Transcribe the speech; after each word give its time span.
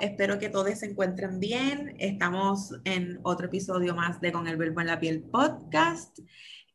Espero 0.00 0.38
que 0.38 0.48
todos 0.48 0.78
se 0.78 0.86
encuentren 0.86 1.38
bien. 1.40 1.94
Estamos 1.98 2.74
en 2.84 3.18
otro 3.22 3.46
episodio 3.46 3.94
más 3.94 4.20
de 4.20 4.32
Con 4.32 4.46
el 4.46 4.56
Verbo 4.56 4.80
en 4.80 4.86
la 4.86 5.00
Piel 5.00 5.22
podcast. 5.22 6.18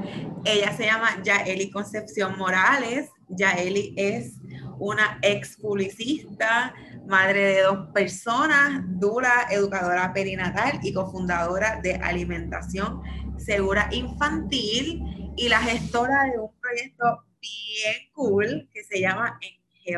Ella 0.46 0.74
se 0.74 0.86
llama 0.86 1.22
Yaeli 1.22 1.70
Concepción 1.70 2.38
Morales. 2.38 3.10
Yaeli 3.28 3.92
es 3.94 4.38
una 4.78 5.18
ex 5.20 5.58
publicista, 5.58 6.74
madre 7.06 7.56
de 7.56 7.60
dos 7.60 7.88
personas, 7.92 8.82
dura, 8.98 9.48
educadora 9.50 10.14
perinatal 10.14 10.80
y 10.82 10.94
cofundadora 10.94 11.78
de 11.82 11.96
Alimentación 11.96 13.02
Segura 13.36 13.90
Infantil 13.92 15.02
y 15.36 15.48
la 15.50 15.60
gestora 15.60 16.24
de 16.24 16.38
un 16.38 16.58
proyecto 16.58 17.26
bien 17.38 18.10
cool 18.14 18.68
que 18.72 18.82
se 18.84 18.98
llama 18.98 19.38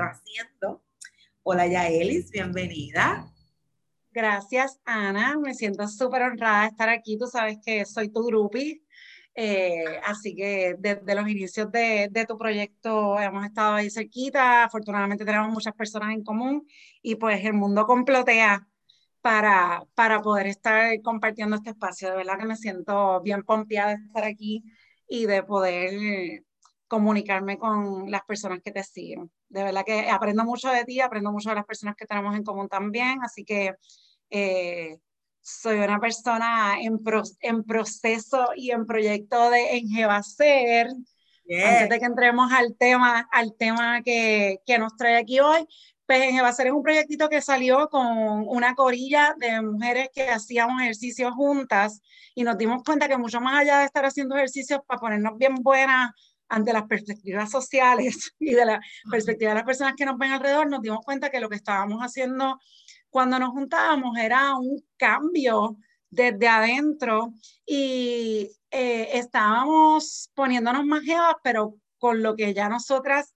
haciendo. 0.00 0.82
Hola 1.42 1.66
Yaelis, 1.66 2.30
bienvenida. 2.30 3.26
Gracias 4.10 4.80
Ana, 4.84 5.38
me 5.38 5.54
siento 5.54 5.86
súper 5.88 6.22
honrada 6.22 6.62
de 6.62 6.68
estar 6.68 6.88
aquí. 6.88 7.18
Tú 7.18 7.26
sabes 7.26 7.58
que 7.64 7.84
soy 7.84 8.08
tu 8.08 8.24
grupi, 8.24 8.84
eh, 9.34 10.00
así 10.04 10.34
que 10.34 10.76
desde 10.78 11.14
los 11.14 11.28
inicios 11.28 11.70
de, 11.72 12.08
de, 12.10 12.26
tu 12.26 12.36
proyecto 12.36 13.18
hemos 13.18 13.44
estado 13.44 13.74
ahí 13.74 13.90
cerquita. 13.90 14.64
Afortunadamente 14.64 15.24
tenemos 15.24 15.50
muchas 15.50 15.74
personas 15.74 16.12
en 16.14 16.22
común 16.22 16.66
y 17.02 17.14
pues 17.16 17.44
el 17.44 17.54
mundo 17.54 17.86
complotea 17.86 18.66
para, 19.22 19.84
para 19.94 20.20
poder 20.20 20.46
estar 20.48 21.00
compartiendo 21.02 21.56
este 21.56 21.70
espacio. 21.70 22.10
De 22.10 22.16
verdad 22.16 22.38
que 22.38 22.46
me 22.46 22.56
siento 22.56 23.20
bien 23.22 23.42
pompeada 23.44 23.96
de 23.96 24.04
estar 24.04 24.24
aquí 24.24 24.64
y 25.08 25.26
de 25.26 25.42
poder 25.42 26.44
comunicarme 26.92 27.56
con 27.56 28.10
las 28.10 28.20
personas 28.24 28.60
que 28.62 28.70
te 28.70 28.84
siguen. 28.84 29.30
De 29.48 29.64
verdad 29.64 29.82
que 29.82 30.10
aprendo 30.10 30.44
mucho 30.44 30.68
de 30.68 30.84
ti, 30.84 31.00
aprendo 31.00 31.32
mucho 31.32 31.48
de 31.48 31.54
las 31.54 31.64
personas 31.64 31.96
que 31.96 32.04
tenemos 32.04 32.36
en 32.36 32.44
común 32.44 32.68
también, 32.68 33.18
así 33.22 33.46
que 33.46 33.74
eh, 34.28 34.98
soy 35.40 35.78
una 35.78 35.98
persona 35.98 36.76
en, 36.82 37.00
en, 37.40 37.64
proceso 37.64 38.48
y 38.54 38.72
en 38.72 38.84
proyecto 38.84 39.48
de 39.48 39.78
enjevacer. 39.78 40.88
Antes 40.88 41.88
de 41.88 41.98
que 41.98 42.04
entremos 42.04 42.52
al 42.52 42.76
tema, 42.76 43.26
al 43.32 43.56
tema 43.56 44.02
que, 44.02 44.60
que 44.66 44.78
nos 44.78 44.94
trae 44.94 45.16
aquí 45.16 45.40
hoy, 45.40 45.66
pues 46.06 46.22
Enjevacer 46.24 46.66
es 46.66 46.72
un 46.74 46.82
proyectito 46.82 47.30
que 47.30 47.40
salió 47.40 47.88
con 47.88 48.06
una 48.48 48.74
corilla 48.74 49.34
de 49.38 49.62
mujeres 49.62 50.10
que 50.12 50.28
hacíamos 50.28 50.82
ejercicios 50.82 51.32
juntas 51.32 52.02
y 52.34 52.42
nos 52.42 52.58
dimos 52.58 52.82
cuenta 52.84 53.08
que 53.08 53.16
mucho 53.16 53.40
más 53.40 53.60
allá 53.60 53.78
de 53.78 53.86
estar 53.86 54.04
haciendo 54.04 54.36
ejercicios 54.36 54.80
para 54.86 55.00
ponernos 55.00 55.38
bien 55.38 55.54
buenas 55.54 56.10
ante 56.52 56.72
las 56.74 56.84
perspectivas 56.84 57.50
sociales 57.50 58.34
y 58.38 58.52
de 58.52 58.66
la 58.66 58.80
perspectiva 59.10 59.50
de 59.50 59.56
las 59.56 59.64
personas 59.64 59.94
que 59.96 60.04
nos 60.04 60.18
ven 60.18 60.32
alrededor, 60.32 60.68
nos 60.68 60.82
dimos 60.82 61.00
cuenta 61.02 61.30
que 61.30 61.40
lo 61.40 61.48
que 61.48 61.56
estábamos 61.56 62.00
haciendo 62.00 62.60
cuando 63.08 63.38
nos 63.38 63.50
juntábamos 63.50 64.18
era 64.18 64.54
un 64.56 64.84
cambio 64.98 65.78
desde 66.10 66.48
adentro 66.48 67.32
y 67.64 68.50
eh, 68.70 69.08
estábamos 69.14 70.30
poniéndonos 70.34 70.84
más 70.84 71.02
jevas, 71.02 71.36
pero 71.42 71.76
con 71.98 72.22
lo 72.22 72.36
que 72.36 72.52
ya 72.52 72.68
nosotras 72.68 73.34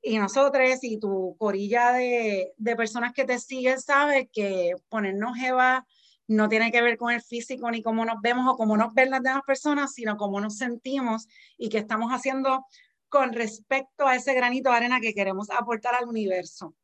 y 0.00 0.18
nosotros 0.18 0.78
y 0.82 0.98
tu 0.98 1.36
corilla 1.38 1.92
de, 1.92 2.52
de 2.56 2.76
personas 2.76 3.12
que 3.12 3.24
te 3.24 3.38
siguen 3.38 3.78
sabe 3.78 4.30
que 4.32 4.72
ponernos 4.88 5.36
jevas 5.36 5.84
no 6.26 6.48
tiene 6.48 6.72
que 6.72 6.82
ver 6.82 6.96
con 6.96 7.12
el 7.12 7.22
físico 7.22 7.70
ni 7.70 7.82
cómo 7.82 8.04
nos 8.04 8.20
vemos 8.22 8.46
o 8.48 8.56
cómo 8.56 8.76
nos 8.76 8.94
ven 8.94 9.10
las 9.10 9.22
demás 9.22 9.42
personas, 9.46 9.92
sino 9.92 10.16
cómo 10.16 10.40
nos 10.40 10.56
sentimos 10.56 11.26
y 11.58 11.68
qué 11.68 11.78
estamos 11.78 12.10
haciendo 12.10 12.64
con 13.08 13.32
respecto 13.32 14.06
a 14.06 14.16
ese 14.16 14.34
granito 14.34 14.70
de 14.70 14.76
arena 14.76 15.00
que 15.00 15.14
queremos 15.14 15.50
aportar 15.50 15.94
al 15.94 16.08
universo. 16.08 16.74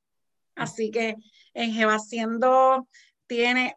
Así 0.54 0.90
que 0.90 1.16
en 1.54 1.72
Jevaciendo 1.72 2.86
tiene 3.26 3.76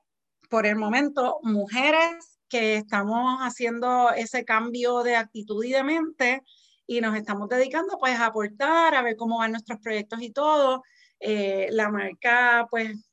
por 0.49 0.65
el 0.65 0.75
momento 0.75 1.39
mujeres 1.43 2.39
que 2.49 2.75
estamos 2.75 3.39
haciendo 3.39 4.11
ese 4.11 4.45
cambio 4.45 5.01
de 5.01 5.15
actitud 5.15 5.63
y 5.63 5.71
de 5.71 5.83
mente 5.83 6.43
y 6.85 7.01
nos 7.01 7.15
estamos 7.15 7.49
dedicando 7.49 7.97
pues 7.97 8.19
a 8.19 8.27
aportar, 8.27 8.93
a 8.93 9.01
ver 9.01 9.15
cómo 9.15 9.39
van 9.39 9.51
nuestros 9.51 9.79
proyectos 9.79 10.21
y 10.21 10.31
todo. 10.31 10.83
Eh, 11.19 11.69
la 11.71 11.89
marca 11.89 12.67
pues 12.69 13.12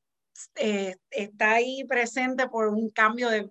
eh, 0.57 0.97
está 1.11 1.53
ahí 1.53 1.85
presente 1.85 2.49
por 2.49 2.69
un 2.69 2.91
cambio 2.91 3.29
de, 3.29 3.51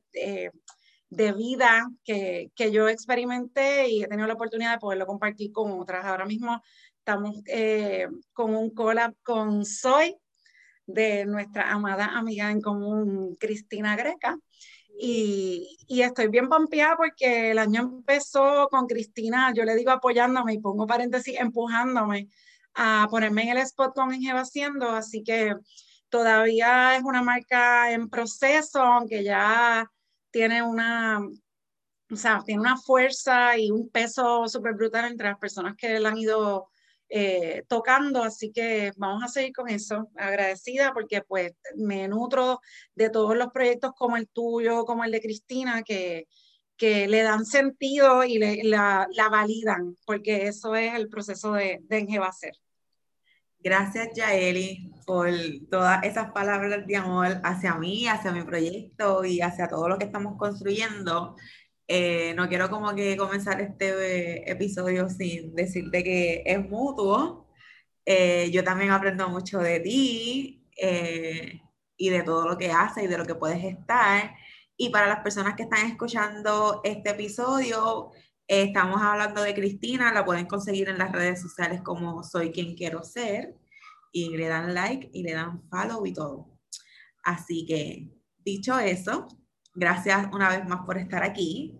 de 1.09 1.31
vida 1.33 1.89
que, 2.03 2.51
que, 2.55 2.71
yo 2.71 2.87
experimenté 2.87 3.89
y 3.89 4.03
he 4.03 4.07
tenido 4.07 4.27
la 4.27 4.35
oportunidad 4.35 4.73
de 4.73 4.79
poderlo 4.79 5.05
compartir 5.05 5.51
con 5.51 5.71
otras. 5.79 6.05
Ahora 6.05 6.25
mismo 6.25 6.61
estamos 6.99 7.41
eh, 7.47 8.07
con 8.33 8.55
un 8.55 8.69
collab 8.69 9.15
con 9.23 9.65
Soy, 9.65 10.15
de 10.85 11.25
nuestra 11.25 11.71
amada 11.71 12.05
amiga 12.17 12.51
en 12.51 12.61
común, 12.61 13.35
Cristina 13.39 13.95
Greca. 13.95 14.37
Y, 15.01 15.77
y, 15.87 16.01
estoy 16.01 16.27
bien 16.27 16.49
pompeada 16.49 16.97
porque 16.97 17.51
el 17.51 17.59
año 17.59 17.81
empezó 17.81 18.67
con 18.69 18.85
Cristina, 18.85 19.53
yo 19.55 19.63
le 19.63 19.75
digo 19.75 19.91
apoyándome 19.91 20.53
y 20.53 20.59
pongo 20.59 20.85
paréntesis, 20.85 21.39
empujándome 21.39 22.27
a 22.73 23.07
ponerme 23.09 23.43
en 23.43 23.49
el 23.49 23.57
spot 23.59 23.95
con 23.95 24.13
Ingeva 24.13 24.41
haciendo, 24.41 24.89
así 24.89 25.23
que 25.23 25.55
Todavía 26.09 26.95
es 26.95 27.03
una 27.03 27.21
marca 27.21 27.91
en 27.91 28.09
proceso, 28.09 28.81
aunque 28.81 29.23
ya 29.23 29.89
tiene 30.31 30.63
una, 30.63 31.19
o 32.11 32.15
sea, 32.15 32.41
tiene 32.45 32.61
una 32.61 32.77
fuerza 32.77 33.57
y 33.57 33.71
un 33.71 33.89
peso 33.89 34.47
súper 34.47 34.73
brutal 34.73 35.05
entre 35.05 35.29
las 35.29 35.37
personas 35.37 35.75
que 35.75 35.99
la 35.99 36.09
han 36.09 36.17
ido 36.17 36.69
eh, 37.11 37.63
tocando, 37.67 38.23
así 38.23 38.51
que 38.51 38.91
vamos 38.95 39.23
a 39.23 39.27
seguir 39.27 39.53
con 39.53 39.67
eso, 39.67 40.09
agradecida 40.15 40.93
porque 40.93 41.23
pues 41.23 41.53
me 41.75 42.07
nutro 42.07 42.59
de 42.93 43.09
todos 43.09 43.35
los 43.35 43.51
proyectos 43.51 43.93
como 43.95 44.15
el 44.15 44.27
tuyo, 44.27 44.85
como 44.85 45.03
el 45.03 45.11
de 45.11 45.21
Cristina, 45.21 45.81
que, 45.81 46.27
que 46.77 47.07
le 47.07 47.23
dan 47.23 47.45
sentido 47.45 48.23
y 48.23 48.37
la, 48.37 49.07
la, 49.11 49.29
validan, 49.29 49.95
porque 50.05 50.47
eso 50.47 50.75
es 50.75 50.93
el 50.93 51.09
proceso 51.09 51.53
de, 51.53 51.79
de 51.81 51.97
Engevacer. 51.97 52.53
Gracias, 53.59 54.09
Yaeli, 54.15 54.88
por 55.09 55.31
todas 55.71 56.03
esas 56.03 56.31
palabras 56.33 56.85
de 56.85 56.95
amor 56.95 57.41
hacia 57.43 57.73
mí, 57.73 58.07
hacia 58.07 58.31
mi 58.31 58.43
proyecto 58.43 59.25
y 59.25 59.41
hacia 59.41 59.67
todo 59.67 59.89
lo 59.89 59.97
que 59.97 60.05
estamos 60.05 60.37
construyendo. 60.37 61.35
Eh, 61.87 62.35
no 62.35 62.47
quiero 62.47 62.69
como 62.69 62.93
que 62.93 63.17
comenzar 63.17 63.59
este 63.59 64.51
episodio 64.51 65.09
sin 65.09 65.55
decirte 65.55 66.03
que 66.03 66.43
es 66.45 66.59
mutuo. 66.69 67.47
Eh, 68.05 68.51
yo 68.51 68.63
también 68.63 68.91
aprendo 68.91 69.27
mucho 69.29 69.57
de 69.57 69.79
ti 69.79 70.63
eh, 70.77 71.59
y 71.97 72.09
de 72.09 72.21
todo 72.21 72.47
lo 72.47 72.55
que 72.55 72.71
haces 72.71 73.05
y 73.05 73.07
de 73.07 73.17
lo 73.17 73.25
que 73.25 73.33
puedes 73.33 73.63
estar. 73.63 74.35
Y 74.77 74.89
para 74.89 75.07
las 75.07 75.21
personas 75.21 75.55
que 75.55 75.63
están 75.63 75.87
escuchando 75.87 76.81
este 76.83 77.09
episodio, 77.09 78.11
estamos 78.47 79.01
hablando 79.01 79.41
de 79.41 79.55
Cristina, 79.55 80.13
la 80.13 80.23
pueden 80.23 80.45
conseguir 80.45 80.87
en 80.87 80.99
las 80.99 81.11
redes 81.11 81.41
sociales 81.41 81.81
como 81.81 82.23
Soy 82.23 82.51
quien 82.51 82.75
quiero 82.75 83.03
ser 83.03 83.55
y 84.11 84.35
le 84.35 84.47
dan 84.47 84.73
like 84.73 85.09
y 85.13 85.23
le 85.23 85.33
dan 85.33 85.61
follow 85.69 86.05
y 86.05 86.13
todo. 86.13 86.59
Así 87.23 87.65
que, 87.65 88.09
dicho 88.37 88.79
eso, 88.79 89.27
gracias 89.73 90.27
una 90.33 90.49
vez 90.49 90.67
más 90.67 90.85
por 90.85 90.97
estar 90.97 91.23
aquí. 91.23 91.77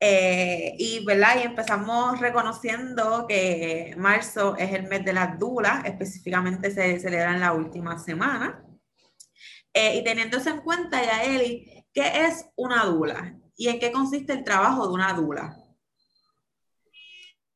Eh, 0.00 0.74
y, 0.78 1.04
¿verdad? 1.04 1.40
y 1.40 1.46
empezamos 1.46 2.20
reconociendo 2.20 3.26
que 3.28 3.94
marzo 3.98 4.56
es 4.56 4.72
el 4.72 4.86
mes 4.88 5.04
de 5.04 5.12
las 5.12 5.38
dulas, 5.38 5.84
específicamente 5.84 6.70
se 6.70 7.00
celebra 7.00 7.34
en 7.34 7.40
la 7.40 7.52
última 7.52 7.98
semana. 7.98 8.64
Eh, 9.74 9.96
y 9.98 10.04
teniéndose 10.04 10.50
en 10.50 10.60
cuenta, 10.60 11.02
ya 11.04 11.24
Eli, 11.24 11.78
¿Qué 11.98 12.26
es 12.26 12.46
una 12.54 12.84
dula? 12.84 13.34
¿Y 13.56 13.68
en 13.68 13.80
qué 13.80 13.90
consiste 13.90 14.32
el 14.32 14.44
trabajo 14.44 14.86
de 14.86 14.94
una 14.94 15.12
dula? 15.14 15.56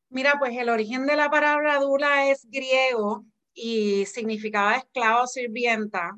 Mira, 0.09 0.37
pues 0.37 0.51
el 0.57 0.67
origen 0.67 1.05
de 1.05 1.15
la 1.15 1.29
palabra 1.29 1.79
dula 1.79 2.27
es 2.29 2.45
griego 2.49 3.25
y 3.53 4.05
significaba 4.05 4.75
esclavo 4.75 5.27
sirvienta. 5.27 6.17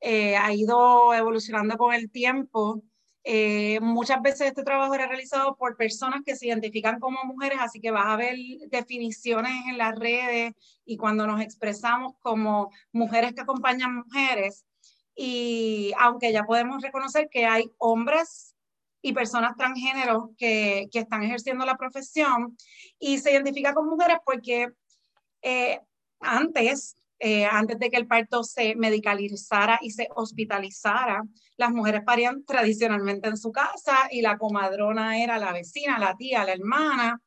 Eh, 0.00 0.36
ha 0.36 0.52
ido 0.52 1.12
evolucionando 1.14 1.76
con 1.76 1.94
el 1.94 2.10
tiempo. 2.10 2.82
Eh, 3.24 3.80
muchas 3.80 4.22
veces 4.22 4.48
este 4.48 4.62
trabajo 4.62 4.94
era 4.94 5.06
realizado 5.06 5.56
por 5.56 5.76
personas 5.76 6.22
que 6.24 6.36
se 6.36 6.46
identifican 6.46 7.00
como 7.00 7.24
mujeres, 7.24 7.58
así 7.60 7.80
que 7.80 7.90
vas 7.90 8.06
a 8.06 8.16
ver 8.16 8.36
definiciones 8.68 9.52
en 9.68 9.78
las 9.78 9.98
redes 9.98 10.54
y 10.84 10.96
cuando 10.96 11.26
nos 11.26 11.40
expresamos 11.40 12.14
como 12.20 12.70
mujeres 12.92 13.34
que 13.34 13.42
acompañan 13.42 13.96
mujeres. 13.96 14.64
Y 15.14 15.92
aunque 15.98 16.32
ya 16.32 16.44
podemos 16.44 16.80
reconocer 16.82 17.28
que 17.28 17.44
hay 17.44 17.70
hombres 17.78 18.54
y 19.02 19.12
personas 19.12 19.56
transgénero 19.56 20.32
que, 20.38 20.88
que 20.92 21.00
están 21.00 21.22
ejerciendo 21.22 21.66
la 21.66 21.76
profesión 21.76 22.56
y 22.98 23.18
se 23.18 23.32
identifica 23.32 23.74
con 23.74 23.88
mujeres 23.88 24.18
porque 24.24 24.70
eh, 25.42 25.80
antes, 26.20 26.96
eh, 27.18 27.44
antes 27.46 27.78
de 27.78 27.90
que 27.90 27.96
el 27.96 28.06
parto 28.06 28.44
se 28.44 28.76
medicalizara 28.76 29.78
y 29.82 29.90
se 29.90 30.08
hospitalizara, 30.14 31.22
las 31.56 31.70
mujeres 31.72 32.02
parían 32.04 32.44
tradicionalmente 32.44 33.28
en 33.28 33.36
su 33.36 33.50
casa 33.52 34.08
y 34.10 34.22
la 34.22 34.38
comadrona 34.38 35.22
era 35.22 35.38
la 35.38 35.52
vecina, 35.52 35.98
la 35.98 36.14
tía, 36.16 36.44
la 36.44 36.52
hermana, 36.52 37.20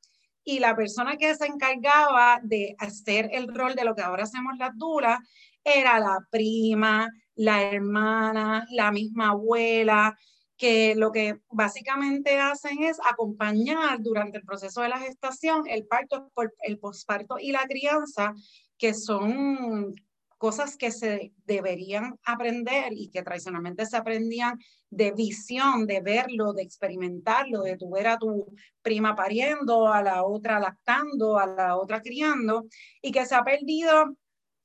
y 0.43 0.59
la 0.59 0.75
persona 0.75 1.17
que 1.17 1.35
se 1.35 1.45
encargaba 1.45 2.39
de 2.43 2.75
hacer 2.79 3.29
el 3.31 3.53
rol 3.53 3.75
de 3.75 3.83
lo 3.83 3.95
que 3.95 4.01
ahora 4.01 4.23
hacemos 4.23 4.57
las 4.57 4.75
duras 4.75 5.19
era 5.63 5.99
la 5.99 6.19
prima, 6.31 7.07
la 7.35 7.61
hermana, 7.61 8.65
la 8.71 8.91
misma 8.91 9.29
abuela, 9.29 10.17
que 10.57 10.93
lo 10.95 11.11
que 11.11 11.39
básicamente 11.49 12.37
hacen 12.37 12.83
es 12.83 12.97
acompañar 13.03 13.99
durante 13.99 14.37
el 14.37 14.43
proceso 14.43 14.81
de 14.81 14.89
la 14.89 14.99
gestación, 14.99 15.63
el 15.67 15.87
parto, 15.87 16.31
el 16.61 16.77
posparto 16.77 17.37
y 17.39 17.51
la 17.51 17.65
crianza, 17.65 18.33
que 18.81 18.95
son 18.95 19.93
cosas 20.39 20.75
que 20.75 20.89
se 20.89 21.33
deberían 21.45 22.19
aprender 22.25 22.93
y 22.93 23.11
que 23.11 23.21
tradicionalmente 23.21 23.85
se 23.85 23.95
aprendían 23.95 24.57
de 24.89 25.11
visión, 25.11 25.85
de 25.85 26.01
verlo, 26.01 26.51
de 26.53 26.63
experimentarlo, 26.63 27.61
de 27.61 27.77
tu 27.77 27.91
ver 27.91 28.07
a 28.07 28.17
tu 28.17 28.51
prima 28.81 29.15
pariendo, 29.15 29.87
a 29.87 30.01
la 30.01 30.23
otra 30.23 30.59
lactando, 30.59 31.37
a 31.37 31.45
la 31.45 31.77
otra 31.77 32.01
criando, 32.01 32.65
y 33.03 33.11
que 33.11 33.23
se 33.27 33.35
ha 33.35 33.43
perdido 33.43 34.17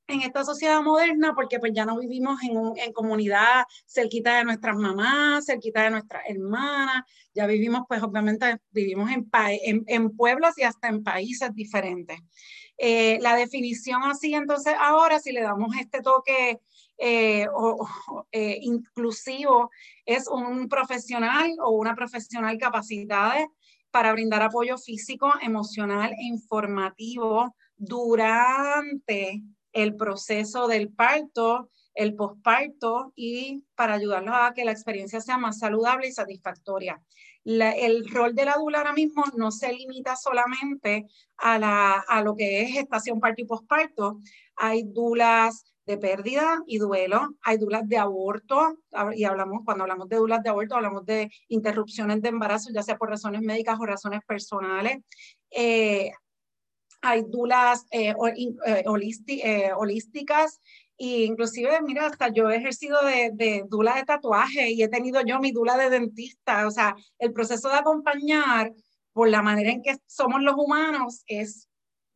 en 0.08 0.22
esta 0.22 0.44
sociedad 0.44 0.82
moderna 0.82 1.34
porque 1.34 1.58
pues 1.58 1.72
ya 1.74 1.84
no 1.84 1.98
vivimos 1.98 2.40
en, 2.42 2.56
en 2.76 2.92
comunidad 2.92 3.64
cerquita 3.86 4.38
de 4.38 4.44
nuestras 4.44 4.76
mamás, 4.76 5.46
cerquita 5.46 5.82
de 5.82 5.90
nuestras 5.90 6.22
hermanas, 6.28 7.04
ya 7.34 7.46
vivimos 7.46 7.82
pues 7.88 8.02
obviamente 8.02 8.58
vivimos 8.70 9.10
en, 9.10 9.28
en, 9.32 9.84
en 9.86 10.16
pueblos 10.16 10.56
y 10.58 10.62
hasta 10.62 10.88
en 10.88 11.02
países 11.02 11.54
diferentes. 11.54 12.18
Eh, 12.78 13.18
la 13.22 13.34
definición 13.36 14.02
así 14.04 14.34
entonces 14.34 14.74
ahora 14.78 15.18
si 15.18 15.32
le 15.32 15.40
damos 15.40 15.74
este 15.80 16.02
toque 16.02 16.60
eh, 16.98 17.46
o, 17.54 17.88
eh, 18.32 18.58
inclusivo 18.60 19.70
es 20.04 20.28
un 20.28 20.68
profesional 20.68 21.54
o 21.62 21.70
una 21.70 21.94
profesional 21.94 22.58
capacitada 22.58 23.48
para 23.90 24.12
brindar 24.12 24.42
apoyo 24.42 24.76
físico, 24.76 25.32
emocional 25.40 26.12
e 26.12 26.24
informativo 26.24 27.54
durante 27.76 29.42
el 29.76 29.94
proceso 29.94 30.68
del 30.68 30.88
parto, 30.88 31.70
el 31.94 32.14
posparto 32.14 33.12
y 33.14 33.62
para 33.74 33.94
ayudarlos 33.94 34.34
a 34.34 34.52
que 34.54 34.64
la 34.64 34.72
experiencia 34.72 35.20
sea 35.20 35.36
más 35.36 35.58
saludable 35.58 36.08
y 36.08 36.12
satisfactoria. 36.12 37.02
el 37.44 38.08
rol 38.08 38.34
de 38.34 38.46
la 38.46 38.54
dula 38.54 38.78
ahora 38.78 38.94
mismo 38.94 39.22
no 39.36 39.50
se 39.50 39.72
limita 39.72 40.16
solamente 40.16 41.06
a, 41.36 41.58
la, 41.58 41.92
a 42.08 42.22
lo 42.22 42.34
que 42.34 42.62
es 42.62 42.72
gestación, 42.72 43.20
parto 43.20 43.42
y 43.42 43.44
posparto. 43.44 44.20
Hay 44.56 44.84
dulas 44.84 45.74
de 45.84 45.98
pérdida 45.98 46.62
y 46.66 46.78
duelo, 46.78 47.36
hay 47.42 47.58
dulas 47.58 47.86
de 47.86 47.98
aborto, 47.98 48.78
y 49.14 49.24
hablamos, 49.24 49.60
cuando 49.64 49.84
hablamos 49.84 50.08
de 50.08 50.16
dulas 50.16 50.42
de 50.42 50.50
aborto, 50.50 50.74
hablamos 50.74 51.04
de 51.04 51.30
interrupciones 51.48 52.22
de 52.22 52.30
embarazo, 52.30 52.70
ya 52.72 52.82
sea 52.82 52.96
por 52.96 53.10
razones 53.10 53.42
médicas 53.42 53.78
o 53.78 53.86
razones 53.86 54.20
personales. 54.26 54.98
Eh, 55.50 56.10
hay 57.06 57.22
dulas 57.22 57.86
eh, 57.90 58.10
eh, 58.10 58.84
eh, 59.26 59.72
holísticas 59.74 60.60
e 60.98 61.24
inclusive, 61.24 61.80
mira, 61.82 62.06
hasta 62.06 62.28
yo 62.28 62.50
he 62.50 62.56
ejercido 62.56 62.98
de, 63.04 63.64
dula 63.68 63.96
de 63.96 64.04
tatuaje 64.04 64.70
y 64.70 64.82
he 64.82 64.88
tenido 64.88 65.20
yo 65.22 65.38
mi 65.38 65.52
dula 65.52 65.76
de 65.76 65.90
dentista. 65.90 66.66
O 66.66 66.70
sea, 66.70 66.96
el 67.18 67.32
proceso 67.32 67.68
de 67.68 67.76
acompañar 67.76 68.72
por 69.12 69.28
la 69.28 69.42
manera 69.42 69.70
en 69.70 69.82
que 69.82 69.96
somos 70.06 70.42
los 70.42 70.54
humanos 70.56 71.22
es 71.26 71.68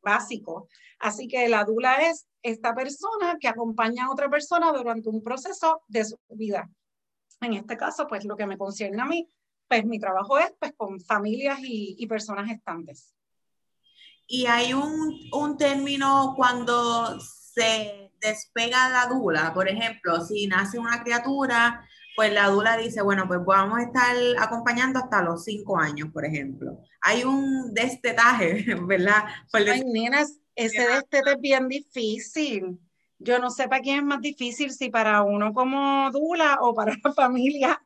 básico. 0.02 0.68
Así 0.98 1.28
que 1.28 1.48
la 1.48 1.64
dula 1.64 2.08
es 2.08 2.26
esta 2.42 2.74
persona 2.74 3.36
que 3.38 3.48
acompaña 3.48 4.06
a 4.06 4.10
otra 4.10 4.30
persona 4.30 4.72
durante 4.72 5.10
un 5.10 5.22
proceso 5.22 5.82
de 5.86 6.04
su 6.06 6.16
vida. 6.30 6.70
En 7.42 7.54
este 7.54 7.76
caso, 7.76 8.06
pues 8.06 8.24
lo 8.24 8.36
que 8.36 8.46
me 8.46 8.58
concierne 8.58 9.02
a 9.02 9.06
mí, 9.06 9.28
pues 9.68 9.84
mi 9.84 9.98
trabajo 9.98 10.38
es 10.38 10.52
pues 10.58 10.72
con 10.74 11.00
familias 11.00 11.58
y, 11.62 11.96
y 11.98 12.06
personas 12.06 12.48
gestantes. 12.48 13.14
Y 14.32 14.46
hay 14.46 14.74
un, 14.74 15.18
un 15.32 15.56
término 15.56 16.34
cuando 16.36 17.18
se 17.20 18.12
despega 18.20 18.88
la 18.88 19.06
dula, 19.06 19.52
por 19.52 19.68
ejemplo, 19.68 20.24
si 20.24 20.46
nace 20.46 20.78
una 20.78 21.02
criatura, 21.02 21.84
pues 22.14 22.32
la 22.32 22.46
dula 22.46 22.76
dice, 22.76 23.02
bueno, 23.02 23.26
pues 23.26 23.40
vamos 23.44 23.80
a 23.80 23.82
estar 23.82 24.16
acompañando 24.38 25.00
hasta 25.00 25.22
los 25.22 25.42
cinco 25.42 25.76
años, 25.76 26.10
por 26.12 26.24
ejemplo. 26.24 26.78
Hay 27.00 27.24
un 27.24 27.74
destetaje, 27.74 28.64
¿verdad? 28.86 29.24
Ay, 29.52 29.82
nenas, 29.84 30.38
ese 30.54 30.86
destete 30.86 31.32
es 31.32 31.40
bien 31.40 31.66
difícil. 31.66 32.78
Yo 33.18 33.40
no 33.40 33.50
sé 33.50 33.66
para 33.66 33.82
quién 33.82 33.96
es 33.96 34.04
más 34.04 34.20
difícil, 34.20 34.70
si 34.70 34.90
para 34.90 35.22
uno 35.22 35.52
como 35.52 36.08
dula 36.12 36.58
o 36.60 36.72
para 36.72 36.92
la 37.02 37.12
familia. 37.14 37.82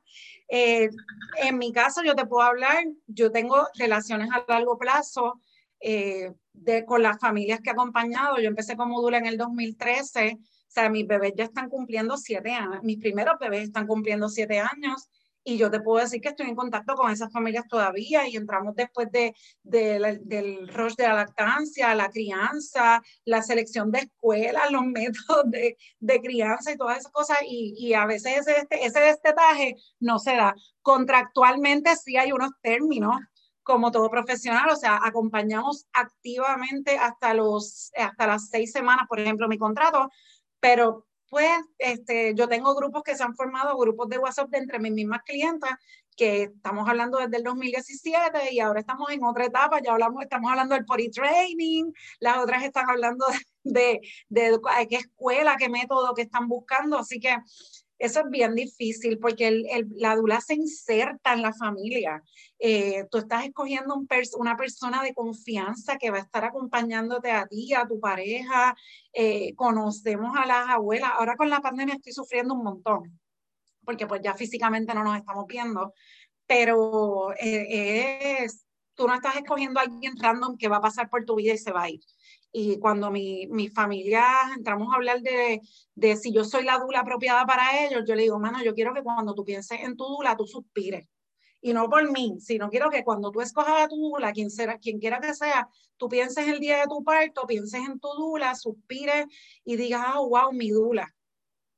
Eh, 0.48 0.90
en 1.38 1.56
mi 1.56 1.72
caso, 1.72 2.02
yo 2.04 2.14
te 2.14 2.26
puedo 2.26 2.42
hablar, 2.46 2.84
yo 3.06 3.32
tengo 3.32 3.66
relaciones 3.78 4.28
a 4.30 4.44
largo 4.46 4.76
plazo 4.76 5.40
eh, 5.86 6.32
de, 6.54 6.86
con 6.86 7.02
las 7.02 7.20
familias 7.20 7.60
que 7.60 7.68
he 7.68 7.72
acompañado. 7.72 8.38
Yo 8.38 8.48
empecé 8.48 8.74
como 8.74 9.02
dula 9.02 9.18
en 9.18 9.26
el 9.26 9.36
2013, 9.36 10.38
o 10.40 10.40
sea, 10.66 10.88
mis 10.88 11.06
bebés 11.06 11.34
ya 11.36 11.44
están 11.44 11.68
cumpliendo 11.68 12.16
siete 12.16 12.52
años, 12.52 12.82
mis 12.82 12.98
primeros 12.98 13.34
bebés 13.38 13.64
están 13.64 13.86
cumpliendo 13.86 14.30
siete 14.30 14.60
años 14.60 15.10
y 15.44 15.58
yo 15.58 15.70
te 15.70 15.80
puedo 15.80 16.02
decir 16.02 16.22
que 16.22 16.30
estoy 16.30 16.48
en 16.48 16.56
contacto 16.56 16.94
con 16.94 17.12
esas 17.12 17.30
familias 17.30 17.68
todavía 17.68 18.26
y 18.26 18.36
entramos 18.36 18.74
después 18.74 19.12
de, 19.12 19.34
del 19.62 20.68
rush 20.68 20.94
de 20.94 21.06
la 21.06 21.14
lactancia, 21.16 21.94
la 21.94 22.08
crianza, 22.08 23.02
la 23.26 23.42
selección 23.42 23.92
de 23.92 23.98
escuelas, 23.98 24.62
los 24.72 24.86
métodos 24.86 25.50
de, 25.50 25.76
de 26.00 26.20
crianza 26.22 26.72
y 26.72 26.78
todas 26.78 26.98
esas 27.00 27.12
cosas 27.12 27.38
y, 27.46 27.74
y 27.76 27.92
a 27.92 28.06
veces 28.06 28.38
ese, 28.38 28.60
este, 28.60 28.86
ese 28.86 29.00
destetaje 29.00 29.76
no 30.00 30.18
se 30.18 30.34
da. 30.34 30.54
Contractualmente 30.80 31.94
sí 31.96 32.16
hay 32.16 32.32
unos 32.32 32.52
términos 32.62 33.16
como 33.64 33.90
todo 33.90 34.10
profesional, 34.10 34.68
o 34.70 34.76
sea, 34.76 35.00
acompañamos 35.02 35.86
activamente 35.92 36.98
hasta, 36.98 37.34
los, 37.34 37.90
hasta 37.96 38.26
las 38.26 38.50
seis 38.50 38.70
semanas, 38.70 39.06
por 39.08 39.18
ejemplo, 39.18 39.48
mi 39.48 39.58
contrato, 39.58 40.10
pero 40.60 41.06
pues 41.28 41.50
este, 41.78 42.34
yo 42.36 42.46
tengo 42.46 42.74
grupos 42.76 43.02
que 43.02 43.16
se 43.16 43.24
han 43.24 43.34
formado, 43.34 43.76
grupos 43.76 44.08
de 44.08 44.18
WhatsApp 44.18 44.50
de 44.50 44.58
entre 44.58 44.78
mis 44.78 44.92
mismas 44.92 45.22
clientas, 45.24 45.72
que 46.16 46.44
estamos 46.44 46.88
hablando 46.88 47.18
desde 47.18 47.38
el 47.38 47.42
2017 47.42 48.52
y 48.52 48.60
ahora 48.60 48.80
estamos 48.80 49.10
en 49.10 49.24
otra 49.24 49.46
etapa, 49.46 49.80
ya 49.82 49.92
hablamos, 49.92 50.22
estamos 50.22 50.50
hablando 50.50 50.74
del 50.74 50.84
potty 50.84 51.10
training, 51.10 51.90
las 52.20 52.38
otras 52.38 52.62
están 52.62 52.88
hablando 52.88 53.26
de, 53.64 54.00
de, 54.28 54.50
de 54.50 54.88
qué 54.88 54.96
escuela, 54.96 55.56
qué 55.58 55.68
método 55.68 56.14
que 56.14 56.22
están 56.22 56.46
buscando, 56.46 56.98
así 56.98 57.18
que 57.18 57.36
eso 57.98 58.20
es 58.20 58.30
bien 58.30 58.54
difícil 58.54 59.18
porque 59.18 59.48
el, 59.48 59.88
la 59.96 60.16
dula 60.16 60.40
se 60.40 60.54
inserta 60.54 61.32
en 61.32 61.42
la 61.42 61.52
familia. 61.52 62.22
Eh, 62.58 63.06
tú 63.10 63.18
estás 63.18 63.44
escogiendo 63.44 63.94
un 63.94 64.08
una 64.38 64.56
persona 64.56 65.02
de 65.02 65.14
confianza 65.14 65.96
que 65.98 66.10
va 66.10 66.18
a 66.18 66.22
estar 66.22 66.44
acompañándote 66.44 67.30
a 67.30 67.46
ti, 67.46 67.72
a 67.74 67.86
tu 67.86 68.00
pareja. 68.00 68.74
Eh, 69.12 69.54
conocemos 69.54 70.36
a 70.36 70.46
las 70.46 70.68
abuelas. 70.68 71.10
Ahora 71.14 71.36
con 71.36 71.50
la 71.50 71.60
pandemia 71.60 71.94
estoy 71.94 72.12
sufriendo 72.12 72.54
un 72.54 72.64
montón 72.64 73.20
porque 73.84 74.06
pues 74.06 74.20
ya 74.22 74.34
físicamente 74.34 74.94
no 74.94 75.04
nos 75.04 75.16
estamos 75.16 75.46
viendo, 75.46 75.94
pero 76.46 77.32
eh, 77.34 78.42
es, 78.42 78.66
tú 78.94 79.06
no 79.06 79.14
estás 79.14 79.36
escogiendo 79.36 79.80
a 79.80 79.84
alguien 79.84 80.16
random 80.18 80.56
que 80.56 80.68
va 80.68 80.78
a 80.78 80.82
pasar 80.82 81.08
por 81.08 81.24
tu 81.24 81.36
vida 81.36 81.52
y 81.52 81.58
se 81.58 81.72
va 81.72 81.84
a 81.84 81.90
ir. 81.90 82.00
Y 82.56 82.78
cuando 82.78 83.10
mi, 83.10 83.48
mi 83.48 83.68
familia 83.68 84.24
entramos 84.56 84.92
a 84.92 84.96
hablar 84.96 85.20
de, 85.22 85.60
de, 85.94 86.16
si 86.16 86.32
yo 86.32 86.44
soy 86.44 86.62
la 86.62 86.78
dula 86.78 87.00
apropiada 87.00 87.44
para 87.44 87.84
ellos, 87.84 88.04
yo 88.06 88.14
le 88.14 88.22
digo, 88.22 88.38
mano, 88.38 88.62
yo 88.62 88.74
quiero 88.74 88.94
que 88.94 89.02
cuando 89.02 89.34
tú 89.34 89.44
pienses 89.44 89.80
en 89.80 89.96
tu 89.96 90.04
dula, 90.04 90.36
tú 90.36 90.46
suspires. 90.46 91.08
Y 91.60 91.72
no 91.72 91.88
por 91.88 92.08
mí, 92.12 92.36
sino 92.38 92.70
quiero 92.70 92.90
que 92.90 93.02
cuando 93.02 93.32
tú 93.32 93.40
escojas 93.40 93.82
a 93.82 93.88
tu 93.88 93.96
dula, 93.96 94.32
quien, 94.32 94.50
será, 94.50 94.78
quien 94.78 95.00
quiera 95.00 95.18
que 95.18 95.34
sea, 95.34 95.68
tú 95.96 96.08
pienses 96.08 96.46
el 96.46 96.60
día 96.60 96.78
de 96.78 96.86
tu 96.86 97.02
parto, 97.02 97.46
pienses 97.46 97.80
en 97.80 97.98
tu 97.98 98.08
dula, 98.16 98.54
suspires 98.54 99.26
y 99.64 99.76
digas, 99.76 100.06
oh, 100.14 100.28
wow, 100.28 100.52
mi 100.52 100.70
dula 100.70 101.12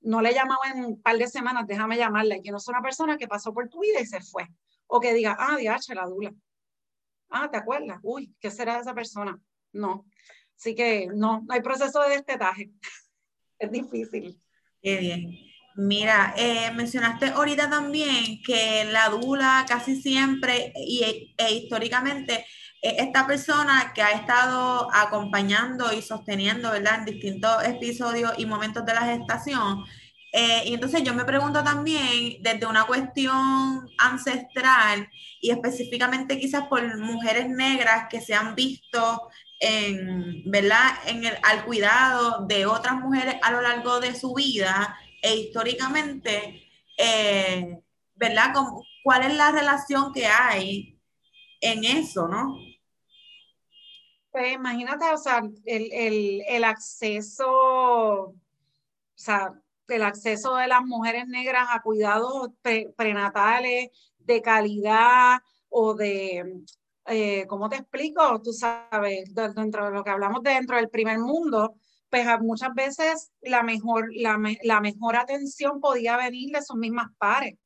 no 0.06 0.20
le 0.20 0.30
he 0.30 0.34
llamado 0.34 0.60
en 0.72 0.84
un 0.84 1.02
par 1.02 1.18
de 1.18 1.26
semanas, 1.26 1.66
déjame 1.66 1.96
llamarle, 1.96 2.40
que 2.40 2.52
no 2.52 2.58
es 2.58 2.68
una 2.68 2.80
persona 2.80 3.16
que 3.16 3.26
pasó 3.26 3.52
por 3.52 3.68
tu 3.68 3.80
vida 3.80 4.00
y 4.00 4.06
se 4.06 4.20
fue. 4.20 4.46
O 4.86 5.00
que 5.00 5.12
diga, 5.12 5.36
ah, 5.38 5.56
diache, 5.56 5.94
la 5.96 6.06
dula. 6.06 6.32
Ah, 7.28 7.50
¿te 7.50 7.56
acuerdas? 7.56 7.98
Uy, 8.04 8.32
¿qué 8.38 8.52
será 8.52 8.74
de 8.74 8.82
esa 8.82 8.94
persona? 8.94 9.36
No. 9.72 10.06
Así 10.58 10.74
que 10.74 11.08
no, 11.14 11.42
no 11.46 11.54
hay 11.54 11.60
proceso 11.60 12.02
de 12.02 12.10
destetaje. 12.10 12.70
es 13.58 13.70
difícil. 13.70 14.40
Qué 14.82 14.96
bien. 14.98 15.38
Mira, 15.76 16.34
eh, 16.38 16.70
mencionaste 16.74 17.26
ahorita 17.26 17.68
también 17.68 18.42
que 18.42 18.86
la 18.86 19.10
dula 19.10 19.66
casi 19.68 20.00
siempre 20.00 20.72
y, 20.74 21.34
e 21.36 21.52
históricamente 21.52 22.46
esta 22.80 23.26
persona 23.26 23.92
que 23.94 24.02
ha 24.02 24.10
estado 24.10 24.88
acompañando 24.92 25.92
y 25.92 26.02
sosteniendo, 26.02 26.70
¿verdad? 26.70 27.00
En 27.00 27.04
distintos 27.04 27.64
episodios 27.64 28.32
y 28.38 28.46
momentos 28.46 28.84
de 28.84 28.94
la 28.94 29.02
gestación. 29.02 29.84
Eh, 30.32 30.64
y 30.66 30.74
entonces 30.74 31.02
yo 31.02 31.14
me 31.14 31.24
pregunto 31.24 31.62
también 31.64 32.42
desde 32.42 32.66
una 32.66 32.84
cuestión 32.84 33.88
ancestral 33.98 35.08
y 35.40 35.50
específicamente 35.50 36.38
quizás 36.38 36.66
por 36.68 36.98
mujeres 36.98 37.48
negras 37.48 38.06
que 38.10 38.20
se 38.20 38.34
han 38.34 38.54
visto 38.54 39.30
¿verdad? 40.44 40.90
En 41.06 41.24
el, 41.24 41.34
al 41.42 41.64
cuidado 41.64 42.46
de 42.46 42.66
otras 42.66 42.96
mujeres 42.96 43.36
a 43.42 43.50
lo 43.50 43.62
largo 43.62 44.00
de 44.00 44.14
su 44.14 44.34
vida 44.34 44.98
e 45.22 45.36
históricamente, 45.36 46.68
eh, 46.98 47.80
¿verdad? 48.14 48.52
¿Cuál 49.02 49.22
es 49.22 49.36
la 49.36 49.50
relación 49.50 50.12
que 50.12 50.26
hay 50.26 50.98
en 51.60 51.84
eso, 51.84 52.28
no? 52.28 52.58
Pues 54.30 54.52
imagínate, 54.52 55.06
o 55.10 55.16
sea, 55.16 55.42
el, 55.64 56.64
acceso, 56.64 57.46
o 57.48 58.34
sea, 59.14 59.54
el 59.88 60.02
acceso 60.02 60.56
de 60.56 60.68
las 60.68 60.82
mujeres 60.84 61.26
negras 61.28 61.68
a 61.70 61.82
cuidados 61.82 62.50
prenatales 62.96 63.90
de 64.18 64.42
calidad 64.42 65.38
o 65.68 65.94
de, 65.94 66.62
eh, 67.06 67.46
¿cómo 67.46 67.68
te 67.68 67.76
explico? 67.76 68.40
Tú 68.42 68.52
sabes, 68.52 69.32
dentro 69.34 69.86
de 69.86 69.92
lo 69.92 70.04
que 70.04 70.10
hablamos 70.10 70.42
dentro 70.42 70.76
del 70.76 70.90
primer 70.90 71.18
mundo, 71.18 71.74
pues 72.10 72.26
muchas 72.40 72.74
veces 72.74 73.32
la 73.40 73.62
mejor, 73.62 74.08
la, 74.14 74.38
la 74.62 74.80
mejor 74.80 75.16
atención 75.16 75.80
podía 75.80 76.16
venir 76.16 76.50
de 76.52 76.62
sus 76.62 76.76
mismas 76.76 77.08
pares 77.18 77.56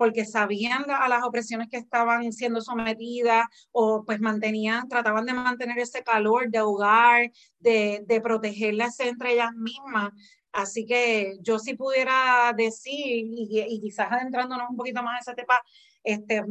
porque 0.00 0.24
sabían 0.24 0.86
a 0.90 1.08
las 1.08 1.24
opresiones 1.24 1.68
que 1.70 1.76
estaban 1.76 2.32
siendo 2.32 2.62
sometidas 2.62 3.44
o 3.70 4.02
pues 4.06 4.18
mantenían, 4.18 4.88
trataban 4.88 5.26
de 5.26 5.34
mantener 5.34 5.78
ese 5.78 6.02
calor 6.02 6.48
de 6.48 6.62
hogar, 6.62 7.30
de, 7.58 8.02
de 8.06 8.20
protegerlas 8.22 8.98
entre 9.00 9.34
ellas 9.34 9.52
mismas. 9.54 10.12
Así 10.52 10.84
que 10.86 11.38
yo 11.40 11.58
si 11.58 11.74
pudiera 11.74 12.52
decir, 12.56 13.24
y, 13.26 13.80
quizás 13.80 14.10
adentrándonos 14.10 14.70
un 14.70 14.76
poquito 14.76 15.02
más 15.02 15.16
a 15.18 15.30
ese 15.30 15.34
tema, 15.42 15.58
este, 16.02 16.42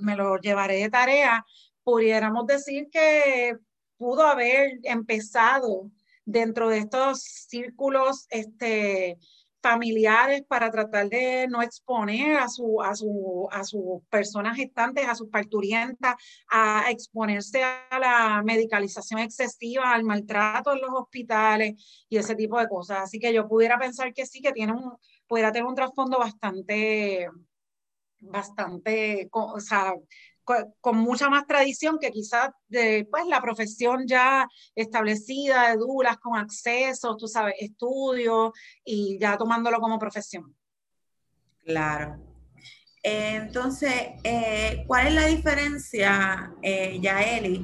me 0.00 0.16
lo 0.16 0.36
llevaré 0.38 0.76
de 0.76 0.90
tarea, 0.90 1.44
pudiéramos 1.82 2.46
decir 2.46 2.88
que 2.90 3.56
pudo 3.96 4.22
haber 4.22 4.78
empezado 4.84 5.90
dentro 6.24 6.68
de 6.68 6.78
estos 6.78 7.22
círculos 7.22 8.26
este, 8.28 9.18
familiares 9.60 10.42
para 10.48 10.70
tratar 10.70 11.08
de 11.08 11.46
no 11.48 11.62
exponer 11.62 12.36
a, 12.36 12.48
su, 12.48 12.80
a, 12.82 12.94
su, 12.94 13.48
a 13.50 13.64
sus 13.64 14.02
personas 14.08 14.56
gestantes, 14.56 15.06
a 15.08 15.14
sus 15.14 15.28
parturientas, 15.28 16.14
a 16.50 16.90
exponerse 16.90 17.62
a 17.62 17.98
la 17.98 18.42
medicalización 18.44 19.20
excesiva, 19.20 19.92
al 19.92 20.04
maltrato 20.04 20.72
en 20.72 20.80
los 20.80 20.90
hospitales 20.92 21.74
y 22.08 22.16
ese 22.16 22.34
tipo 22.34 22.58
de 22.58 22.68
cosas. 22.68 22.98
Así 23.02 23.18
que 23.18 23.32
yo 23.32 23.48
pudiera 23.48 23.78
pensar 23.78 24.12
que 24.12 24.26
sí, 24.26 24.40
que 24.40 24.52
tiene 24.52 24.72
un, 24.72 24.96
pudiera 25.26 25.52
tener 25.52 25.66
un 25.66 25.74
trasfondo 25.74 26.18
bastante, 26.18 27.28
bastante, 28.20 29.28
o 29.32 29.60
sea, 29.60 29.94
con, 30.80 30.96
mucha 30.96 31.28
más 31.28 31.46
tradición 31.46 31.98
que 31.98 32.10
quizás 32.10 32.50
de 32.68 33.06
pues, 33.10 33.26
la 33.26 33.40
profesión 33.40 34.06
ya 34.06 34.48
establecida 34.74 35.70
de 35.70 35.76
dulas 35.76 36.18
con 36.18 36.38
acceso, 36.38 37.16
tú 37.16 37.26
sabes, 37.28 37.54
estudios 37.58 38.52
y 38.84 39.18
ya 39.18 39.36
tomándolo 39.36 39.80
como 39.80 39.98
profesión. 39.98 40.54
Claro. 41.64 42.16
entonces, 43.02 43.92
eh, 44.24 44.84
¿cuál 44.86 45.08
es 45.08 45.14
la 45.14 45.26
diferencia, 45.26 46.52
eh, 46.62 46.98
Yaeli, 47.00 47.62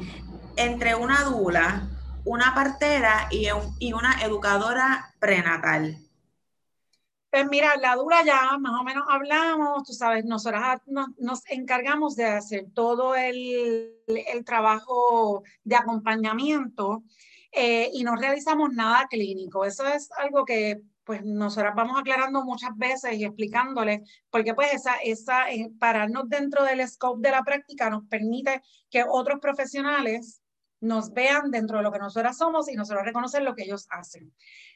entre 0.56 0.94
una 0.94 1.22
dula, 1.24 1.88
una 2.24 2.54
partera 2.54 3.28
y, 3.30 3.48
y 3.78 3.92
una 3.94 4.20
educadora 4.22 5.14
prenatal? 5.18 6.03
Pues 7.34 7.48
mira, 7.48 7.76
la 7.78 7.96
dura 7.96 8.24
ya 8.24 8.56
más 8.58 8.80
o 8.80 8.84
menos 8.84 9.02
hablamos, 9.08 9.82
tú 9.82 9.92
sabes, 9.92 10.24
nosotros 10.24 10.62
nos, 11.16 11.42
encargamos 11.50 12.14
de 12.14 12.26
hacer 12.26 12.66
todo 12.72 13.16
el, 13.16 13.92
trabajo 14.46 15.42
de 15.64 15.74
acompañamiento 15.74 17.02
eh, 17.50 17.90
y 17.92 18.04
no 18.04 18.14
realizamos 18.14 18.72
nada 18.72 19.08
clínico. 19.10 19.64
Eso 19.64 19.84
es 19.84 20.12
algo 20.12 20.44
que 20.44 20.82
pues 21.02 21.24
nosotros 21.24 21.72
vamos 21.74 21.98
aclarando 21.98 22.44
muchas 22.44 22.70
veces 22.76 23.14
y 23.14 23.24
explicándoles, 23.24 24.08
porque 24.30 24.54
pues 24.54 24.72
esa, 24.72 24.94
esa, 25.02 25.50
eh, 25.50 25.72
pararnos 25.80 26.28
dentro 26.28 26.62
del 26.62 26.86
scope 26.86 27.20
de 27.20 27.32
la 27.32 27.42
práctica 27.42 27.90
nos 27.90 28.06
permite 28.06 28.62
que 28.88 29.04
otros 29.08 29.40
profesionales 29.40 30.40
nos 30.80 31.12
vean 31.12 31.50
dentro 31.50 31.78
de 31.78 31.82
lo 31.82 31.90
que 31.90 31.98
nosotros 31.98 32.36
somos 32.36 32.68
y 32.70 32.76
nosotros 32.76 33.04
reconocer 33.04 33.42
lo 33.42 33.56
que 33.56 33.64
ellos 33.64 33.88
hacen. 33.90 34.32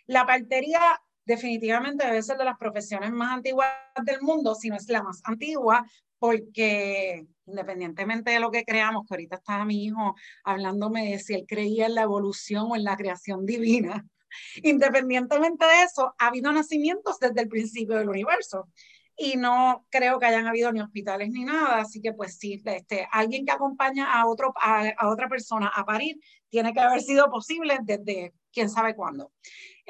La 0.06 0.26
partería 0.26 0.80
definitivamente 1.28 2.06
debe 2.06 2.22
ser 2.22 2.38
de 2.38 2.44
las 2.46 2.56
profesiones 2.56 3.12
más 3.12 3.34
antiguas 3.34 3.68
del 4.02 4.22
mundo, 4.22 4.54
si 4.54 4.70
no 4.70 4.76
es 4.76 4.88
la 4.88 5.02
más 5.02 5.20
antigua, 5.24 5.86
porque 6.18 7.26
independientemente 7.44 8.30
de 8.30 8.40
lo 8.40 8.50
que 8.50 8.64
creamos, 8.64 9.06
que 9.06 9.14
ahorita 9.14 9.36
estaba 9.36 9.66
mi 9.66 9.84
hijo 9.84 10.14
hablándome 10.42 11.10
de 11.10 11.18
si 11.18 11.34
él 11.34 11.44
creía 11.46 11.86
en 11.86 11.94
la 11.94 12.02
evolución 12.02 12.68
o 12.70 12.76
en 12.76 12.84
la 12.84 12.96
creación 12.96 13.44
divina, 13.44 14.06
independientemente 14.62 15.66
de 15.66 15.82
eso, 15.82 16.14
ha 16.18 16.28
habido 16.28 16.50
nacimientos 16.50 17.18
desde 17.20 17.42
el 17.42 17.48
principio 17.48 17.96
del 17.96 18.08
universo 18.08 18.68
y 19.14 19.36
no 19.36 19.84
creo 19.90 20.18
que 20.18 20.26
hayan 20.26 20.46
habido 20.46 20.72
ni 20.72 20.80
hospitales 20.80 21.28
ni 21.30 21.44
nada, 21.44 21.80
así 21.80 22.00
que 22.00 22.14
pues 22.14 22.38
sí, 22.38 22.62
este, 22.64 23.06
alguien 23.12 23.44
que 23.44 23.52
acompaña 23.52 24.18
a, 24.18 24.26
otro, 24.26 24.54
a, 24.56 24.88
a 24.96 25.08
otra 25.08 25.28
persona 25.28 25.68
a 25.74 25.84
parir 25.84 26.18
tiene 26.48 26.72
que 26.72 26.80
haber 26.80 27.02
sido 27.02 27.28
posible 27.28 27.78
desde 27.82 28.32
quién 28.50 28.70
sabe 28.70 28.94
cuándo. 28.94 29.30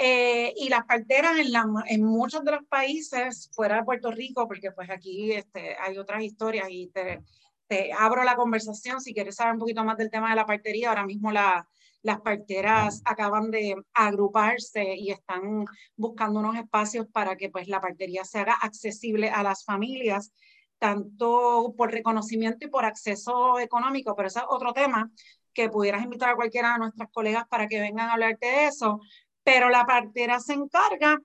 Eh, 0.01 0.55
y 0.57 0.69
las 0.69 0.85
parteras 0.85 1.37
en, 1.39 1.49
en, 1.89 2.05
muchos 2.05 2.45
de 2.45 2.53
los 2.53 2.65
países 2.69 3.51
fuera 3.53 3.79
de 3.79 3.83
Puerto 3.83 4.13
Rico, 4.13 4.47
porque 4.47 4.71
pues 4.71 4.89
aquí 4.91 5.33
este, 5.33 5.77
hay 5.77 5.99
otras 5.99 6.23
historias 6.23 6.69
y 6.71 6.87
te, 6.87 7.21
te, 7.67 7.93
abro 7.93 8.23
la 8.23 8.37
conversación 8.37 9.01
si 9.01 9.13
quieres 9.13 9.35
saber 9.35 9.55
un 9.55 9.59
poquito 9.59 9.83
más 9.83 9.97
del 9.97 10.09
tema 10.09 10.31
de 10.31 10.37
la 10.37 10.47
partería. 10.47 10.91
Ahora 10.91 11.05
mismo 11.05 11.33
la, 11.33 11.67
las 12.03 12.21
parteras 12.21 13.03
acaban 13.05 13.51
de 13.51 13.75
agruparse 13.93 14.95
y 14.95 15.11
están 15.11 15.65
buscando 15.97 16.39
unos 16.41 16.57
espacios 16.57 17.07
para 17.13 17.37
que 17.37 17.51
pues 17.51 17.67
la 17.67 17.81
partería 17.81 18.25
se 18.25 18.39
haga 18.39 18.55
accesible 18.55 19.31
a 19.31 19.43
las 19.43 19.65
familias, 19.65 20.33
tanto 20.79 21.75
por 21.77 21.91
reconocimiento 21.91 22.67
y 22.67 22.71
por 22.71 22.85
acceso 22.85 23.59
económico, 23.59 24.15
pero 24.15 24.29
ese 24.29 24.39
es 24.39 24.45
otro 24.49 24.73
tema 24.73 25.11
que 25.53 25.69
pudieras 25.69 26.05
invitar 26.05 26.31
a 26.31 26.37
cualquiera 26.37 26.75
de 26.75 26.79
nuestras 26.79 27.09
colegas 27.11 27.49
para 27.49 27.67
que 27.67 27.81
vengan 27.81 28.11
a 28.11 28.13
hablarte 28.13 28.47
de 28.47 28.67
eso, 28.69 29.01
pero 29.49 29.71
la 29.71 29.87
partera 29.87 30.41
se 30.41 30.53
encarga 30.53 31.19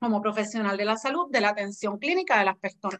como 0.00 0.20
profesional 0.20 0.76
de 0.76 0.84
la 0.84 0.96
salud 0.96 1.30
de 1.30 1.40
la 1.40 1.50
atención 1.50 1.96
clínica 1.96 2.36
de 2.40 2.46
las 2.46 2.56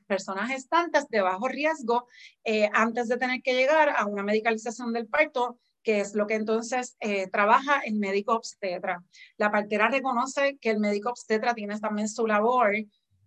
personas 0.06 0.50
gestantes 0.50 1.08
de 1.08 1.20
bajo 1.20 1.48
riesgo 1.48 2.06
eh, 2.44 2.70
antes 2.72 3.08
de 3.08 3.16
tener 3.16 3.42
que 3.42 3.54
llegar 3.54 3.88
a 3.88 4.06
una 4.06 4.22
medicalización 4.22 4.92
del 4.92 5.08
parto, 5.08 5.58
que 5.82 5.98
es 5.98 6.14
lo 6.14 6.28
que 6.28 6.36
entonces 6.36 6.96
eh, 7.00 7.26
trabaja 7.26 7.80
el 7.80 7.96
médico 7.96 8.34
obstetra. 8.34 9.02
La 9.36 9.50
partera 9.50 9.88
reconoce 9.88 10.56
que 10.60 10.70
el 10.70 10.78
médico 10.78 11.10
obstetra 11.10 11.54
tiene 11.54 11.80
también 11.80 12.08
su 12.08 12.24
labor 12.28 12.76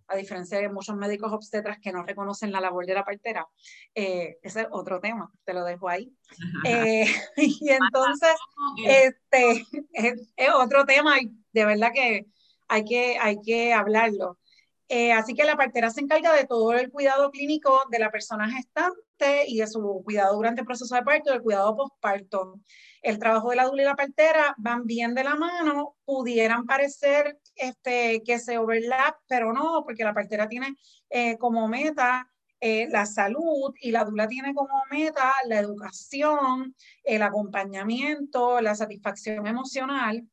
a 0.08 0.16
diferencia 0.16 0.60
de 0.60 0.70
muchos 0.70 0.96
médicos 0.96 1.32
obstetras 1.32 1.80
que 1.80 1.92
no 1.92 2.04
reconocen 2.04 2.52
la 2.52 2.62
labor 2.62 2.86
de 2.86 2.94
la 2.94 3.04
partera. 3.04 3.48
Eh, 3.94 4.38
ese 4.42 4.62
es 4.62 4.68
otro 4.72 5.00
tema, 5.00 5.32
te 5.44 5.54
lo 5.54 5.64
dejo 5.64 5.90
ahí. 5.90 6.14
Eh, 6.66 7.06
y 7.38 7.70
entonces, 7.70 8.36
este, 8.86 9.66
es, 9.94 10.50
otro 10.54 10.86
tema 10.86 11.18
de 11.54 11.66
verdad 11.66 11.92
que 11.94 12.26
hay 12.68 12.84
que, 12.84 13.18
hay 13.20 13.38
que 13.42 13.74
hablarlo. 13.74 14.38
Eh, 14.88 15.12
así 15.14 15.34
que 15.34 15.44
la 15.44 15.56
partera 15.56 15.90
se 15.90 16.02
encarga 16.02 16.34
de 16.34 16.46
todo 16.46 16.74
el 16.74 16.92
cuidado 16.92 17.32
clínico 17.32 17.82
de 17.90 17.98
la 18.00 18.12
persona 18.12 18.50
gestante 18.52 19.46
y 19.48 19.58
de 19.58 19.68
su 19.68 20.02
cuidado 20.06 20.36
durante 20.36 20.62
el 20.62 20.68
proceso 20.68 20.94
de 20.94 21.02
parto 21.02 21.30
y 21.30 21.34
del 21.34 21.42
cuidado 21.42 21.76
postparto. 21.76 22.60
El 23.02 23.18
trabajo 23.18 23.50
de 23.50 23.56
la 23.56 23.66
dula 23.66 23.82
y 23.82 23.86
la 23.86 23.96
partera 23.96 24.54
van 24.58 24.86
bien 24.86 25.16
de 25.16 25.24
la 25.24 25.36
mano, 25.36 25.96
pudieran 26.06 26.66
parecer 26.66 27.40
este, 27.56 28.22
que 28.24 28.38
se 28.40 28.58
overlap, 28.60 29.16
pero 29.28 29.54
no, 29.54 29.84
porque 29.84 30.04
la 30.04 30.14
partera 30.14 30.48
tiene 30.48 30.76
eh, 31.10 31.38
como 31.38 31.68
meta 31.68 32.30
eh, 32.62 32.88
la 32.90 33.06
salud 33.06 33.74
y 33.82 33.92
la 33.92 34.06
dula 34.06 34.28
tiene 34.28 34.54
como 34.54 34.84
meta 34.92 35.34
la 35.48 35.60
educación, 35.60 36.76
el 37.04 37.22
acompañamiento, 37.22 38.62
la 38.62 38.76
satisfacción 38.76 39.48
emocional 39.48 40.28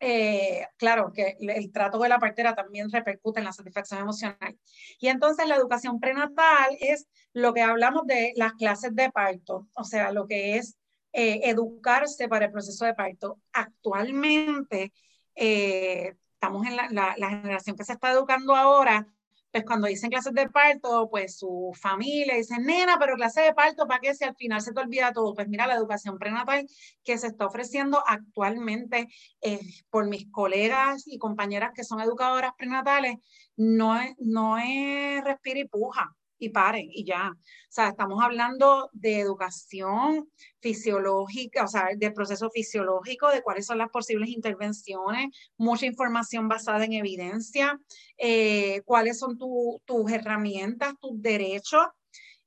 eh, 0.00 0.66
claro 0.78 1.12
que 1.12 1.36
el 1.38 1.70
trato 1.72 1.98
de 1.98 2.08
la 2.08 2.18
partera 2.18 2.54
también 2.54 2.90
repercute 2.90 3.40
en 3.40 3.44
la 3.44 3.52
satisfacción 3.52 4.00
emocional. 4.00 4.58
Y 4.98 5.08
entonces 5.08 5.46
la 5.46 5.56
educación 5.56 6.00
prenatal 6.00 6.76
es 6.80 7.06
lo 7.34 7.52
que 7.52 7.60
hablamos 7.60 8.06
de 8.06 8.32
las 8.36 8.54
clases 8.54 8.94
de 8.96 9.10
parto, 9.10 9.68
o 9.74 9.84
sea, 9.84 10.10
lo 10.10 10.26
que 10.26 10.56
es 10.56 10.78
eh, 11.12 11.40
educarse 11.44 12.28
para 12.28 12.46
el 12.46 12.52
proceso 12.52 12.86
de 12.86 12.94
parto. 12.94 13.40
Actualmente, 13.52 14.92
eh, 15.34 16.16
estamos 16.32 16.66
en 16.66 16.76
la, 16.76 17.14
la, 17.18 17.28
generación 17.28 17.76
que 17.76 17.84
se 17.84 17.92
está 17.92 18.10
educando 18.12 18.56
ahora, 18.56 19.06
pues 19.50 19.64
cuando 19.64 19.88
dicen 19.88 20.10
clases 20.10 20.32
de 20.32 20.48
parto, 20.48 21.08
pues 21.10 21.38
su 21.38 21.72
familia 21.80 22.36
dice, 22.36 22.58
nena, 22.60 22.98
pero 22.98 23.16
clase 23.16 23.42
de 23.42 23.54
parto, 23.54 23.86
¿para 23.86 24.00
qué 24.00 24.14
si 24.14 24.24
al 24.24 24.36
final 24.36 24.60
se 24.60 24.72
te 24.72 24.80
olvida 24.80 25.12
todo? 25.12 25.34
Pues 25.34 25.48
mira, 25.48 25.66
la 25.66 25.74
educación 25.74 26.18
prenatal 26.18 26.66
que 27.04 27.18
se 27.18 27.28
está 27.28 27.46
ofreciendo 27.46 28.02
actualmente 28.06 29.08
eh, 29.42 29.60
por 29.90 30.06
mis 30.06 30.30
colegas 30.30 31.04
y 31.06 31.18
compañeras 31.18 31.72
que 31.74 31.84
son 31.84 32.00
educadoras 32.00 32.52
prenatales, 32.56 33.16
no 33.56 34.00
es, 34.00 34.14
no 34.18 34.58
es 34.58 35.24
respira 35.24 35.60
y 35.60 35.68
puja 35.68 36.16
y 36.40 36.48
paren 36.48 36.88
y 36.90 37.04
ya. 37.04 37.30
O 37.30 37.72
sea, 37.72 37.90
estamos 37.90 38.22
hablando 38.22 38.90
de 38.92 39.20
educación 39.20 40.28
fisiológica, 40.58 41.64
o 41.64 41.68
sea, 41.68 41.90
de 41.96 42.10
proceso 42.10 42.50
fisiológico, 42.50 43.28
de 43.30 43.42
cuáles 43.42 43.66
son 43.66 43.78
las 43.78 43.90
posibles 43.90 44.30
intervenciones, 44.30 45.28
mucha 45.56 45.86
información 45.86 46.48
basada 46.48 46.84
en 46.84 46.94
evidencia, 46.94 47.78
eh, 48.18 48.82
cuáles 48.84 49.18
son 49.18 49.38
tus 49.38 50.12
herramientas, 50.12 50.94
tus 51.00 51.20
derechos. 51.22 51.86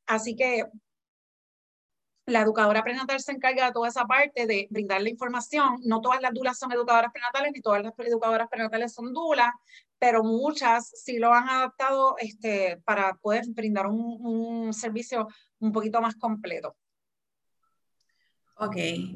Así 0.06 0.36
que 0.36 0.66
la 2.26 2.42
educadora 2.42 2.84
prenatal 2.84 3.20
se 3.20 3.34
encarga 3.34 3.66
de 3.66 3.72
toda 3.74 3.90
esa 3.90 4.06
parte 4.06 4.48
de 4.48 4.68
brindar 4.70 5.02
la 5.02 5.10
información. 5.10 5.76
No 5.84 6.00
todas 6.02 6.22
las 6.22 6.34
dulas 6.34 6.58
son 6.58 6.72
educadoras 6.72 7.12
prenatales, 7.12 7.52
ni 7.54 7.62
todas 7.62 7.84
las 7.84 7.94
educadoras 7.98 8.48
prenatales 8.50 8.94
son 8.94 9.14
dulas, 9.14 9.52
pero 10.04 10.22
muchas 10.22 10.92
sí 11.02 11.18
lo 11.18 11.34
han 11.34 11.48
adaptado 11.48 12.18
este, 12.20 12.76
para 12.84 13.14
poder 13.22 13.46
brindar 13.48 13.88
un, 13.88 14.74
servicio 14.74 15.30
un 15.62 15.72
poquito 15.72 16.02
más 16.02 16.16
completo. 16.16 16.76
Ok, 18.58 18.76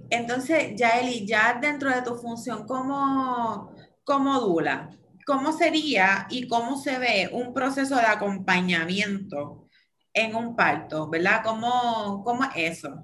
entonces, 0.09 0.75
Yaeli, 0.77 1.27
ya 1.27 1.59
dentro 1.61 1.93
de 1.93 2.03
tu 2.03 2.15
función 2.15 2.65
como, 2.65 3.75
como 4.05 4.39
dula, 4.39 4.97
¿cómo 5.25 5.51
sería 5.51 6.25
y 6.29 6.47
cómo 6.47 6.77
se 6.77 6.97
ve 6.99 7.29
un 7.33 7.53
proceso 7.53 7.97
de 7.97 8.05
acompañamiento 8.05 9.67
en 10.13 10.37
un 10.37 10.55
parto, 10.55 11.09
¿verdad? 11.09 11.41
¿Cómo, 11.43 12.23
cómo 12.23 12.45
es 12.45 12.77
eso? 12.77 12.95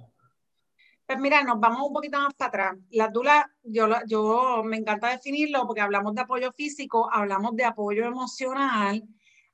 Pues 1.05 1.19
mira, 1.19 1.43
nos 1.43 1.59
vamos 1.59 1.87
un 1.87 1.93
poquito 1.93 2.19
más 2.19 2.33
para 2.33 2.47
atrás. 2.47 2.77
La 2.91 3.09
dula, 3.09 3.51
yo, 3.63 3.87
yo 4.07 4.63
me 4.63 4.77
encanta 4.77 5.09
definirlo 5.09 5.65
porque 5.67 5.81
hablamos 5.81 6.15
de 6.15 6.21
apoyo 6.21 6.51
físico, 6.53 7.09
hablamos 7.11 7.55
de 7.55 7.65
apoyo 7.65 8.05
emocional, 8.05 9.03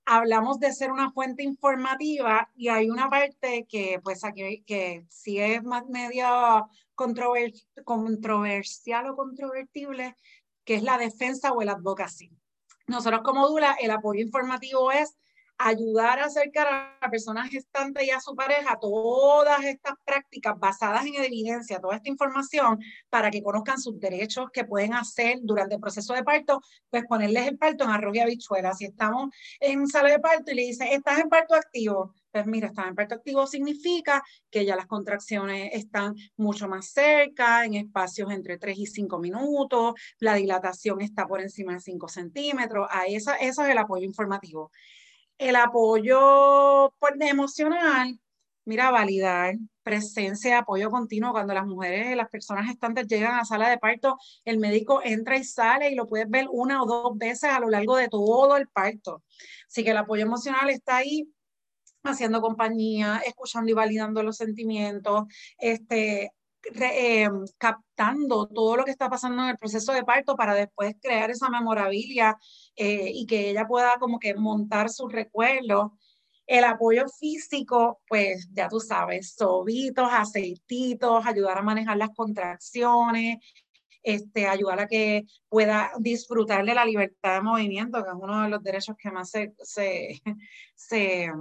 hablamos 0.06 0.60
de 0.60 0.72
ser 0.74 0.92
una 0.92 1.12
fuente 1.12 1.44
informativa 1.44 2.50
y 2.56 2.68
hay 2.68 2.90
una 2.90 3.10
parte 3.10 3.66
que 3.68 4.00
pues 4.04 4.24
aquí 4.24 4.64
que 4.66 5.06
sí 5.10 5.40
es 5.40 5.64
más 5.64 5.88
medio 5.88 6.70
controversial 6.96 9.10
o 9.10 9.16
controvertible, 9.16 10.16
que 10.64 10.76
es 10.76 10.84
la 10.84 10.98
defensa 10.98 11.52
o 11.52 11.62
el 11.64 11.70
advocacy. 11.70 12.32
Nosotros 12.86 13.22
como 13.24 13.48
Dula, 13.48 13.76
el 13.80 13.92
apoyo 13.92 14.22
informativo 14.22 14.92
es 14.92 15.16
ayudar 15.60 16.20
a 16.20 16.26
acercar 16.26 16.68
a 16.68 16.98
la 17.02 17.10
persona 17.10 17.46
gestante 17.48 18.06
y 18.06 18.10
a 18.12 18.22
su 18.22 18.34
pareja 18.34 18.78
todas 18.80 19.64
estas 19.66 19.94
prácticas 20.06 20.58
basadas 20.58 21.06
en 21.06 21.16
evidencia, 21.16 21.82
toda 21.82 21.98
esta 21.98 22.10
información 22.10 22.80
para 23.10 23.30
que 23.30 23.44
conozcan 23.44 23.80
sus 23.80 24.00
derechos 24.00 24.50
que 24.54 24.64
pueden 24.64 24.94
hacer 24.94 25.40
durante 25.42 25.76
el 25.76 25.82
proceso 25.82 26.14
de 26.14 26.24
parto, 26.24 26.62
pues 26.90 27.04
ponerles 27.08 27.50
el 27.50 27.58
parto 27.58 27.84
en 27.84 27.90
arroz 27.90 28.16
y 28.16 28.20
habichuela. 28.20 28.74
Si 28.74 28.86
estamos 28.86 29.30
en 29.60 29.86
sala 29.88 30.10
de 30.10 30.20
parto 30.20 30.52
y 30.52 30.56
le 30.56 30.62
dicen, 30.62 30.88
estás 30.88 31.20
en 31.20 31.28
parto 31.28 31.56
activo, 31.56 32.14
pues 32.32 32.46
mira, 32.46 32.68
estar 32.68 32.88
en 32.88 32.96
parto 32.96 33.16
activo 33.16 33.46
significa 33.46 34.24
que 34.50 34.64
ya 34.64 34.78
las 34.78 34.88
contracciones 34.88 35.72
están 35.74 36.16
mucho 36.38 36.70
más 36.70 36.92
cerca, 36.92 37.66
en 37.66 37.74
espacios 37.74 38.32
entre 38.32 38.58
3 38.58 38.78
y 38.78 38.86
5 38.86 39.20
minutos, 39.20 39.96
la 40.20 40.36
dilatación 40.36 41.02
está 41.02 41.28
por 41.28 41.42
encima 41.42 41.74
de 41.74 41.80
5 41.82 42.08
centímetros, 42.08 42.88
a 42.92 43.08
esa, 43.08 43.36
eso 43.36 43.64
es 43.64 43.70
el 43.70 43.78
apoyo 43.78 44.06
informativo 44.06 44.72
el 45.40 45.56
apoyo 45.56 46.94
pues, 47.00 47.14
emocional, 47.22 48.20
mira, 48.66 48.92
validar 48.92 49.56
presencia, 49.82 50.60
apoyo 50.60 50.92
continuo. 50.92 51.32
Cuando 51.32 51.54
las 51.54 51.66
mujeres, 51.66 52.16
las 52.16 52.30
personas 52.30 52.68
gestantes 52.68 53.08
llegan 53.08 53.34
a 53.34 53.38
la 53.38 53.46
sala 53.46 53.70
de 53.70 53.80
parto, 53.80 54.18
el 54.46 54.60
médico 54.60 55.02
entra 55.04 55.38
y 55.38 55.44
sale 55.44 55.90
y 55.90 55.96
lo 55.96 56.06
puedes 56.06 56.30
ver 56.30 56.48
una 56.52 56.84
o 56.84 56.86
dos 56.86 57.18
veces 57.18 57.50
a 57.50 57.60
lo 57.60 57.70
largo 57.70 57.96
de 57.96 58.10
todo 58.10 58.56
el 58.58 58.68
parto. 58.68 59.24
Así 59.68 59.84
que 59.84 59.92
el 59.92 59.98
apoyo 59.98 60.24
emocional 60.24 60.70
está 60.70 60.98
ahí 60.98 61.34
haciendo 62.04 62.42
compañía, 62.42 63.22
escuchando 63.26 63.72
y 63.72 63.74
validando 63.74 64.24
los 64.24 64.38
sentimientos, 64.38 65.24
este, 65.58 66.32
eh, 66.76 67.30
captando 67.58 68.48
todo 68.48 68.78
lo 68.78 68.86
que 68.86 68.92
está 68.92 69.10
pasando 69.10 69.44
en 69.44 69.50
el 69.50 69.58
proceso 69.58 69.94
de 69.94 70.04
parto 70.04 70.36
para 70.36 70.54
después 70.54 70.96
crear 71.02 71.30
esa 71.32 71.50
memorabilia 71.50 72.38
eh, 72.76 73.12
y 73.14 73.26
que 73.26 73.50
ella 73.50 73.68
pueda 73.68 73.98
como 74.00 74.20
que 74.20 74.36
montar 74.36 74.90
sus 74.90 75.12
recuerdos. 75.12 75.92
El 76.46 76.64
apoyo 76.64 77.06
físico, 77.08 78.02
pues 78.08 78.50
ya 78.52 78.68
tú 78.68 78.80
sabes, 78.80 79.36
sobitos, 79.38 80.10
aceititos, 80.12 81.26
ayudar 81.26 81.60
a 81.60 81.62
manejar 81.62 81.98
las 81.98 82.10
contracciones, 82.10 83.38
este, 84.04 84.48
ayudar 84.48 84.80
a 84.80 84.88
que 84.88 85.26
pueda 85.48 85.92
disfrutar 86.00 86.66
de 86.66 86.74
la 86.74 86.86
libertad 86.86 87.36
de 87.36 87.42
movimiento, 87.42 88.04
que 88.04 88.10
es 88.10 88.16
uno 88.20 88.44
de 88.44 88.50
los 88.50 88.64
derechos 88.64 88.96
que 88.98 89.12
más 89.12 89.30
se, 89.30 89.54
se, 89.62 90.22
se, 90.76 91.32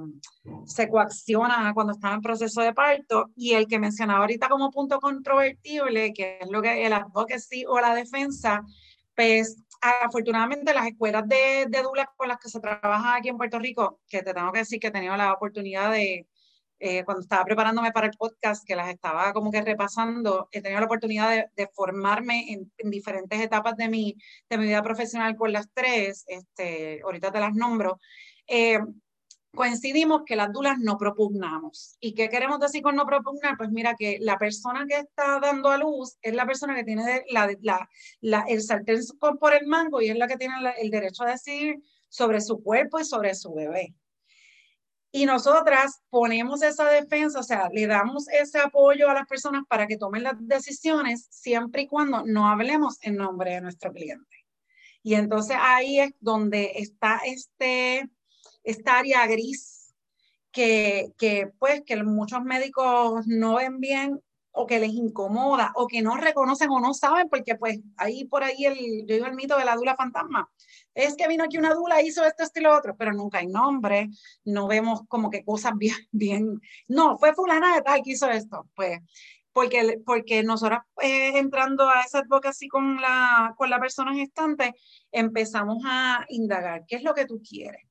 se 0.64 0.88
coacciona 0.88 1.72
cuando 1.74 1.92
está 1.92 2.12
en 2.14 2.20
proceso 2.20 2.60
de 2.62 2.74
parto. 2.74 3.30
Y 3.36 3.54
el 3.54 3.66
que 3.66 3.78
mencionaba 3.78 4.20
ahorita 4.20 4.48
como 4.48 4.70
punto 4.70 4.98
controvertible, 5.00 6.12
que 6.12 6.38
es 6.40 6.50
lo 6.50 6.62
que 6.62 6.86
el 6.86 6.92
advocacy 6.92 7.64
o 7.66 7.80
la 7.80 7.94
defensa, 7.94 8.62
pues 9.14 9.64
afortunadamente 9.80 10.74
las 10.74 10.86
escuelas 10.86 11.26
de, 11.28 11.66
de 11.68 11.82
con 12.16 12.28
las 12.28 12.38
que 12.38 12.48
se 12.48 12.60
trabaja 12.60 13.16
aquí 13.16 13.28
en 13.28 13.36
Puerto 13.36 13.58
Rico, 13.58 14.00
que 14.08 14.22
te 14.22 14.34
tengo 14.34 14.52
que 14.52 14.60
decir 14.60 14.80
que 14.80 14.88
he 14.88 14.92
tenido 14.92 15.16
la 15.16 15.32
oportunidad 15.32 15.90
de, 15.92 16.26
eh, 16.78 17.04
cuando 17.04 17.22
estaba 17.22 17.44
preparándome 17.44 17.92
para 17.92 18.06
el 18.06 18.16
podcast, 18.16 18.64
que 18.66 18.76
las 18.76 18.88
estaba 18.88 19.32
como 19.32 19.50
que 19.50 19.62
repasando, 19.62 20.48
he 20.52 20.60
tenido 20.62 20.80
la 20.80 20.86
oportunidad 20.86 21.46
de, 21.54 21.66
formarme 21.74 22.52
en, 22.52 22.90
diferentes 22.90 23.40
etapas 23.40 23.76
de 23.76 23.88
mi, 23.88 24.16
de 24.48 24.58
mi 24.58 24.64
vida 24.66 24.82
profesional 24.82 25.36
con 25.36 25.52
las 25.52 25.68
tres, 25.72 26.24
este, 26.28 27.00
ahorita 27.02 27.32
te 27.32 27.40
las 27.40 27.54
nombro. 27.54 27.98
Eh, 28.46 28.78
coincidimos 29.54 30.22
que 30.24 30.36
las 30.36 30.52
dulas 30.52 30.78
no 30.78 30.96
propugnamos. 30.98 31.96
¿Y 32.00 32.14
qué 32.14 32.28
queremos 32.28 32.60
decir 32.60 32.82
con 32.82 32.96
no 32.96 33.06
propugnar? 33.06 33.56
Pues 33.56 33.70
mira 33.70 33.94
que 33.96 34.18
la 34.20 34.38
persona 34.38 34.86
que 34.86 34.98
está 34.98 35.40
dando 35.40 35.70
a 35.70 35.78
luz 35.78 36.16
es 36.22 36.34
la 36.34 36.46
persona 36.46 36.74
que 36.76 36.84
tiene 36.84 37.24
la, 37.30 37.50
la, 37.60 37.88
la, 38.20 38.44
el 38.48 38.62
sartén 38.62 39.00
por 39.18 39.54
el 39.54 39.66
mango 39.66 40.00
y 40.00 40.10
es 40.10 40.16
la 40.16 40.28
que 40.28 40.36
tiene 40.36 40.54
el 40.80 40.90
derecho 40.90 41.24
a 41.24 41.30
decidir 41.30 41.82
sobre 42.08 42.40
su 42.40 42.62
cuerpo 42.62 43.00
y 43.00 43.04
sobre 43.04 43.34
su 43.34 43.52
bebé. 43.52 43.94
Y 45.10 45.24
nosotras 45.24 46.02
ponemos 46.10 46.62
esa 46.62 46.84
defensa, 46.90 47.40
o 47.40 47.42
sea, 47.42 47.68
le 47.72 47.86
damos 47.86 48.28
ese 48.28 48.58
apoyo 48.58 49.08
a 49.08 49.14
las 49.14 49.26
personas 49.26 49.62
para 49.66 49.86
que 49.86 49.96
tomen 49.96 50.22
las 50.22 50.34
decisiones 50.38 51.26
siempre 51.30 51.82
y 51.82 51.86
cuando 51.86 52.24
no 52.26 52.48
hablemos 52.48 52.98
en 53.02 53.16
nombre 53.16 53.54
de 53.54 53.62
nuestro 53.62 53.92
cliente. 53.92 54.46
Y 55.02 55.14
entonces 55.14 55.56
ahí 55.58 56.00
es 56.00 56.12
donde 56.20 56.72
está 56.74 57.20
este, 57.24 58.10
esta 58.64 58.98
área 58.98 59.26
gris 59.26 59.94
que, 60.52 61.12
que 61.18 61.50
pues 61.58 61.82
que 61.86 62.02
muchos 62.02 62.42
médicos 62.42 63.26
no 63.26 63.56
ven 63.56 63.80
bien 63.80 64.20
o 64.52 64.66
que 64.66 64.80
les 64.80 64.92
incomoda 64.92 65.72
o 65.76 65.86
que 65.86 66.02
no 66.02 66.16
reconocen 66.16 66.70
o 66.70 66.80
no 66.80 66.94
saben 66.94 67.28
porque 67.28 67.54
pues 67.54 67.80
ahí 67.96 68.24
por 68.24 68.42
ahí 68.42 68.64
el, 68.64 69.06
yo 69.06 69.14
digo 69.14 69.26
el 69.26 69.34
mito 69.34 69.56
de 69.56 69.64
la 69.64 69.76
dula 69.76 69.96
fantasma 69.96 70.50
es 70.94 71.14
que 71.14 71.28
vino 71.28 71.44
aquí 71.44 71.58
una 71.58 71.74
dula, 71.74 72.02
hizo 72.02 72.24
esto, 72.24 72.42
esto 72.42 72.58
y 72.58 72.62
lo 72.64 72.76
otro, 72.76 72.96
pero 72.96 73.12
nunca 73.12 73.38
hay 73.38 73.46
nombre, 73.46 74.08
no 74.44 74.66
vemos 74.66 75.02
como 75.06 75.30
que 75.30 75.44
cosas 75.44 75.72
bien, 75.78 75.96
bien, 76.10 76.60
no, 76.88 77.18
fue 77.18 77.34
fulana 77.34 77.74
de 77.74 77.82
tal 77.82 78.02
que 78.02 78.12
hizo 78.12 78.28
esto, 78.28 78.68
pues, 78.74 79.00
porque, 79.52 80.00
porque 80.04 80.42
nosotros 80.42 80.80
eh, 81.00 81.38
entrando 81.38 81.88
a 81.88 82.02
esa 82.02 82.20
advocacy 82.20 82.68
con 82.68 83.00
la, 83.00 83.54
con 83.56 83.70
la 83.70 83.80
persona 83.80 84.14
gestante, 84.14 84.74
empezamos 85.10 85.82
a 85.86 86.24
indagar, 86.28 86.84
¿qué 86.86 86.96
es 86.96 87.02
lo 87.02 87.14
que 87.14 87.26
tú 87.26 87.40
quieres? 87.48 87.82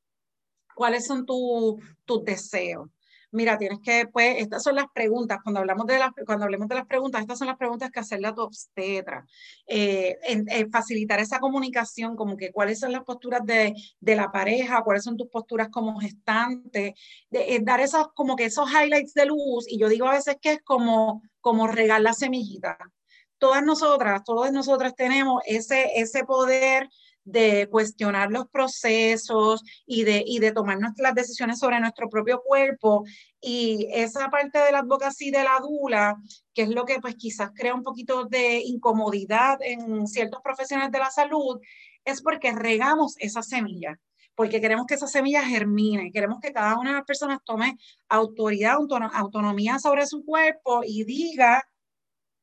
¿Cuáles 0.76 1.08
son 1.08 1.26
tus 1.26 2.24
deseos? 2.24 2.89
Mira, 3.31 3.57
tienes 3.57 3.79
que, 3.83 4.07
pues, 4.07 4.37
estas 4.39 4.63
son 4.63 4.75
las 4.75 4.85
preguntas, 4.93 5.39
cuando 5.43 5.59
hablamos 5.59 5.85
de 5.87 5.99
las, 5.99 6.11
cuando 6.25 6.45
hablemos 6.45 6.67
de 6.67 6.75
las 6.75 6.85
preguntas, 6.85 7.21
estas 7.21 7.39
son 7.39 7.47
las 7.47 7.57
preguntas 7.57 7.91
que 7.91 7.99
hacerle 7.99 8.27
a 8.27 8.33
tu 8.33 8.41
obstetra, 8.41 9.25
eh, 9.67 10.17
en, 10.23 10.71
facilitar 10.71 11.19
esa 11.19 11.39
comunicación, 11.39 12.15
como 12.15 12.37
que 12.37 12.51
cuáles 12.51 12.79
son 12.79 12.91
las 12.91 13.03
posturas 13.03 13.41
de, 13.45 13.73
de 13.99 14.15
la 14.15 14.31
pareja, 14.31 14.81
cuáles 14.83 15.03
son 15.03 15.17
tus 15.17 15.27
posturas 15.29 15.69
como 15.69 15.99
gestante, 15.99 16.95
de, 17.29 17.55
eh, 17.55 17.59
dar 17.61 17.79
esos, 17.81 18.07
como 18.13 18.35
que 18.35 18.45
esos 18.45 18.69
highlights 18.69 19.13
de 19.13 19.25
luz, 19.25 19.65
y 19.67 19.79
yo 19.79 19.89
digo 19.89 20.07
a 20.07 20.13
veces 20.13 20.37
que 20.41 20.53
es 20.53 20.61
como, 20.63 21.21
como 21.41 21.67
regar 21.67 22.01
la 22.01 22.13
semillita, 22.13 22.77
todas 23.37 23.63
nosotras, 23.63 24.23
todas 24.23 24.51
nosotras 24.51 24.95
tenemos 24.95 25.41
ese, 25.45 25.91
ese 25.95 26.23
poder 26.23 26.89
de 27.27 27.67
cuestionar 27.69 28.31
los 28.31 28.47
procesos 28.47 29.61
y 29.85 30.03
de, 30.03 30.23
y 30.25 30.39
de 30.39 30.53
tomar 30.53 30.79
nuestras 30.79 31.13
decisiones 31.13 31.59
sobre 31.59 31.79
nuestro 31.79 32.09
propio 32.09 32.41
cuerpo. 32.41 33.03
Y 33.41 33.87
esa 33.91 34.29
parte 34.29 34.59
de 34.59 34.71
la 34.71 34.79
advocacy 34.79 35.29
de 35.29 35.43
la 35.43 35.59
dula, 35.59 36.15
que 36.53 36.63
es 36.63 36.69
lo 36.69 36.85
que 36.85 36.99
pues 36.99 37.15
quizás 37.15 37.51
crea 37.53 37.75
un 37.75 37.83
poquito 37.83 38.25
de 38.25 38.61
incomodidad 38.65 39.59
en 39.61 40.07
ciertos 40.07 40.41
profesionales 40.41 40.91
de 40.91 40.99
la 40.99 41.11
salud, 41.11 41.59
es 42.05 42.21
porque 42.21 42.53
regamos 42.53 43.15
esa 43.19 43.43
semilla 43.43 43.99
porque 44.35 44.61
queremos 44.61 44.85
que 44.85 44.93
esa 44.93 45.07
semilla 45.07 45.41
germine, 45.43 46.11
queremos 46.11 46.39
que 46.39 46.53
cada 46.53 46.77
una 46.77 46.91
de 46.91 46.97
las 46.97 47.05
personas 47.05 47.39
tome 47.43 47.75
autoridad, 48.07 48.77
autonomía 49.13 49.79
sobre 49.79 50.05
su 50.05 50.23
cuerpo 50.23 50.81
y 50.85 51.05
diga, 51.05 51.67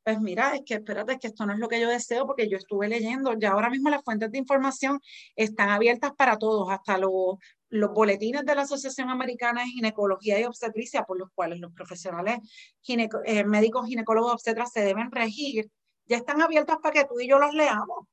pues 0.04 0.20
mira, 0.20 0.54
es 0.54 0.62
que 0.66 0.74
espérate, 0.74 1.14
es 1.14 1.18
que 1.18 1.28
esto 1.28 1.46
no 1.46 1.54
es 1.54 1.58
lo 1.58 1.68
que 1.68 1.80
yo 1.80 1.88
deseo 1.88 2.26
porque 2.26 2.48
yo 2.48 2.58
estuve 2.58 2.88
leyendo, 2.88 3.32
ya 3.38 3.52
ahora 3.52 3.70
mismo 3.70 3.88
las 3.88 4.04
fuentes 4.04 4.30
de 4.30 4.38
información 4.38 5.00
están 5.34 5.70
abiertas 5.70 6.12
para 6.14 6.36
todos, 6.36 6.70
hasta 6.70 6.98
los, 6.98 7.36
los 7.70 7.90
boletines 7.92 8.44
de 8.44 8.54
la 8.54 8.62
Asociación 8.62 9.08
Americana 9.08 9.62
de 9.62 9.68
Ginecología 9.68 10.38
y 10.38 10.44
Obstetricia, 10.44 11.04
por 11.04 11.18
los 11.18 11.30
cuales 11.34 11.58
los 11.58 11.72
profesionales 11.72 12.38
eh, 12.86 13.44
médicos 13.44 13.86
ginecólogos 13.86 14.34
obstetras 14.34 14.70
se 14.72 14.82
deben 14.82 15.10
regir, 15.10 15.70
ya 16.06 16.18
están 16.18 16.42
abiertos 16.42 16.76
para 16.82 16.92
que 16.92 17.06
tú 17.06 17.18
y 17.18 17.26
yo 17.26 17.38
los 17.38 17.54
leamos. 17.54 18.06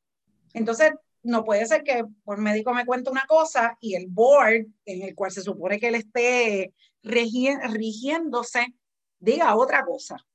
Entonces, 0.53 0.93
no 1.23 1.43
puede 1.43 1.65
ser 1.65 1.83
que 1.83 1.99
el 1.99 2.37
médico 2.37 2.73
me 2.73 2.85
cuente 2.85 3.11
una 3.11 3.25
cosa 3.27 3.77
y 3.81 3.95
el 3.95 4.07
board, 4.07 4.65
en 4.85 5.01
el 5.03 5.13
cual 5.13 5.31
se 5.31 5.41
supone 5.41 5.77
que 5.77 5.89
él 5.89 5.95
esté 5.95 6.73
rigiéndose, 7.03 8.65
diga 9.19 9.55
otra 9.55 9.83
cosa. 9.83 10.25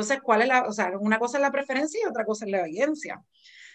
Entonces, 0.00 0.22
¿cuál 0.22 0.42
es 0.42 0.48
la, 0.48 0.62
o 0.66 0.72
sea, 0.72 0.92
una 0.98 1.18
cosa 1.18 1.36
es 1.36 1.42
la 1.42 1.52
preferencia 1.52 2.00
y 2.02 2.08
otra 2.08 2.24
cosa 2.24 2.46
es 2.46 2.50
la 2.50 2.60
evidencia. 2.60 3.22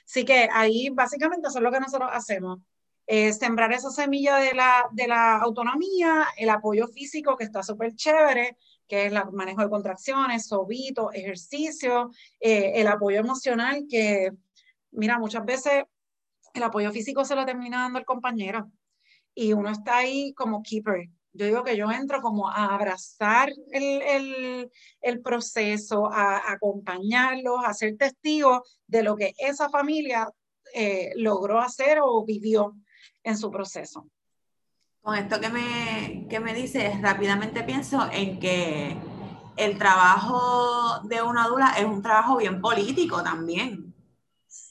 Así 0.05 0.25
que 0.25 0.49
ahí 0.51 0.89
básicamente 0.89 1.47
eso 1.47 1.59
es 1.59 1.63
lo 1.63 1.71
que 1.71 1.79
nosotros 1.79 2.09
hacemos. 2.11 2.59
sembrar 3.07 3.71
esa 3.71 3.91
semilla 3.91 4.37
de 4.37 4.53
la, 4.53 4.87
de 4.91 5.07
la 5.07 5.37
autonomía, 5.37 6.25
el 6.37 6.49
apoyo 6.49 6.87
físico 6.87 7.37
que 7.37 7.43
está 7.43 7.61
súper 7.61 7.93
chévere, 7.95 8.57
que 8.87 9.05
es 9.05 9.13
el 9.13 9.19
manejo 9.31 9.61
de 9.61 9.69
contracciones, 9.69 10.47
sobito, 10.47 11.11
ejercicio, 11.11 12.09
eh, 12.39 12.73
el 12.75 12.87
apoyo 12.87 13.19
emocional 13.19 13.85
que, 13.89 14.31
mira, 14.91 15.19
muchas 15.19 15.45
veces 15.45 15.83
el 16.55 16.63
apoyo 16.63 16.91
físico 16.91 17.23
se 17.23 17.35
lo 17.35 17.45
termina 17.45 17.81
dando 17.83 17.99
el 17.99 18.05
compañero 18.05 18.71
y 19.35 19.53
uno 19.53 19.69
está 19.69 19.97
ahí 19.97 20.33
como 20.33 20.63
keeper, 20.63 21.09
yo 21.35 21.45
digo 21.45 21.63
que 21.63 21.75
yo 21.75 21.91
entro 21.91 22.21
como 22.21 22.49
a 22.49 22.73
abrazar 22.73 23.51
el, 23.71 25.21
proceso, 25.23 26.09
a, 26.11 26.51
acompañarlos, 26.51 27.59
a 27.63 27.73
ser 27.73 27.97
testigo 27.97 28.63
de 28.87 29.03
lo 29.03 29.15
que 29.15 29.33
esa 29.37 29.69
familia 29.69 30.29
eh, 30.73 31.11
logró 31.15 31.59
hacer 31.59 31.99
o 32.01 32.25
vivió 32.25 32.75
en 33.23 33.37
su 33.37 33.51
proceso. 33.51 34.07
Con 35.01 35.15
esto 35.17 35.39
que 35.39 35.49
me, 35.49 36.27
que 36.29 36.39
me 36.39 36.53
dices, 36.53 37.01
rápidamente 37.01 37.63
pienso 37.63 38.09
en 38.11 38.39
que 38.39 38.97
el 39.57 39.77
trabajo 39.77 41.01
de 41.03 41.21
una 41.21 41.47
dula 41.47 41.73
es 41.77 41.85
un 41.85 42.01
trabajo 42.01 42.37
bien 42.37 42.61
político 42.61 43.21
también. 43.21 43.84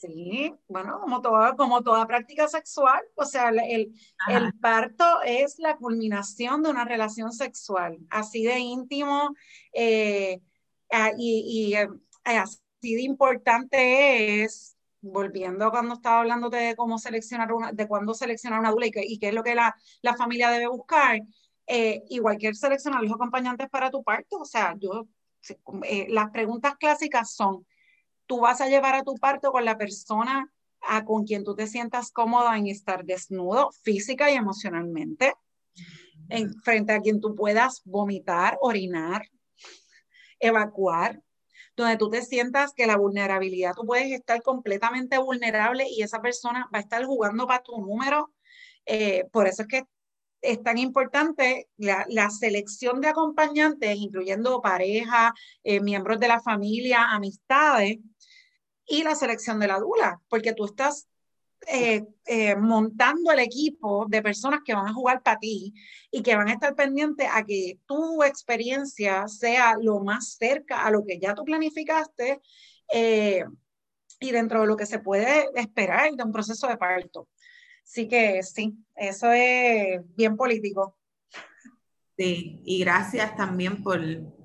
Sí, 0.05 0.53
bueno, 0.67 0.99
como 0.99 1.21
toda, 1.21 1.55
como 1.55 1.81
toda 1.81 2.05
práctica 2.05 2.47
sexual, 2.47 3.01
o 3.15 3.25
sea, 3.25 3.49
el, 3.49 3.93
el, 4.29 4.53
parto 4.59 5.03
es 5.23 5.57
la 5.57 5.77
culminación 5.77 6.61
de 6.61 6.69
una 6.69 6.85
relación 6.85 7.31
sexual, 7.31 7.97
así 8.09 8.43
de 8.43 8.59
íntimo 8.59 9.33
eh, 9.73 10.41
y, 11.17 11.71
y 11.71 11.75
eh, 11.75 11.87
así 12.23 12.59
de 12.81 13.01
importante 13.01 14.43
es, 14.43 14.77
volviendo 15.01 15.65
a 15.65 15.71
cuando 15.71 15.95
estaba 15.95 16.19
hablando 16.19 16.49
de 16.49 16.75
cómo 16.75 16.99
seleccionar 16.99 17.51
una, 17.53 17.71
de 17.71 17.87
cuándo 17.87 18.13
seleccionar 18.13 18.59
una 18.59 18.71
dula 18.71 18.87
y, 18.87 18.91
y 18.95 19.19
qué 19.19 19.29
es 19.29 19.33
lo 19.33 19.43
que 19.43 19.55
la, 19.55 19.75
la 20.01 20.15
familia 20.15 20.49
debe 20.49 20.67
buscar, 20.67 21.21
eh, 21.67 22.03
igual 22.09 22.37
que 22.37 22.53
seleccionar 22.53 23.01
los 23.01 23.13
acompañantes 23.13 23.69
para 23.69 23.89
tu 23.89 24.03
parto, 24.03 24.37
o 24.39 24.45
sea, 24.45 24.75
yo, 24.77 25.07
las 26.09 26.29
preguntas 26.31 26.75
clásicas 26.77 27.33
son, 27.33 27.65
tú 28.25 28.39
vas 28.39 28.61
a 28.61 28.67
llevar 28.67 28.95
a 28.95 29.03
tu 29.03 29.15
parto 29.15 29.51
con 29.51 29.65
la 29.65 29.77
persona 29.77 30.51
a, 30.81 31.05
con 31.05 31.25
quien 31.25 31.43
tú 31.43 31.55
te 31.55 31.67
sientas 31.67 32.11
cómoda 32.11 32.57
en 32.57 32.67
estar 32.67 33.05
desnudo 33.05 33.71
física 33.83 34.31
y 34.31 34.35
emocionalmente, 34.35 35.33
en 36.29 36.53
frente 36.61 36.93
a 36.93 37.01
quien 37.01 37.19
tú 37.21 37.35
puedas 37.35 37.81
vomitar, 37.85 38.57
orinar, 38.61 39.23
evacuar, 40.39 41.21
donde 41.75 41.97
tú 41.97 42.09
te 42.09 42.21
sientas 42.21 42.73
que 42.73 42.87
la 42.87 42.97
vulnerabilidad, 42.97 43.73
tú 43.73 43.85
puedes 43.85 44.11
estar 44.11 44.41
completamente 44.41 45.17
vulnerable 45.17 45.85
y 45.89 46.03
esa 46.03 46.21
persona 46.21 46.69
va 46.73 46.79
a 46.79 46.81
estar 46.81 47.03
jugando 47.03 47.47
para 47.47 47.63
tu 47.63 47.79
número. 47.81 48.31
Eh, 48.85 49.25
por 49.31 49.47
eso 49.47 49.63
es 49.63 49.67
que 49.67 49.83
es 50.41 50.61
tan 50.63 50.77
importante 50.77 51.67
la, 51.77 52.29
selección 52.29 53.01
de 53.01 53.09
acompañantes, 53.09 53.97
incluyendo 53.97 54.61
pareja, 54.61 55.33
eh, 55.63 55.81
miembros 55.81 56.19
de 56.19 56.27
la 56.27 56.39
familia, 56.39 57.11
amistades, 57.11 57.97
y 58.87 59.03
la 59.03 59.15
selección 59.15 59.59
de 59.59 59.67
la 59.67 59.79
dula, 59.79 60.21
porque 60.29 60.53
tú 60.53 60.65
estás 60.65 61.07
eh, 61.67 62.05
eh, 62.27 62.55
montando 62.55 63.31
el 63.31 63.39
equipo 63.39 64.05
de 64.07 64.21
personas 64.21 64.59
que 64.63 64.75
van 64.75 64.87
a 64.87 64.93
jugar 64.93 65.23
para 65.23 65.39
ti 65.39 65.73
y 66.11 66.21
que 66.21 66.35
van 66.35 66.47
a 66.47 66.53
estar 66.53 66.75
pendientes 66.75 67.27
a 67.31 67.43
que 67.43 67.79
tu 67.87 68.23
experiencia 68.23 69.27
sea 69.27 69.75
lo 69.81 69.99
más 70.03 70.35
cerca 70.35 70.85
a 70.85 70.91
lo 70.91 71.03
que 71.03 71.17
ya 71.17 71.33
tú 71.33 71.43
planificaste 71.43 72.39
eh, 72.93 73.45
y 74.19 74.31
dentro 74.31 74.61
de 74.61 74.67
lo 74.67 74.77
que 74.77 74.85
se 74.85 74.99
puede 74.99 75.49
esperar 75.55 76.11
de 76.13 76.23
un 76.23 76.31
proceso 76.31 76.67
de 76.67 76.77
parto. 76.77 77.27
Así 77.83 78.07
que 78.07 78.43
sí, 78.43 78.75
eso 78.95 79.31
es 79.31 80.01
bien 80.15 80.37
político. 80.37 80.97
Sí, 82.15 82.61
y 82.63 82.79
gracias 82.79 83.35
también 83.35 83.81
por, 83.81 83.99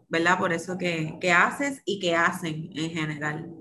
¿verdad? 0.09 0.38
Por 0.38 0.55
eso 0.55 0.79
que, 0.79 1.18
que 1.20 1.33
haces 1.33 1.83
y 1.85 2.00
que 2.00 2.14
hacen 2.14 2.70
en 2.74 2.90
general. 2.90 3.60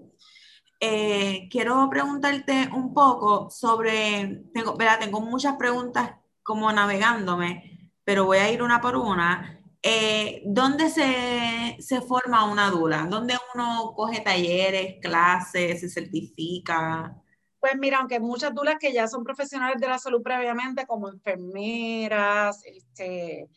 Eh, 0.82 1.50
quiero 1.52 1.89
preguntarte 1.89 2.70
un 2.74 2.94
poco 2.94 3.50
sobre, 3.50 4.44
tengo, 4.54 4.78
tengo 5.00 5.22
muchas 5.22 5.56
preguntas 5.58 6.12
como 6.42 6.72
navegándome, 6.72 7.92
pero 8.04 8.26
voy 8.26 8.38
a 8.38 8.52
ir 8.52 8.63
una 8.63 8.80
por 8.80 8.96
una. 8.96 9.62
Eh, 9.82 10.42
¿Dónde 10.46 10.89
se, 10.89 11.78
se, 11.80 12.02
forma 12.02 12.50
una 12.50 12.70
dula? 12.70 13.08
¿Dónde 13.10 13.36
uno 13.54 13.94
coge 13.96 14.22
talleres, 14.22 14.96
clases, 15.02 15.82
se 15.82 15.89
certifica? 15.89 17.15
Pues 17.60 17.74
mira, 17.78 18.00
aunque 18.00 18.20
muchas 18.22 18.54
dulas 18.54 18.76
que 18.80 18.94
ya 18.94 19.08
son 19.08 19.24
profesionales 19.24 19.80
de 19.82 19.88
la 19.88 20.00
salud 20.00 20.22
previamente, 20.22 20.86
como 20.88 21.10
enfermeras, 21.10 22.63
este, 22.65 23.50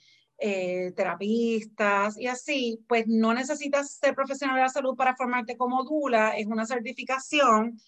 eh, 0.45 0.93
terapistas 0.97 2.19
y 2.19 2.27
así, 2.27 2.85
pues 2.89 3.07
no 3.07 3.33
necesitas 3.33 3.93
ser 3.93 4.13
profesional 4.13 4.57
de 4.57 4.63
la 4.63 4.69
salud 4.69 4.97
para 4.97 5.15
formarte 5.15 5.57
como 5.57 5.85
dula, 5.85 6.31
es 6.37 6.47
una 6.47 6.67
certificación. 6.67 7.79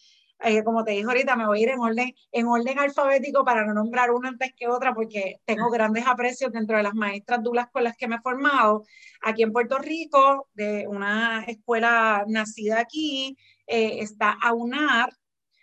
Eh, 0.41 0.63
como 0.63 0.85
te 0.85 0.93
dije 0.93 1.05
ahorita, 1.05 1.35
me 1.35 1.47
voy 1.47 1.59
a 1.59 1.63
ir 1.63 1.69
en 1.71 1.81
orden, 1.81 2.15
en 2.31 2.47
orden 2.47 2.79
alfabético 2.79 3.45
para 3.45 3.65
no 3.67 3.75
nombrar 3.75 4.13
una 4.13 4.29
antes 4.29 4.53
que 4.57 4.69
otra, 4.69 4.95
porque 4.95 5.41
tengo 5.45 5.69
grandes 5.69 6.07
aprecios 6.07 6.53
dentro 6.53 6.77
de 6.77 6.85
las 6.85 6.95
maestras 6.95 7.43
dulas 7.43 7.69
con 7.73 7.83
las 7.83 7.97
que 7.97 8.07
me 8.07 8.17
he 8.17 8.21
formado. 8.21 8.85
Aquí 9.23 9.43
en 9.43 9.53
Puerto 9.53 9.79
Rico, 9.79 10.49
de 10.55 10.87
una 10.87 11.43
escuela 11.49 12.25
nacida 12.29 12.79
aquí, 12.81 13.37
eh, 13.67 13.99
está 14.01 14.37
AUNAR, 14.41 15.13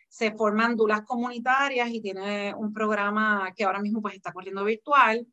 se 0.09 0.31
forman 0.31 0.75
dulas 0.75 1.03
comunitarias 1.03 1.89
y 1.89 2.01
tiene 2.01 2.53
un 2.53 2.73
programa 2.73 3.53
que 3.55 3.63
ahora 3.63 3.79
mismo 3.79 4.01
pues 4.01 4.15
está 4.15 4.33
corriendo 4.33 4.65
virtual. 4.65 5.25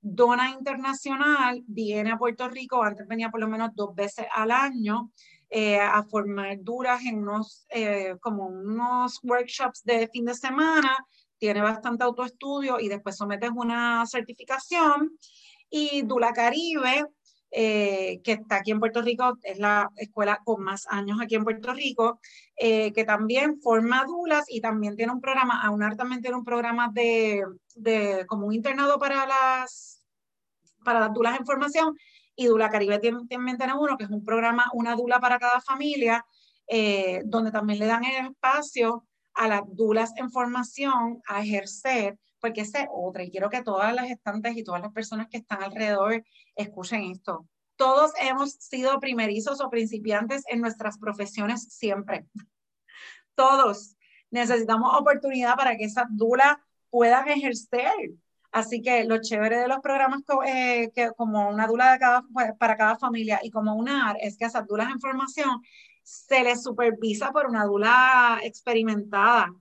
Dona 0.00 0.50
Internacional 0.50 1.62
viene 1.66 2.12
a 2.12 2.18
Puerto 2.18 2.48
Rico, 2.48 2.82
antes 2.82 3.06
venía 3.06 3.30
por 3.30 3.40
lo 3.40 3.48
menos 3.48 3.70
dos 3.74 3.94
veces 3.94 4.26
al 4.34 4.50
año, 4.50 5.10
eh, 5.50 5.80
a 5.80 6.02
formar 6.04 6.58
duras 6.60 7.02
en 7.04 7.18
unos, 7.18 7.66
eh, 7.70 8.16
como 8.20 8.46
unos 8.46 9.18
workshops 9.22 9.82
de 9.82 10.08
fin 10.08 10.24
de 10.24 10.34
semana, 10.34 10.96
tiene 11.38 11.62
bastante 11.62 12.04
autoestudio 12.04 12.78
y 12.80 12.88
después 12.88 13.16
sometes 13.16 13.50
una 13.54 14.04
certificación. 14.06 15.18
Y 15.70 16.02
Dula 16.02 16.32
Caribe, 16.32 17.06
eh, 17.50 18.20
que 18.22 18.32
está 18.32 18.56
aquí 18.56 18.70
en 18.70 18.80
Puerto 18.80 19.02
Rico, 19.02 19.38
es 19.42 19.58
la 19.58 19.90
escuela 19.96 20.40
con 20.44 20.62
más 20.62 20.86
años 20.88 21.18
aquí 21.20 21.34
en 21.34 21.44
Puerto 21.44 21.72
Rico, 21.72 22.20
que 22.56 23.04
también 23.06 23.60
forma 23.60 24.04
dulas 24.04 24.44
y 24.48 24.60
también 24.60 24.96
tiene 24.96 25.12
un 25.12 25.20
programa, 25.20 25.62
AUNAR 25.62 25.96
también 25.96 26.20
tiene 26.20 26.36
un 26.36 26.44
programa 26.44 26.90
de, 26.92 27.44
de 27.76 28.26
como 28.26 28.48
un 28.48 28.54
internado 28.54 28.98
para 28.98 29.26
las 29.26 30.02
para 30.84 31.00
las 31.00 31.12
dulas 31.12 31.38
en 31.38 31.46
formación 31.46 31.96
y 32.38 32.46
Dula 32.46 32.70
Caribe 32.70 33.00
tiene, 33.00 33.18
también 33.28 33.58
tiene 33.58 33.74
uno 33.74 33.96
que 33.98 34.04
es 34.04 34.10
un 34.10 34.24
programa, 34.24 34.70
una 34.72 34.94
dula 34.94 35.18
para 35.18 35.40
cada 35.40 35.60
familia, 35.60 36.24
eh, 36.68 37.20
donde 37.24 37.50
también 37.50 37.80
le 37.80 37.86
dan 37.86 38.04
el 38.04 38.26
espacio 38.26 39.04
a 39.34 39.48
las 39.48 39.62
dulas 39.66 40.12
en 40.16 40.30
formación 40.30 41.20
a 41.26 41.42
ejercer, 41.42 42.16
porque 42.40 42.62
esa 42.62 42.82
es 42.82 42.88
otra, 42.92 43.24
y 43.24 43.30
quiero 43.30 43.50
que 43.50 43.62
todas 43.62 43.94
las 43.94 44.10
estantes 44.10 44.56
y 44.56 44.64
todas 44.64 44.82
las 44.82 44.92
personas 44.92 45.28
que 45.28 45.38
están 45.38 45.62
alrededor 45.62 46.24
escuchen 46.56 47.02
esto. 47.04 47.46
todos 47.76 48.12
hemos 48.20 48.52
sido 48.54 48.98
primerizos 48.98 49.60
o 49.60 49.70
principiantes 49.70 50.42
en 50.48 50.60
nuestras 50.60 50.98
profesiones 50.98 51.62
siempre. 51.72 52.26
Todos 53.36 53.96
necesitamos 54.30 54.94
oportunidad 54.98 55.54
para 55.54 55.76
que 55.76 55.84
esas 55.84 56.06
dulas 56.10 56.56
puedan 56.90 57.28
ejercer. 57.28 57.92
Así 58.50 58.80
que 58.80 59.04
lo 59.04 59.20
chévere 59.20 59.58
de 59.58 59.68
los 59.68 59.78
programas 59.80 60.22
eh, 60.46 60.90
que 60.94 61.12
como 61.16 61.50
una 61.50 61.66
dula 61.66 61.92
de 61.92 61.98
cada, 61.98 62.22
pues, 62.32 62.52
para 62.58 62.76
cada 62.76 62.96
familia 62.96 63.40
y 63.42 63.50
como 63.50 63.74
una 63.74 64.10
AR 64.10 64.16
es 64.20 64.36
que 64.38 64.46
esas 64.46 64.66
dulas 64.66 64.90
en 64.90 65.00
formación 65.00 65.60
se 66.02 66.42
les 66.42 66.62
supervisa 66.62 67.30
por 67.30 67.46
una 67.46 67.64
dula 67.64 68.40
experimentada. 68.42 69.54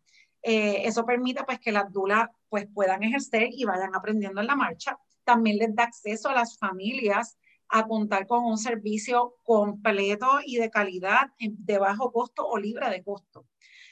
Eh, 0.49 0.87
eso 0.87 1.05
permite 1.05 1.43
pues 1.43 1.59
que 1.59 1.73
las 1.73 1.91
dulas 1.91 2.29
pues 2.47 2.67
puedan 2.73 3.03
ejercer 3.03 3.49
y 3.51 3.65
vayan 3.65 3.93
aprendiendo 3.93 4.39
en 4.39 4.47
la 4.47 4.55
marcha. 4.55 4.97
También 5.25 5.57
les 5.57 5.75
da 5.75 5.83
acceso 5.83 6.29
a 6.29 6.33
las 6.33 6.57
familias 6.57 7.37
a 7.67 7.85
contar 7.85 8.25
con 8.27 8.45
un 8.45 8.57
servicio 8.57 9.35
completo 9.43 10.39
y 10.45 10.55
de 10.55 10.69
calidad 10.69 11.27
de 11.37 11.77
bajo 11.79 12.13
costo 12.13 12.47
o 12.47 12.57
libre 12.57 12.89
de 12.89 13.03
costo. 13.03 13.45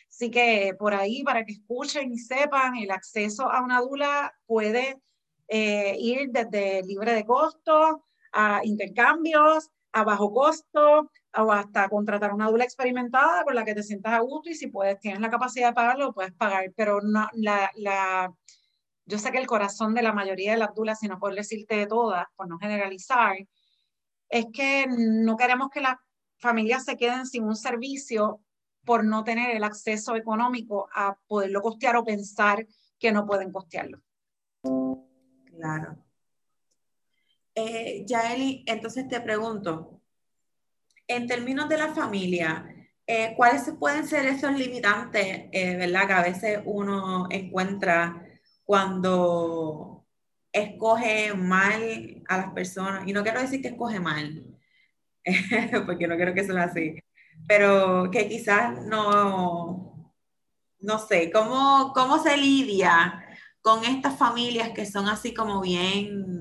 Así 0.08 0.32
que 0.32 0.74
por 0.80 0.94
ahí, 0.94 1.24
para 1.24 1.44
que 1.44 1.52
escuchen 1.52 2.14
y 2.14 2.20
sepan, 2.20 2.78
el 2.78 2.92
acceso 2.92 3.52
a 3.52 3.62
una 3.62 3.82
dula 3.82 4.34
puede 4.46 5.02
eh, 5.50 5.98
ir 6.00 6.30
desde 6.30 6.84
libre 6.84 7.16
de 7.16 7.26
costo 7.26 8.06
a 8.32 8.62
intercambios, 8.64 9.72
a 9.96 10.04
bajo 10.04 10.34
costo, 10.34 11.10
o 11.38 11.52
hasta 11.54 11.88
contratar 11.88 12.34
una 12.34 12.50
dula 12.50 12.66
experimentada 12.66 13.46
con 13.46 13.56
la 13.56 13.64
que 13.64 13.74
te 13.74 13.82
sientas 13.82 14.14
a 14.14 14.20
gusto 14.20 14.50
y 14.50 14.54
si 14.56 14.68
puedes, 14.68 15.00
tienes 15.00 15.22
la 15.22 15.30
capacidad 15.30 15.70
de 15.70 15.74
pagarlo, 15.74 16.14
puedes 16.14 16.34
pagar. 16.34 16.66
Pero 16.76 17.00
no, 17.02 17.30
la, 17.34 17.72
la, 17.76 18.34
yo 19.06 19.18
sé 19.18 19.32
que 19.32 19.38
el 19.38 19.48
corazón 19.48 19.94
de 19.94 20.02
la 20.02 20.12
mayoría 20.12 20.52
de 20.52 20.58
las 20.58 20.76
dulas, 20.76 21.00
si 21.00 21.08
no 21.08 21.18
puedo 21.18 21.34
decirte 21.34 21.78
de 21.78 21.88
todas, 21.88 22.26
por 22.36 22.50
no 22.50 22.58
generalizar, 22.60 23.38
es 24.28 24.48
que 24.54 24.86
no 24.90 25.38
queremos 25.38 25.70
que 25.70 25.80
las 25.80 25.96
familias 26.40 26.84
se 26.84 26.98
queden 26.98 27.26
sin 27.26 27.46
un 27.46 27.56
servicio 27.56 28.42
por 28.84 29.06
no 29.06 29.24
tener 29.24 29.56
el 29.56 29.64
acceso 29.64 30.18
económico 30.18 30.90
a 30.94 31.18
poderlo 31.26 31.62
costear 31.62 31.96
o 31.96 32.04
pensar 32.04 32.68
que 33.00 33.14
no 33.14 33.26
pueden 33.26 33.54
costearlo. 33.54 34.02
Claro. 34.62 36.05
Eh, 37.56 38.06
entonces 38.66 39.08
te 39.08 39.22
pregunto, 39.22 40.02
en 41.08 41.28
términos 41.28 41.70
de 41.70 41.78
la 41.78 41.94
familia, 41.94 42.66
eh, 43.08 43.34
¿cuáles 43.38 43.72
pueden 43.80 44.06
ser 44.08 44.26
esos 44.26 44.54
limitantes, 44.58 45.46
eh, 45.52 45.78
verdad, 45.78 46.08
que 46.08 46.14
a 46.14 46.24
veces 46.24 46.60
uno 46.66 47.28
encuentra 47.30 48.26
cuando 48.66 50.06
escoge 50.52 51.34
mal 51.34 52.24
a 52.28 52.38
las 52.38 52.52
personas, 52.54 53.08
y 53.08 53.14
no 53.14 53.24
quiero 53.24 53.42
decir 53.42 53.62
que 53.62 53.70
escoge 53.70 54.00
mal, 54.00 54.46
porque 55.86 56.08
no 56.08 56.16
quiero 56.18 56.34
que 56.34 56.44
sea 56.44 56.64
así, 56.64 56.96
pero 57.48 58.10
que 58.12 58.28
quizás 58.28 58.86
no, 58.86 60.14
no 60.80 61.00
sé, 61.00 61.32
¿cómo, 61.32 61.94
cómo 61.94 62.22
se 62.22 62.38
lidia 62.38 63.22
con 63.62 63.84
estas 63.86 64.18
familias 64.18 64.70
que 64.72 64.86
son 64.86 65.08
así 65.10 65.34
como 65.34 65.62
bien 65.62 66.35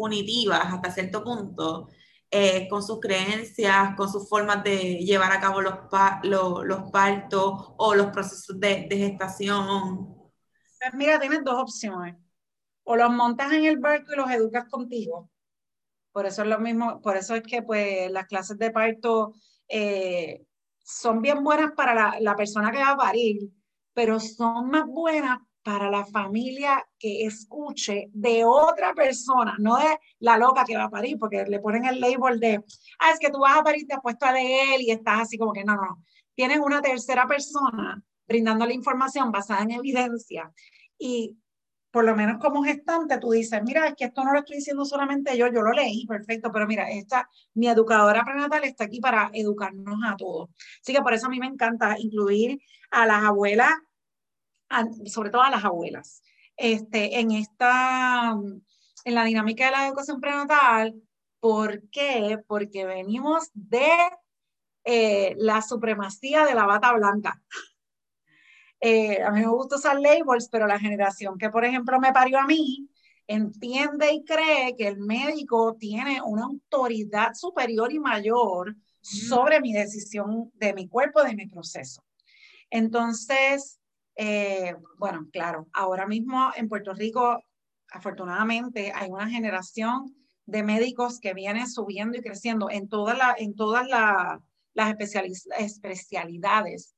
punitivas 0.00 0.64
hasta 0.64 0.90
cierto 0.90 1.22
punto, 1.22 1.88
eh, 2.30 2.66
con 2.70 2.82
sus 2.82 3.00
creencias, 3.00 3.94
con 3.96 4.10
sus 4.10 4.26
formas 4.26 4.64
de 4.64 4.96
llevar 4.96 5.30
a 5.30 5.40
cabo 5.40 5.60
los, 5.60 5.74
los, 6.22 6.90
partos 6.90 7.74
o 7.76 7.94
los 7.94 8.06
procesos 8.06 8.58
de, 8.58 8.86
de 8.88 8.96
gestación? 8.96 10.16
Pues 10.78 10.94
mira, 10.94 11.20
tienes 11.20 11.44
dos 11.44 11.56
opciones 11.56 12.16
o 12.84 12.96
los 12.96 13.10
montas 13.10 13.52
en 13.52 13.66
el 13.66 13.78
barco 13.78 14.12
y 14.12 14.16
los 14.16 14.30
educas 14.30 14.68
contigo. 14.70 15.30
Por 16.12 16.24
eso 16.24 16.42
es 16.42 16.48
lo 16.48 16.58
mismo, 16.58 17.02
por 17.02 17.16
eso 17.16 17.34
es 17.34 17.42
que 17.42 17.62
pues 17.62 18.10
las 18.10 18.26
clases 18.26 18.58
de 18.58 18.70
parto 18.70 19.34
eh, 19.68 20.44
son 20.78 21.20
bien 21.20 21.44
buenas 21.44 21.72
para 21.72 21.94
la, 21.94 22.16
la, 22.20 22.34
persona 22.34 22.72
que 22.72 22.78
va 22.78 22.92
a 22.92 22.96
parir, 22.96 23.50
pero 23.92 24.18
son 24.18 24.70
más 24.70 24.86
buenas 24.86 25.38
para 25.62 25.90
la 25.90 26.04
familia 26.06 26.86
que 26.98 27.24
escuche 27.26 28.08
de 28.12 28.44
otra 28.44 28.94
persona, 28.94 29.56
no 29.58 29.76
de 29.76 29.98
la 30.20 30.38
loca 30.38 30.64
que 30.64 30.76
va 30.76 30.84
a 30.84 30.90
parir, 30.90 31.18
porque 31.18 31.44
le 31.46 31.60
ponen 31.60 31.84
el 31.84 32.00
label 32.00 32.40
de, 32.40 32.64
ah, 32.98 33.10
es 33.12 33.18
que 33.18 33.30
tú 33.30 33.40
vas 33.40 33.58
a 33.58 33.62
parir, 33.62 33.86
te 33.86 33.94
has 33.94 34.00
puesto 34.00 34.26
a 34.26 34.32
leer 34.32 34.80
y 34.80 34.90
estás 34.90 35.20
así 35.20 35.36
como 35.36 35.52
que 35.52 35.64
no, 35.64 35.74
no. 35.76 36.04
Tienen 36.34 36.60
una 36.62 36.80
tercera 36.80 37.26
persona 37.26 38.02
brindando 38.26 38.64
la 38.64 38.72
información 38.72 39.30
basada 39.30 39.62
en 39.62 39.72
evidencia 39.72 40.50
y 40.98 41.36
por 41.90 42.04
lo 42.04 42.14
menos 42.14 42.38
como 42.38 42.62
gestante, 42.62 43.18
tú 43.18 43.32
dices, 43.32 43.60
mira, 43.64 43.88
es 43.88 43.94
que 43.96 44.04
esto 44.04 44.22
no 44.22 44.32
lo 44.32 44.38
estoy 44.38 44.56
diciendo 44.56 44.84
solamente 44.84 45.36
yo, 45.36 45.48
yo 45.48 45.62
lo 45.62 45.72
leí, 45.72 46.06
perfecto, 46.06 46.50
pero 46.52 46.66
mira, 46.66 46.88
esta, 46.88 47.28
mi 47.54 47.68
educadora 47.68 48.24
prenatal 48.24 48.62
está 48.64 48.84
aquí 48.84 49.00
para 49.00 49.30
educarnos 49.32 49.98
a 50.06 50.16
todos. 50.16 50.50
Así 50.80 50.92
que 50.94 51.02
por 51.02 51.12
eso 51.12 51.26
a 51.26 51.30
mí 51.30 51.40
me 51.40 51.48
encanta 51.48 51.96
incluir 51.98 52.60
a 52.92 53.06
las 53.06 53.24
abuelas, 53.24 53.72
sobre 55.06 55.30
todo 55.30 55.42
a 55.42 55.50
las 55.50 55.64
abuelas, 55.64 56.22
este, 56.56 57.18
en 57.20 57.32
esta, 57.32 58.34
en 59.04 59.14
la 59.14 59.24
dinámica 59.24 59.66
de 59.66 59.70
la 59.72 59.86
educación 59.86 60.20
prenatal. 60.20 60.94
¿Por 61.40 61.88
qué? 61.90 62.38
Porque 62.46 62.84
venimos 62.84 63.50
de 63.54 63.88
eh, 64.84 65.34
la 65.38 65.62
supremacía 65.62 66.44
de 66.44 66.54
la 66.54 66.66
bata 66.66 66.92
blanca. 66.92 67.42
Eh, 68.82 69.22
a 69.22 69.30
mí 69.30 69.40
me 69.40 69.46
gusta 69.46 69.76
usar 69.76 70.00
labels, 70.00 70.48
pero 70.50 70.66
la 70.66 70.78
generación 70.78 71.36
que, 71.36 71.50
por 71.50 71.66
ejemplo, 71.66 72.00
me 72.00 72.14
parió 72.14 72.38
a 72.38 72.46
mí, 72.46 72.88
entiende 73.26 74.10
y 74.10 74.24
cree 74.24 74.74
que 74.74 74.88
el 74.88 74.98
médico 74.98 75.76
tiene 75.78 76.22
una 76.22 76.44
autoridad 76.44 77.34
superior 77.34 77.92
y 77.92 77.98
mayor 77.98 78.74
sobre 79.02 79.60
mi 79.60 79.74
decisión 79.74 80.50
de 80.54 80.72
mi 80.72 80.88
cuerpo, 80.88 81.22
de 81.22 81.34
mi 81.34 81.46
proceso. 81.46 82.02
Entonces, 82.70 83.79
eh, 84.22 84.76
bueno, 84.98 85.26
claro, 85.32 85.66
ahora 85.72 86.06
mismo 86.06 86.50
en 86.54 86.68
Puerto 86.68 86.92
Rico, 86.92 87.42
afortunadamente, 87.90 88.92
hay 88.94 89.08
una 89.08 89.30
generación 89.30 90.14
de 90.44 90.62
médicos 90.62 91.20
que 91.20 91.32
viene 91.32 91.66
subiendo 91.66 92.18
y 92.18 92.20
creciendo 92.20 92.68
en, 92.68 92.86
la, 93.16 93.34
en 93.38 93.56
todas 93.56 93.88
las 93.88 94.94
especialidades 95.58 96.94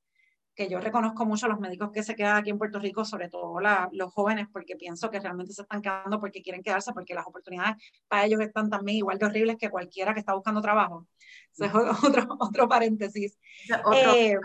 que 0.54 0.68
yo 0.68 0.80
reconozco 0.80 1.24
mucho 1.24 1.46
a 1.46 1.48
los 1.48 1.60
médicos 1.60 1.90
que 1.92 2.02
se 2.02 2.14
quedan 2.14 2.36
aquí 2.36 2.50
en 2.50 2.58
Puerto 2.58 2.78
Rico, 2.78 3.04
sobre 3.04 3.28
todo 3.28 3.58
los 3.92 4.12
jóvenes, 4.12 4.48
porque 4.52 4.76
pienso 4.76 5.10
que 5.10 5.18
realmente 5.18 5.52
se 5.52 5.62
están 5.62 5.80
quedando 5.80 6.20
porque 6.20 6.42
quieren 6.42 6.62
quedarse, 6.62 6.92
porque 6.92 7.14
las 7.14 7.26
oportunidades 7.26 7.76
para 8.06 8.26
ellos 8.26 8.40
están 8.40 8.68
también 8.68 8.98
igual 8.98 9.18
de 9.18 9.26
horribles 9.26 9.56
que 9.56 9.70
cualquiera 9.70 10.12
que 10.12 10.20
está 10.20 10.34
buscando 10.34 10.60
trabajo. 10.60 11.06
Eso 11.52 11.64
es 11.64 11.72
otro, 12.04 12.36
otro 12.38 12.68
paréntesis. 12.68 13.38
Eh, 13.94 14.36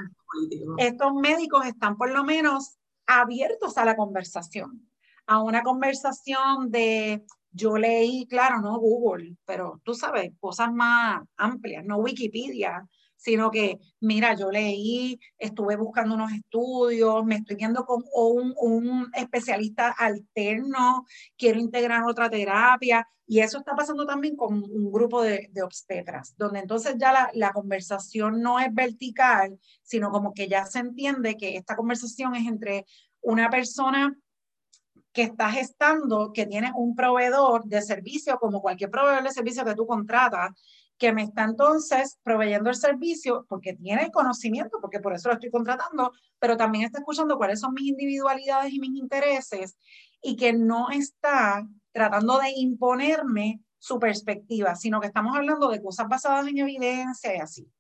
estos 0.78 1.14
médicos 1.14 1.66
están 1.66 1.98
por 1.98 2.12
lo 2.12 2.24
menos 2.24 2.78
abiertos 3.06 3.78
a 3.78 3.86
la 3.86 3.96
conversación, 3.96 4.90
a 5.26 5.42
una 5.42 5.62
conversación 5.62 6.72
de, 6.72 7.26
yo 7.52 7.78
leí, 7.78 8.28
claro, 8.28 8.62
no 8.62 8.78
Google, 8.80 9.36
pero 9.46 9.82
tú 9.84 9.94
sabes, 9.94 10.32
cosas 10.40 10.72
más 10.72 11.22
amplias, 11.36 11.84
no 11.84 11.98
Wikipedia, 11.98 12.88
sino 13.28 13.52
que, 13.52 13.82
mira, 14.00 14.36
yo 14.36 14.50
leí, 14.50 15.20
estuve 15.38 15.76
buscando 15.76 16.16
unos 16.16 16.32
estudios, 16.32 17.26
me 17.26 17.36
estoy 17.36 17.58
viendo 17.58 17.84
con 17.84 18.06
un, 18.14 18.54
un 18.56 19.12
especialista 19.14 19.90
alterno, 19.90 21.06
quiero 21.38 21.60
integrar 21.60 22.06
otra 22.06 22.30
terapia, 22.30 23.06
y 23.26 23.42
eso 23.42 23.58
está 23.58 23.76
pasando 23.76 24.06
también 24.06 24.38
con 24.38 24.64
un 24.64 24.90
grupo 24.90 25.22
de, 25.22 25.50
obstetras, 25.62 26.36
donde 26.38 26.60
entonces 26.60 26.96
ya 26.98 27.12
la, 27.12 27.30
la, 27.34 27.52
conversación 27.52 28.42
no 28.42 28.62
es 28.62 28.74
vertical, 28.74 29.60
sino 29.84 30.10
como 30.10 30.34
que 30.34 30.48
ya 30.48 30.66
se 30.66 30.80
entiende 30.80 31.36
que 31.36 31.58
esta 31.58 31.76
conversación 31.76 32.34
es 32.34 32.48
entre 32.48 32.86
una 33.20 33.50
persona 33.50 34.18
que 35.12 35.24
está 35.24 35.52
gestando, 35.52 36.32
que 36.32 36.46
tiene 36.46 36.72
un 36.76 36.96
proveedor 36.96 37.66
de 37.66 37.82
servicio, 37.82 38.38
como 38.40 38.62
cualquier 38.62 38.90
proveedor 38.90 39.24
de 39.24 39.32
servicio 39.32 39.66
que 39.66 39.76
tú 39.76 39.86
contratas, 39.86 40.52
que 40.98 41.14
me 41.14 41.24
está 41.24 41.44
entonces 41.44 42.18
proveyendo 42.24 42.70
el 42.70 42.76
servicio 42.76 43.46
porque 43.48 43.74
tiene 43.74 44.04
el 44.04 44.12
conocimiento, 44.12 44.80
porque 44.82 45.00
por 45.00 45.14
eso 45.14 45.30
lo 45.30 45.36
estoy 45.36 45.52
contratando, 45.52 46.12
pero 46.40 46.58
también 46.58 46.86
está 46.86 47.00
escuchando 47.00 47.38
cuáles 47.38 47.60
son 47.60 47.74
mis 47.74 47.88
individualidades 47.88 48.74
y 48.74 48.80
mis 48.80 48.96
intereses 48.96 49.78
y 50.22 50.36
que 50.36 50.54
no 50.54 50.90
está 50.90 51.68
tratando 51.92 52.40
de 52.40 52.52
imponerme 52.56 53.62
su 53.80 54.00
perspectiva, 54.00 54.76
sino 54.76 55.00
que 55.00 55.08
estamos 55.08 55.36
hablando 55.36 55.70
de 55.70 55.82
cosas 55.82 56.08
basadas 56.08 56.48
en 56.48 56.58
evidencia 56.58 57.36
y 57.36 57.40
así. 57.40 57.72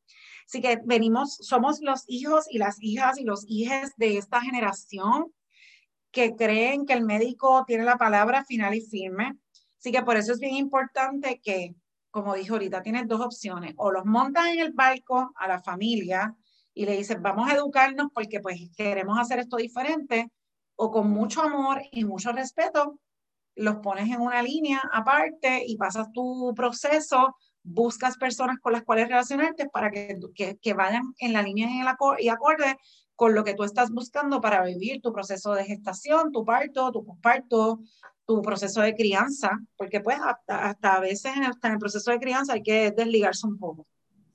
Así 0.45 0.61
que 0.61 0.79
venimos, 0.85 1.35
somos 1.41 1.81
los 1.81 2.03
hijos 2.07 2.45
y 2.49 2.57
las 2.57 2.77
hijas 2.79 3.17
y 3.17 3.23
los 3.23 3.43
hijos 3.47 3.91
de 3.97 4.17
esta 4.17 4.39
generación 4.41 5.33
que 6.11 6.35
creen 6.35 6.85
que 6.85 6.93
el 6.93 7.03
médico 7.03 7.65
tiene 7.67 7.83
la 7.83 7.97
palabra 7.97 8.45
final 8.45 8.73
y 8.73 8.81
firme. 8.81 9.37
Así 9.77 9.91
que 9.91 10.03
por 10.03 10.15
eso 10.15 10.31
es 10.31 10.39
bien 10.39 10.55
importante 10.55 11.41
que 11.43 11.75
como 12.17 12.33
dijo 12.33 12.55
ahorita, 12.55 12.81
tienes 12.81 13.07
dos 13.07 13.21
opciones. 13.21 13.75
O 13.77 13.91
los 13.91 14.03
montas 14.03 14.47
en 14.47 14.59
el 14.59 14.71
barco 14.73 15.31
a 15.35 15.47
la 15.47 15.61
familia 15.61 16.35
y 16.73 16.87
le 16.87 16.97
dices, 16.97 17.21
vamos 17.21 17.47
a 17.47 17.53
educarnos 17.53 18.07
porque 18.11 18.39
pues 18.39 18.59
queremos 18.75 19.19
hacer 19.19 19.37
esto 19.37 19.57
diferente, 19.57 20.31
o 20.75 20.89
con 20.89 21.11
mucho 21.11 21.43
amor 21.43 21.79
y 21.91 22.05
mucho 22.05 22.31
respeto, 22.31 22.99
los 23.55 23.75
pones 23.77 24.09
en 24.09 24.19
una 24.19 24.41
línea 24.41 24.81
aparte 24.91 25.63
y 25.67 25.77
pasas 25.77 26.11
tu 26.11 26.53
proceso 26.55 27.35
buscas 27.61 28.17
personas 28.17 28.57
con 28.61 28.73
las 28.73 28.83
cuales 28.83 29.09
relacionarte 29.09 29.69
para 29.69 29.91
que, 29.91 30.17
que, 30.59 30.73
vayan 30.73 31.13
en 31.19 31.33
la 31.33 31.43
línea 31.43 31.69
y 32.17 32.29
acorde 32.29 32.77
con 33.15 33.35
lo 33.35 33.43
que 33.43 33.53
tú 33.53 33.63
estás 33.63 33.91
buscando 33.91 34.41
para 34.41 34.63
vivir 34.63 35.01
tu 35.01 35.11
proceso 35.11 35.53
de 35.53 35.65
gestación, 35.65 36.31
tu 36.31 36.45
parto, 36.45 36.91
tu 36.91 37.03
posparto, 37.03 37.79
tu 38.27 38.41
proceso 38.41 38.81
de 38.81 38.93
crianza, 38.93 39.57
porque 39.77 40.01
pues 40.01 40.17
hasta, 40.19 40.65
hasta 40.69 40.95
a 40.95 40.99
veces 40.99 41.31
hasta 41.43 41.69
en 41.69 41.75
el 41.75 41.79
proceso 41.79 42.11
de 42.11 42.19
crianza 42.19 42.53
hay 42.53 42.61
que 42.61 42.91
desligarse 42.91 43.47
un 43.47 43.57
poco. 43.57 43.87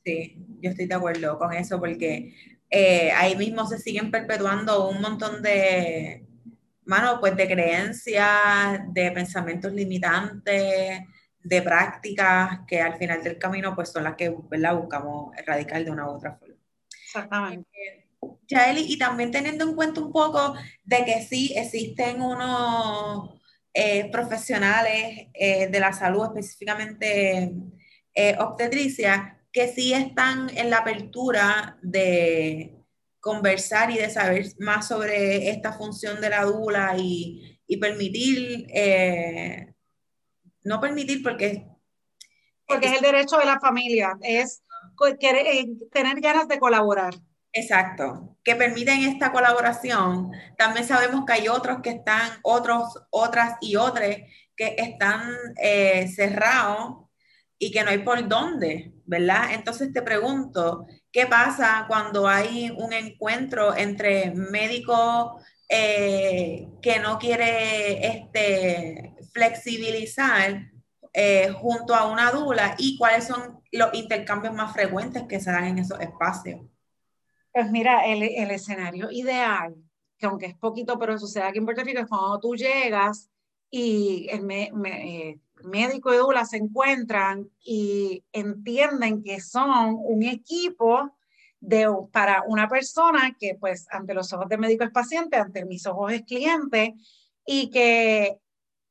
Sí, 0.04 0.36
yo 0.60 0.70
estoy 0.70 0.86
de 0.86 0.94
acuerdo 0.94 1.38
con 1.38 1.52
eso 1.52 1.78
porque 1.78 2.34
eh, 2.70 3.12
ahí 3.12 3.36
mismo 3.36 3.66
se 3.66 3.78
siguen 3.78 4.10
perpetuando 4.10 4.88
un 4.88 5.00
montón 5.02 5.42
de, 5.42 6.26
mano, 6.86 7.20
pues 7.20 7.36
de 7.36 7.46
creencias, 7.46 8.80
de 8.88 9.10
pensamientos 9.12 9.72
limitantes, 9.72 11.00
de 11.44 11.62
prácticas 11.62 12.60
que 12.66 12.80
al 12.80 12.94
final 12.94 13.22
del 13.22 13.38
camino 13.38 13.74
pues 13.74 13.90
son 13.90 14.04
las 14.04 14.16
que 14.16 14.34
la 14.52 14.72
buscamos 14.72 15.36
erradicar 15.36 15.84
de 15.84 15.90
una 15.90 16.06
u 16.06 16.14
otra 16.14 16.34
forma. 16.36 16.54
Exactamente. 17.04 18.08
Yaeli, 18.48 18.86
y 18.88 18.98
también 18.98 19.30
teniendo 19.30 19.68
en 19.68 19.74
cuenta 19.74 20.00
un 20.00 20.12
poco 20.12 20.54
de 20.84 21.04
que 21.04 21.22
sí 21.22 21.52
existen 21.54 22.22
unos 22.22 23.41
eh, 23.74 24.10
profesionales 24.10 25.28
eh, 25.32 25.68
de 25.68 25.80
la 25.80 25.94
salud, 25.94 26.26
específicamente 26.26 27.54
eh, 28.14 28.36
obstetricia, 28.38 29.42
que 29.50 29.68
sí 29.68 29.94
están 29.94 30.50
en 30.56 30.68
la 30.68 30.78
apertura 30.78 31.78
de 31.80 32.76
conversar 33.18 33.90
y 33.90 33.96
de 33.96 34.10
saber 34.10 34.46
más 34.58 34.88
sobre 34.88 35.48
esta 35.48 35.72
función 35.72 36.20
de 36.20 36.28
la 36.28 36.44
dula 36.44 36.96
y, 36.98 37.60
y 37.66 37.76
permitir, 37.78 38.66
no 40.64 40.80
permitir 40.80 41.22
porque... 41.22 41.66
Porque 42.66 42.88
es 42.88 42.96
el 42.96 43.00
derecho 43.02 43.38
de 43.38 43.46
la 43.46 43.60
familia, 43.60 44.18
es 44.22 44.62
tener 45.92 46.20
ganas 46.20 46.48
de 46.48 46.58
colaborar. 46.58 47.14
Exacto, 47.54 48.36
que 48.44 48.56
permiten 48.56 49.02
esta 49.04 49.30
colaboración. 49.30 50.30
También 50.56 50.86
sabemos 50.86 51.24
que 51.26 51.34
hay 51.34 51.48
otros 51.48 51.80
que 51.82 51.90
están, 51.90 52.30
otros, 52.42 52.98
otras 53.10 53.56
y 53.60 53.76
otras 53.76 54.16
que 54.56 54.74
están 54.78 55.30
eh, 55.62 56.08
cerrados 56.08 57.08
y 57.58 57.70
que 57.70 57.84
no 57.84 57.90
hay 57.90 57.98
por 57.98 58.26
dónde, 58.26 58.92
¿verdad? 59.04 59.52
Entonces 59.52 59.92
te 59.92 60.00
pregunto, 60.02 60.86
¿qué 61.12 61.26
pasa 61.26 61.84
cuando 61.88 62.26
hay 62.26 62.70
un 62.70 62.92
encuentro 62.94 63.76
entre 63.76 64.30
médico 64.34 65.38
eh, 65.68 66.68
que 66.80 66.98
no 67.00 67.18
quiere 67.18 68.06
este, 68.06 69.14
flexibilizar 69.32 70.70
eh, 71.12 71.50
junto 71.60 71.94
a 71.94 72.06
una 72.10 72.30
dula 72.32 72.74
y 72.78 72.96
cuáles 72.96 73.26
son 73.26 73.60
los 73.72 73.92
intercambios 73.94 74.54
más 74.54 74.72
frecuentes 74.72 75.24
que 75.28 75.38
se 75.40 75.50
dan 75.52 75.64
en 75.66 75.78
esos 75.80 76.00
espacios? 76.00 76.71
Pues 77.52 77.70
mira, 77.70 78.06
el, 78.06 78.22
el, 78.22 78.50
escenario 78.50 79.10
ideal, 79.10 79.74
que 80.16 80.26
aunque 80.26 80.46
es 80.46 80.56
poquito, 80.56 80.98
pero 80.98 81.18
sucede 81.18 81.44
aquí 81.44 81.58
en 81.58 81.66
Puerto 81.66 81.84
Rico, 81.84 82.00
es 82.00 82.06
cuando 82.06 82.40
tú 82.40 82.54
llegas 82.54 83.30
y 83.70 84.26
el 84.30 84.50
eh, 84.50 85.38
médico 85.64 86.12
y 86.12 86.16
Dula 86.16 86.44
se 86.44 86.58
encuentran 86.58 87.50
y 87.64 88.24
entienden 88.32 89.22
que 89.22 89.40
son 89.40 89.96
un 89.98 90.22
equipo 90.22 91.14
de, 91.60 91.86
para 92.10 92.42
una 92.46 92.68
persona 92.68 93.36
que 93.38 93.56
pues 93.58 93.86
ante 93.90 94.14
los 94.14 94.32
ojos 94.32 94.48
de 94.48 94.58
médico 94.58 94.84
es 94.84 94.90
paciente, 94.90 95.36
ante 95.36 95.64
mis 95.64 95.86
ojos 95.86 96.12
es 96.12 96.22
cliente 96.22 96.94
y 97.46 97.70
que 97.70 98.38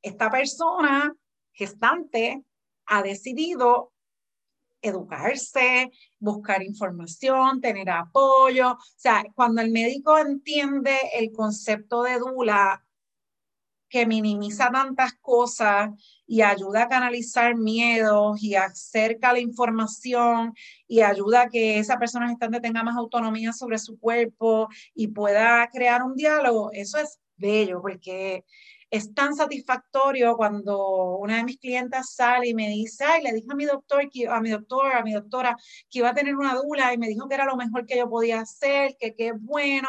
esta 0.02 0.30
persona 0.30 1.14
gestante 1.52 2.42
ha 2.86 3.02
decidido 3.02 3.91
educarse, 4.82 5.90
buscar 6.18 6.62
información, 6.62 7.60
tener 7.60 7.88
apoyo. 7.90 8.72
O 8.72 8.78
sea, 8.96 9.24
cuando 9.34 9.62
el 9.62 9.70
médico 9.70 10.18
entiende 10.18 10.96
el 11.14 11.32
concepto 11.32 12.02
de 12.02 12.18
dula 12.18 12.84
que 13.92 14.06
minimiza 14.06 14.70
tantas 14.70 15.12
cosas 15.20 15.90
y 16.26 16.40
ayuda 16.40 16.84
a 16.84 16.88
canalizar 16.88 17.56
miedos 17.56 18.42
y 18.42 18.54
acerca 18.54 19.34
la 19.34 19.38
información 19.38 20.54
y 20.88 21.02
ayuda 21.02 21.42
a 21.42 21.48
que 21.50 21.78
esa 21.78 21.98
persona 21.98 22.30
gestante 22.30 22.60
tenga 22.60 22.82
más 22.82 22.96
autonomía 22.96 23.52
sobre 23.52 23.78
su 23.78 23.98
cuerpo 23.98 24.68
y 24.94 25.08
pueda 25.08 25.68
crear 25.70 26.02
un 26.02 26.14
diálogo, 26.14 26.70
eso 26.72 26.96
es 26.96 27.20
bello 27.36 27.82
porque 27.82 28.46
es 28.92 29.14
tan 29.14 29.34
satisfactorio 29.34 30.36
cuando 30.36 31.16
una 31.16 31.38
de 31.38 31.44
mis 31.44 31.58
clientas 31.58 32.14
sale 32.14 32.48
y 32.48 32.54
me 32.54 32.68
dice, 32.68 33.04
ay, 33.06 33.22
le 33.22 33.32
dije 33.32 33.48
a 33.50 33.54
mi 33.54 33.64
doctor, 33.64 34.02
a 34.28 34.40
mi 34.42 34.50
doctora, 34.50 34.98
a 34.98 35.02
mi 35.02 35.14
doctora, 35.14 35.56
que 35.88 36.00
iba 36.00 36.10
a 36.10 36.14
tener 36.14 36.36
una 36.36 36.54
dula 36.54 36.92
y 36.92 36.98
me 36.98 37.08
dijo 37.08 37.26
que 37.26 37.34
era 37.34 37.46
lo 37.46 37.56
mejor 37.56 37.86
que 37.86 37.96
yo 37.96 38.10
podía 38.10 38.40
hacer, 38.40 38.94
que 39.00 39.14
qué 39.14 39.32
bueno, 39.32 39.88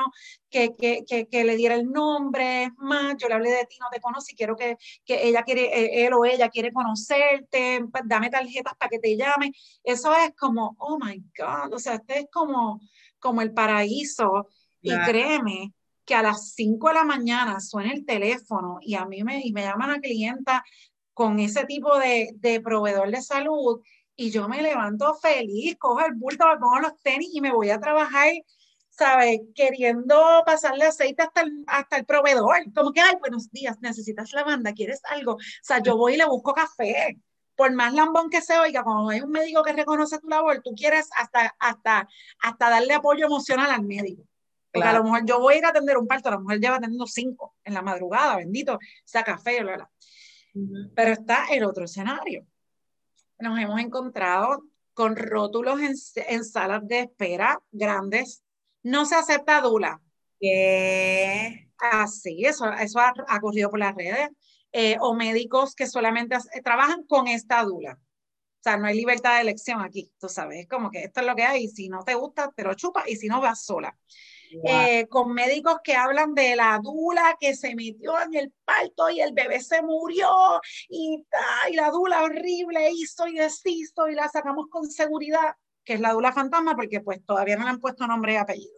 que, 0.50 0.74
que, 0.78 1.04
que, 1.06 1.28
que, 1.28 1.44
le 1.44 1.58
diera 1.58 1.76
el 1.76 1.92
nombre, 1.92 2.64
es 2.64 2.70
más, 2.78 3.18
yo 3.18 3.28
le 3.28 3.34
hablé 3.34 3.50
de 3.50 3.66
ti, 3.66 3.76
no 3.82 3.88
te 3.92 4.00
conocí, 4.00 4.32
y 4.32 4.36
quiero 4.38 4.56
que, 4.56 4.78
que 5.04 5.28
ella 5.28 5.44
quiere, 5.44 5.66
eh, 5.66 6.06
él 6.06 6.14
o 6.14 6.24
ella 6.24 6.48
quiere 6.48 6.72
conocerte, 6.72 7.82
dame 8.06 8.30
tarjetas 8.30 8.74
para 8.78 8.90
que 8.90 9.00
te 9.00 9.18
llame. 9.18 9.52
Eso 9.84 10.16
es 10.16 10.34
como, 10.38 10.78
oh 10.80 10.98
my 10.98 11.22
God, 11.38 11.74
o 11.74 11.80
sea, 11.80 11.96
este 11.96 12.20
es 12.20 12.26
como, 12.32 12.80
como 13.20 13.42
el 13.42 13.54
paraíso. 13.54 14.48
Y 14.82 14.98
créeme, 15.06 15.74
que 16.06 16.16
a 16.16 16.24
las 16.24 16.54
5 16.54 16.90
de 16.90 16.94
la 16.94 17.04
mañana 17.04 17.60
suene 17.60 17.94
el 17.94 18.06
teléfono 18.06 18.78
y 18.82 18.96
a 18.96 19.06
mí 19.06 19.24
me, 19.24 19.42
y 19.42 19.54
me 19.54 19.64
llama 19.64 19.88
la 19.88 20.00
clienta 20.00 20.64
con 21.14 21.40
ese 21.40 21.66
tipo 21.66 21.98
de, 22.00 22.32
de 22.36 22.62
proveedor 22.62 23.12
de 23.12 23.22
salud 23.22 23.82
y 24.16 24.32
yo 24.32 24.48
me 24.48 24.62
levanto 24.62 25.16
feliz, 25.16 25.76
cojo 25.80 26.06
el 26.06 26.14
bulto, 26.14 26.46
me 26.48 26.58
pongo 26.58 26.80
los 26.80 27.00
tenis 27.02 27.30
y 27.34 27.42
me 27.42 27.52
voy 27.52 27.70
a 27.72 27.80
trabajar, 27.80 28.32
¿sabes? 28.90 29.40
Queriendo 29.56 30.44
pasarle 30.46 30.86
aceite 30.86 31.24
hasta 31.24 31.42
el, 31.42 31.64
hasta 31.68 31.98
el 31.98 32.06
proveedor. 32.06 32.72
Como 32.76 32.92
que, 32.94 33.02
ay, 33.02 33.16
buenos 33.20 33.50
días, 33.52 33.78
necesitas 33.82 34.34
lavanda, 34.34 34.74
¿quieres 34.74 35.02
algo? 35.10 35.34
O 35.34 35.40
sea, 35.62 35.82
yo 35.82 35.98
voy 35.98 36.14
y 36.16 36.18
le 36.18 36.26
busco 36.26 36.54
café. 36.54 37.18
Por 37.56 37.72
más 37.74 37.94
lambón 37.94 38.30
que 38.30 38.42
se 38.42 38.58
oiga, 38.58 38.84
cuando 38.84 39.10
hay 39.10 39.22
un 39.22 39.30
médico 39.32 39.64
que 39.64 39.74
reconoce 39.74 40.20
tu 40.20 40.28
labor, 40.28 40.62
tú 40.64 40.72
quieres 40.76 41.10
hasta, 41.16 41.56
hasta, 41.60 42.08
hasta 42.42 42.70
darle 42.70 42.94
apoyo 42.96 43.26
emocional 43.28 43.70
al 43.72 43.84
médico. 43.84 44.24
Porque 44.74 44.88
a 44.88 44.94
lo 44.94 45.04
mejor 45.04 45.24
yo 45.26 45.40
voy 45.40 45.54
a 45.54 45.58
ir 45.60 45.66
a 45.66 45.70
atender 45.70 45.98
un 45.98 46.08
parto, 46.08 46.30
a 46.30 46.32
lo 46.32 46.40
mejor 46.40 46.60
lleva 46.60 46.78
atendiendo 46.78 47.06
cinco 47.06 47.56
en 47.64 47.76
la 47.76 47.84
madrugada, 47.84 48.38
bendito, 48.38 48.80
sea 49.06 49.24
café, 49.24 49.62
bla, 49.62 49.76
bla. 49.76 49.92
Pero 50.96 51.12
está 51.12 51.46
el 51.52 51.64
otro 51.64 51.86
escenario. 51.86 52.46
Nos 53.38 53.60
hemos 53.60 53.80
encontrado 53.80 54.64
con 54.94 55.16
rótulos 55.16 55.80
en, 55.80 56.44
salas 56.44 56.88
de 56.88 57.02
espera 57.02 57.62
grandes. 57.72 58.44
No 58.82 59.06
se 59.06 59.16
acepta 59.16 59.62
dula. 59.62 60.02
¿Qué? 60.40 61.70
Así, 61.78 62.44
eso, 62.46 62.72
eso 62.74 63.00
ha, 63.00 63.40
corrido 63.42 63.70
por 63.70 63.80
las 63.80 63.96
redes. 63.96 64.30
Eh, 64.72 64.98
o 65.02 65.14
médicos 65.14 65.76
que 65.76 65.86
solamente 65.86 66.36
trabajan 66.64 67.04
con 67.04 67.28
esta 67.28 67.64
dula. 67.64 68.00
O 68.00 68.64
sea, 68.64 68.78
no 68.78 68.88
hay 68.88 68.96
libertad 68.96 69.36
de 69.36 69.42
elección 69.42 69.82
aquí, 69.82 70.10
tú 70.18 70.30
sabes, 70.30 70.62
es 70.62 70.68
como 70.68 70.90
que 70.90 71.04
esto 71.04 71.20
es 71.20 71.28
lo 71.28 71.36
que 71.36 71.44
hay, 71.44 71.66
y 71.66 71.68
si 71.68 71.90
no 71.90 72.04
te 72.06 72.16
gusta, 72.16 72.50
te 72.56 72.64
lo 72.64 72.74
chupas, 72.76 73.04
y 73.10 73.18
si 73.18 73.28
no, 73.28 73.42
vas 73.42 73.66
sola. 73.66 73.96
Eh, 74.64 75.08
con 75.08 75.34
médicos 75.34 75.78
que 75.84 75.96
hablan 75.96 76.34
de 76.34 76.56
la 76.56 76.80
dula 76.82 77.38
que 77.40 77.56
se 77.56 77.76
metió 77.76 78.22
en 78.22 78.36
el 78.36 78.54
parto 78.64 79.10
y 79.10 79.22
el 79.22 79.34
bebé 79.34 79.60
se 79.60 79.82
murió 79.82 80.30
y, 80.90 81.26
y 81.70 81.76
la 81.76 81.90
dula 81.90 82.24
horrible 82.24 82.92
hizo 82.92 83.28
y 83.28 83.36
deshizo 83.36 84.08
y 84.10 84.16
la 84.16 84.30
sacamos 84.30 84.68
con 84.70 84.90
seguridad, 84.90 85.56
que 85.84 85.94
es 85.94 86.00
la 86.00 86.14
dula 86.14 86.32
fantasma 86.32 86.76
porque 86.76 87.02
pues 87.02 87.26
todavía 87.26 87.58
no 87.58 87.64
le 87.64 87.72
han 87.72 87.80
puesto 87.80 88.06
nombre 88.06 88.34
y 88.34 88.38
apellido. 88.38 88.78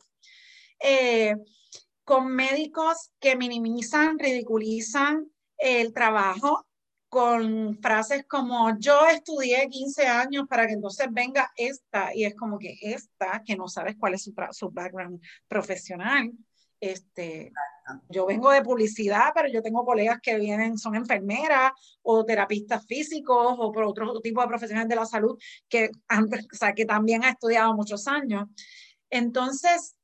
Eh, 0.79 1.35
con 2.03 2.27
médicos 2.27 3.11
que 3.19 3.35
minimizan, 3.35 4.19
ridiculizan 4.19 5.31
el 5.57 5.93
trabajo 5.93 6.64
con 7.15 7.79
frases 7.81 8.25
como 8.27 8.77
yo 8.77 9.07
estudié 9.07 9.69
15 9.69 10.05
años 10.05 10.47
para 10.49 10.67
que 10.67 10.73
entonces 10.73 11.07
venga 11.09 11.49
esta 11.55 12.13
y 12.13 12.25
es 12.25 12.35
como 12.35 12.59
que 12.59 12.77
esta 12.81 13.41
que 13.45 13.55
no 13.55 13.69
sabes 13.69 13.95
cuál 13.97 14.15
es 14.15 14.23
su, 14.23 14.33
su 14.51 14.69
background 14.69 15.21
profesional. 15.47 16.29
Este, 16.81 17.53
yo 18.09 18.25
vengo 18.25 18.51
de 18.51 18.61
publicidad, 18.61 19.31
pero 19.33 19.47
yo 19.47 19.61
tengo 19.61 19.85
colegas 19.85 20.19
que 20.21 20.37
vienen, 20.37 20.77
son 20.77 20.93
enfermeras 20.95 21.71
o 22.01 22.25
terapistas 22.25 22.85
físicos 22.85 23.55
o 23.59 23.71
por 23.71 23.85
otro 23.85 24.19
tipo 24.19 24.41
de 24.41 24.49
profesionales 24.49 24.89
de 24.89 24.95
la 24.97 25.05
salud 25.05 25.39
que, 25.69 25.91
o 26.11 26.55
sea, 26.57 26.73
que 26.73 26.83
también 26.83 27.23
ha 27.23 27.29
estudiado 27.29 27.73
muchos 27.73 28.09
años. 28.09 28.49
Entonces, 29.09 29.94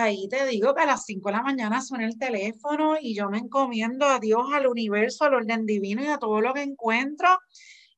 ahí 0.00 0.28
te 0.28 0.46
digo 0.46 0.74
que 0.74 0.82
a 0.82 0.86
las 0.86 1.04
5 1.04 1.28
de 1.28 1.36
la 1.36 1.42
mañana 1.42 1.80
suena 1.80 2.06
el 2.06 2.18
teléfono 2.18 2.96
y 3.00 3.14
yo 3.14 3.28
me 3.28 3.38
encomiendo 3.38 4.06
a 4.06 4.18
Dios, 4.18 4.46
al 4.52 4.66
universo, 4.66 5.24
al 5.24 5.34
orden 5.34 5.66
divino 5.66 6.02
y 6.02 6.06
a 6.06 6.18
todo 6.18 6.40
lo 6.40 6.54
que 6.54 6.62
encuentro 6.62 7.28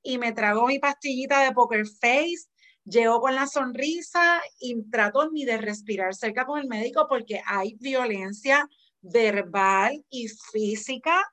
y 0.05 0.19
me 0.19 0.33
trago 0.33 0.67
mi 0.67 0.79
pastillita 0.79 1.43
de 1.43 1.53
poker 1.53 1.87
face, 1.87 2.47
llego 2.85 3.21
con 3.21 3.35
la 3.35 3.47
sonrisa 3.47 4.41
y 4.61 4.81
trato 4.91 5.31
ni 5.31 5.45
de 5.45 5.57
respirar 5.57 6.15
cerca 6.15 6.45
con 6.45 6.61
el 6.61 6.69
médico 6.69 7.07
porque 7.09 7.41
hay 7.47 7.75
violencia 7.81 8.69
verbal 9.01 10.05
y 10.11 10.29
física. 10.29 11.25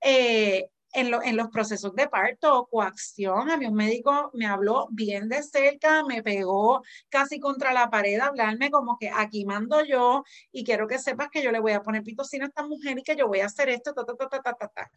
Eh, 0.00 0.70
en, 0.94 1.12
en, 1.22 1.36
los 1.36 1.48
procesos 1.48 1.94
de 1.94 2.08
parto 2.08 2.58
o 2.58 2.66
coacción. 2.66 3.50
A 3.50 3.56
mí 3.56 3.66
un 3.66 3.74
médico 3.74 4.30
me 4.34 4.46
habló 4.46 4.88
bien 4.90 5.28
de 5.28 5.42
cerca, 5.42 6.04
me 6.04 6.22
pegó 6.22 6.82
casi 7.08 7.40
contra 7.40 7.72
la 7.72 7.90
pared 7.90 8.18
a 8.20 8.26
hablarme 8.26 8.70
como 8.70 8.96
que 8.98 9.10
aquí 9.10 9.44
mando 9.44 9.84
yo 9.84 10.24
y 10.52 10.64
quiero 10.64 10.86
que 10.86 10.98
sepas 10.98 11.28
que 11.30 11.42
yo 11.42 11.52
le 11.52 11.60
voy 11.60 11.72
a 11.72 11.82
poner 11.82 12.02
pitocina 12.02 12.46
a 12.46 12.48
esta 12.48 12.66
mujer 12.66 12.98
y 12.98 13.02
que 13.02 13.16
yo 13.16 13.28
voy 13.28 13.40
a 13.40 13.46
hacer 13.46 13.68
esto, 13.68 13.92
ta, 13.92 14.04
ta, 14.04 14.14
ta, 14.16 14.28
ta, 14.28 14.52
ta, 14.54 14.68
ta. 14.68 14.90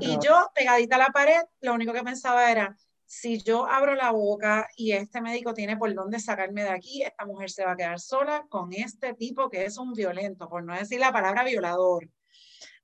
Y 0.00 0.18
yo, 0.20 0.50
pegadita 0.54 0.96
a 0.96 0.98
la 0.98 1.08
pared, 1.08 1.42
lo 1.60 1.74
único 1.74 1.92
que 1.92 2.02
pensaba 2.02 2.50
era, 2.50 2.76
si 3.06 3.42
yo 3.42 3.66
abro 3.66 3.94
la 3.94 4.10
boca 4.10 4.68
y 4.76 4.92
este 4.92 5.20
médico 5.20 5.54
tiene 5.54 5.76
por 5.76 5.92
dónde 5.94 6.20
sacarme 6.20 6.62
de 6.62 6.70
aquí, 6.70 7.02
esta 7.02 7.26
mujer 7.26 7.50
se 7.50 7.64
va 7.64 7.72
a 7.72 7.76
quedar 7.76 8.00
sola 8.00 8.46
con 8.48 8.72
este 8.72 9.14
tipo 9.14 9.50
que 9.50 9.64
es 9.64 9.78
un 9.78 9.92
violento, 9.92 10.48
por 10.48 10.62
no 10.62 10.74
decir 10.74 11.00
la 11.00 11.12
palabra 11.12 11.44
violador 11.44 12.08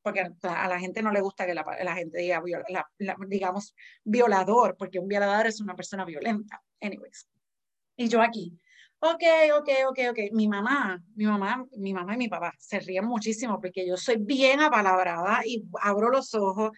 porque 0.09 0.33
a 0.43 0.69
la 0.69 0.81
gente 0.81 1.03
no 1.03 1.13
le 1.13 1.21
gusta 1.21 1.45
que 1.45 1.55
la, 1.55 1.95
gente 1.95 2.19
diga, 2.19 2.43
digamos, 3.29 3.75
violador, 4.05 4.75
porque 4.79 4.99
un 4.99 5.07
violador 5.07 5.47
es 5.47 5.61
una 5.61 5.77
persona 5.77 6.05
violenta. 6.07 6.63
Anyways. 6.81 7.29
Y 7.97 8.09
yo 8.09 8.23
aquí, 8.23 8.59
ok, 9.01 9.23
ok, 9.59 9.69
ok, 9.91 9.99
ok. 10.11 10.19
Mi 10.33 10.49
mamá, 10.49 11.03
mi 11.15 11.27
mamá, 11.27 11.67
mi 11.77 11.93
mamá 11.93 12.15
y 12.15 12.17
mi 12.17 12.29
papá 12.29 12.55
se 12.59 12.81
ríen 12.81 13.05
muchísimo 13.05 13.61
porque 13.61 13.87
yo 13.87 13.97
soy 13.97 14.17
bien 14.17 14.61
apalabrada 14.61 15.43
y 15.45 15.63
abro 15.83 16.09
los 16.11 16.35
ojos 16.35 16.71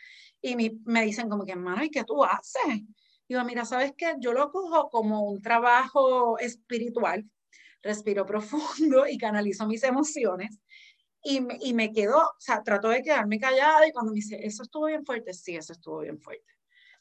y 0.43 0.57
me 0.85 1.05
dicen 1.05 1.29
como 1.29 1.45
que, 1.45 1.53
hermano, 1.53 1.85
¿y 1.85 1.91
qué 1.91 2.03
tú 2.03 2.25
haces? 2.25 2.83
Digo, 3.29 3.45
mira, 3.45 3.65
¿sabes 3.65 3.93
qué? 3.97 4.15
Yo 4.19 4.33
lo 4.33 4.51
cojo 4.51 4.91
como 4.91 5.23
un 5.23 5.41
trabajo 5.41 6.37
espiritual, 6.41 7.31
respiro 7.81 8.27
profundo 8.27 9.07
y 9.07 9.19
canalizo 9.19 9.69
mis 9.69 9.85
emociones 9.85 10.59
y 11.23 11.41
me, 11.41 11.59
y 11.61 11.75
me 11.75 11.93
quedó, 11.93 12.19
o 12.19 12.35
sea, 12.39 12.63
trató 12.63 12.89
de 12.89 13.03
quedarme 13.03 13.39
callada 13.39 13.87
y 13.87 13.93
cuando 13.93 14.13
me 14.13 14.17
dice, 14.17 14.39
eso 14.43 14.63
estuvo 14.63 14.87
bien 14.87 15.05
fuerte, 15.05 15.35
sí, 15.35 15.57
eso 15.57 15.73
estuvo 15.73 16.01
bien 16.01 16.21
fuerte, 16.21 16.53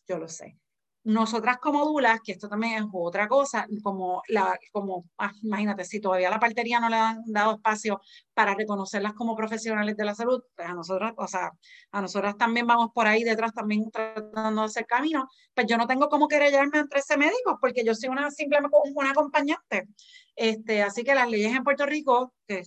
yo 0.07 0.17
lo 0.17 0.27
sé. 0.27 0.57
Nosotras 1.05 1.57
como 1.59 1.85
dulas, 1.85 2.19
que 2.21 2.33
esto 2.33 2.49
también 2.49 2.73
es 2.73 2.83
otra 2.91 3.29
cosa, 3.29 3.65
como, 3.81 4.21
la, 4.27 4.59
como 4.73 5.05
ah, 5.17 5.31
imagínate, 5.41 5.85
si 5.85 6.01
todavía 6.01 6.29
la 6.29 6.39
partería 6.39 6.79
no 6.81 6.89
le 6.89 6.97
han 6.97 7.23
dado 7.25 7.53
espacio 7.53 8.01
para 8.33 8.53
reconocerlas 8.53 9.13
como 9.13 9.33
profesionales 9.33 9.95
de 9.95 10.03
la 10.03 10.13
salud, 10.13 10.43
pues 10.55 10.67
a 10.67 10.73
nosotras, 10.73 11.13
o 11.15 11.25
sea, 11.25 11.51
a 11.91 12.01
nosotras 12.01 12.37
también 12.37 12.67
vamos 12.67 12.89
por 12.93 13.07
ahí 13.07 13.23
detrás 13.23 13.53
también 13.53 13.89
tratando 13.89 14.61
de 14.61 14.65
hacer 14.65 14.85
camino, 14.85 15.27
pues 15.53 15.67
yo 15.67 15.77
no 15.77 15.87
tengo 15.87 16.09
cómo 16.09 16.27
querellarme 16.27 16.79
entre 16.79 16.99
ese 16.99 17.17
médico 17.17 17.57
porque 17.61 17.85
yo 17.85 17.95
soy 17.95 18.09
una 18.09 18.29
simplemente 18.29 18.75
una 18.93 19.11
acompañante. 19.11 19.87
Este, 20.35 20.83
así 20.83 21.03
que 21.03 21.15
las 21.15 21.29
leyes 21.29 21.55
en 21.55 21.63
Puerto 21.63 21.85
Rico, 21.85 22.33
que 22.45 22.63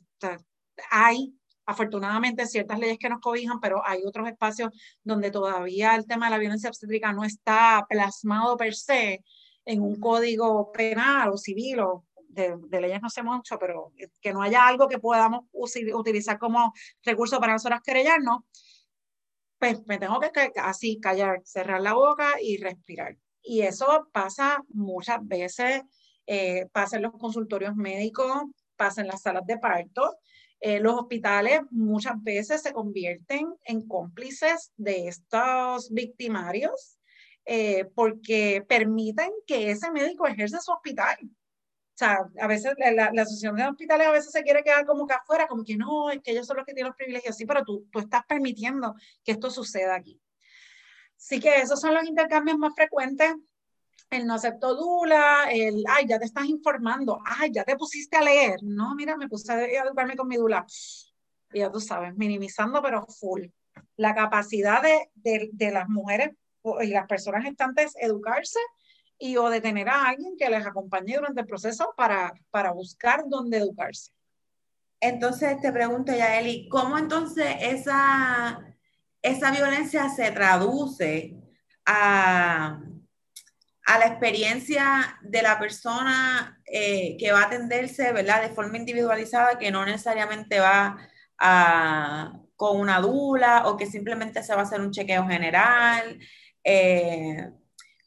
hay 0.90 1.34
afortunadamente 1.66 2.46
ciertas 2.46 2.78
leyes 2.78 2.98
que 2.98 3.08
nos 3.08 3.20
cobijan, 3.20 3.60
pero 3.60 3.86
hay 3.86 4.02
otros 4.04 4.28
espacios 4.28 4.70
donde 5.02 5.30
todavía 5.30 5.94
el 5.94 6.06
tema 6.06 6.26
de 6.26 6.32
la 6.32 6.38
violencia 6.38 6.68
obstétrica 6.68 7.12
no 7.12 7.24
está 7.24 7.86
plasmado 7.88 8.56
per 8.56 8.74
se 8.74 9.24
en 9.64 9.82
un 9.82 10.00
código 10.00 10.72
penal 10.72 11.30
o 11.30 11.36
civil 11.36 11.80
o 11.80 12.04
de, 12.28 12.80
leyes 12.80 13.00
no 13.02 13.10
sé 13.10 13.22
mucho, 13.22 13.58
pero 13.58 13.92
que 14.20 14.32
no 14.32 14.42
haya 14.42 14.66
algo 14.66 14.88
que 14.88 14.98
podamos 14.98 15.44
utilizar 15.52 16.38
como 16.38 16.72
recurso 17.02 17.38
para 17.38 17.52
nosotros 17.52 17.80
querellarnos, 17.84 18.40
pues 19.58 19.86
me 19.86 19.98
tengo 19.98 20.18
que 20.18 20.50
así 20.56 20.98
callar, 20.98 21.40
cerrar 21.44 21.80
la 21.80 21.92
boca 21.92 22.34
y 22.40 22.56
respirar. 22.56 23.16
Y 23.42 23.62
eso 23.62 24.08
pasa 24.12 24.64
muchas 24.68 25.18
veces, 25.22 25.82
eh, 26.26 26.66
pasa 26.72 26.96
en 26.96 27.02
los 27.02 27.12
consultorios 27.12 27.76
médicos, 27.76 28.42
pasa 28.76 29.02
en 29.02 29.08
las 29.08 29.22
salas 29.22 29.46
de 29.46 29.58
parto, 29.58 30.16
eh, 30.64 30.78
los 30.78 30.94
hospitales 30.94 31.60
muchas 31.72 32.22
veces 32.22 32.62
se 32.62 32.72
convierten 32.72 33.52
en 33.64 33.88
cómplices 33.88 34.72
de 34.76 35.08
estos 35.08 35.90
victimarios 35.90 37.00
eh, 37.44 37.86
porque 37.96 38.64
permiten 38.68 39.32
que 39.44 39.72
ese 39.72 39.90
médico 39.90 40.24
ejerza 40.24 40.60
su 40.60 40.70
hospital. 40.70 41.18
O 41.24 41.96
sea, 41.96 42.18
a 42.40 42.46
veces 42.46 42.74
la, 42.78 43.06
asociación 43.06 43.56
de 43.56 43.66
hospitales 43.66 44.06
a 44.06 44.12
veces 44.12 44.30
se 44.30 44.44
quiere 44.44 44.62
quedar 44.62 44.86
como 44.86 45.04
que 45.04 45.14
afuera, 45.14 45.48
como 45.48 45.64
que 45.64 45.76
no, 45.76 46.12
es 46.12 46.22
que 46.22 46.30
ellos 46.30 46.46
son 46.46 46.58
los 46.58 46.64
que 46.64 46.74
tienen 46.74 46.90
los 46.90 46.96
privilegios, 46.96 47.36
sí, 47.36 47.44
pero 47.44 47.64
tú, 47.64 47.88
tú 47.90 47.98
estás 47.98 48.22
permitiendo 48.28 48.94
que 49.24 49.32
esto 49.32 49.50
suceda 49.50 49.96
aquí. 49.96 50.20
Así 51.16 51.40
que 51.40 51.56
esos 51.56 51.80
son 51.80 51.92
los 51.92 52.04
intercambios 52.04 52.56
más 52.56 52.72
frecuentes 52.76 53.34
el 54.12 54.26
no 54.26 54.34
acepto 54.34 54.74
dula, 54.74 55.48
el, 55.50 55.84
ay, 55.88 56.06
ya 56.06 56.18
te 56.18 56.24
estás 56.24 56.46
informando, 56.46 57.20
ay, 57.24 57.50
ya 57.52 57.64
te 57.64 57.76
pusiste 57.76 58.16
a 58.16 58.22
leer. 58.22 58.58
No, 58.62 58.94
mira, 58.94 59.16
me 59.16 59.28
puse 59.28 59.52
a 59.52 59.64
educarme 59.64 60.16
con 60.16 60.28
mi 60.28 60.36
dula. 60.36 60.64
Y 61.52 61.58
ya 61.58 61.70
tú 61.70 61.80
sabes, 61.80 62.14
minimizando, 62.16 62.80
pero 62.82 63.06
full. 63.06 63.46
La 63.96 64.14
capacidad 64.14 64.82
de, 64.82 65.10
de, 65.14 65.50
de 65.52 65.70
las 65.70 65.88
mujeres 65.88 66.30
y 66.82 66.86
las 66.88 67.06
personas 67.06 67.44
gestantes 67.44 67.94
educarse 67.96 68.60
y 69.18 69.36
o 69.36 69.50
de 69.50 69.60
tener 69.60 69.88
a 69.88 70.08
alguien 70.08 70.36
que 70.36 70.50
les 70.50 70.66
acompañe 70.66 71.16
durante 71.16 71.40
el 71.40 71.46
proceso 71.46 71.94
para, 71.96 72.32
para 72.50 72.72
buscar 72.72 73.24
dónde 73.28 73.58
educarse. 73.58 74.12
Entonces 75.00 75.60
te 75.60 75.72
pregunto, 75.72 76.12
Yaeli, 76.12 76.68
¿cómo 76.68 76.96
entonces 76.96 77.56
esa, 77.60 78.64
esa 79.20 79.50
violencia 79.50 80.08
se 80.08 80.30
traduce 80.30 81.36
a, 81.84 82.80
a 83.86 83.98
la 83.98 84.06
experiencia 84.06 85.18
de 85.22 85.42
la 85.42 85.58
persona 85.58 86.60
eh, 86.66 87.16
que 87.18 87.32
va 87.32 87.42
a 87.42 87.46
atenderse, 87.46 88.12
¿verdad? 88.12 88.42
De 88.42 88.54
forma 88.54 88.78
individualizada, 88.78 89.58
que 89.58 89.70
no 89.70 89.84
necesariamente 89.84 90.60
va 90.60 90.98
a, 91.38 92.32
con 92.56 92.80
una 92.80 93.00
dula 93.00 93.66
o 93.66 93.76
que 93.76 93.86
simplemente 93.86 94.42
se 94.42 94.54
va 94.54 94.60
a 94.60 94.64
hacer 94.64 94.80
un 94.80 94.92
chequeo 94.92 95.26
general. 95.26 96.18
Eh, 96.62 97.50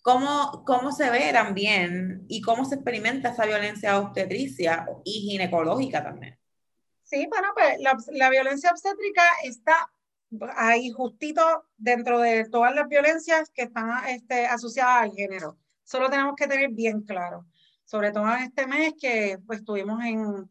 ¿cómo, 0.02 0.64
¿Cómo 0.66 0.92
se 0.92 1.10
ve 1.10 1.32
también 1.34 2.26
y 2.30 2.42
cómo 2.42 2.64
se 2.64 2.76
experimenta 2.76 3.32
esa 3.32 3.46
violencia 3.46 4.00
obstetricia 4.00 4.86
y 5.04 5.30
ginecológica 5.30 6.04
también? 6.04 6.40
Sí, 7.04 7.28
bueno, 7.30 7.50
pues 7.54 7.78
la, 8.14 8.30
violencia 8.30 8.72
obstétrica 8.72 9.24
está 9.44 9.92
ahí 10.56 10.90
justito 10.92 11.66
dentro 11.78 12.20
de 12.20 12.50
todas 12.50 12.74
las 12.74 12.88
violencias 12.88 13.50
que 13.50 13.64
están 13.64 14.08
este, 14.08 14.46
asociadas 14.48 15.04
al 15.04 15.12
género. 15.12 15.58
Solo 15.86 16.10
tenemos 16.10 16.36
que 16.36 16.48
tener 16.48 16.72
bien 16.72 17.02
claro, 17.02 17.46
sobre 17.86 18.12
todo 18.12 18.28
en 18.34 18.44
este 18.44 18.68
mes 18.68 18.94
que 19.00 19.38
pues 19.46 19.60
estuvimos 19.60 20.04
en 20.04 20.50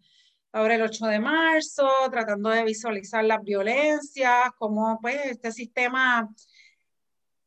ahora 0.52 0.76
el 0.76 0.82
8 0.82 1.06
de 1.06 1.18
marzo, 1.18 1.90
tratando 2.10 2.50
de 2.50 2.62
visualizar 2.62 3.24
las 3.24 3.42
violencias, 3.42 4.52
cómo 4.56 4.98
pues 5.02 5.20
este 5.26 5.50
sistema 5.50 6.32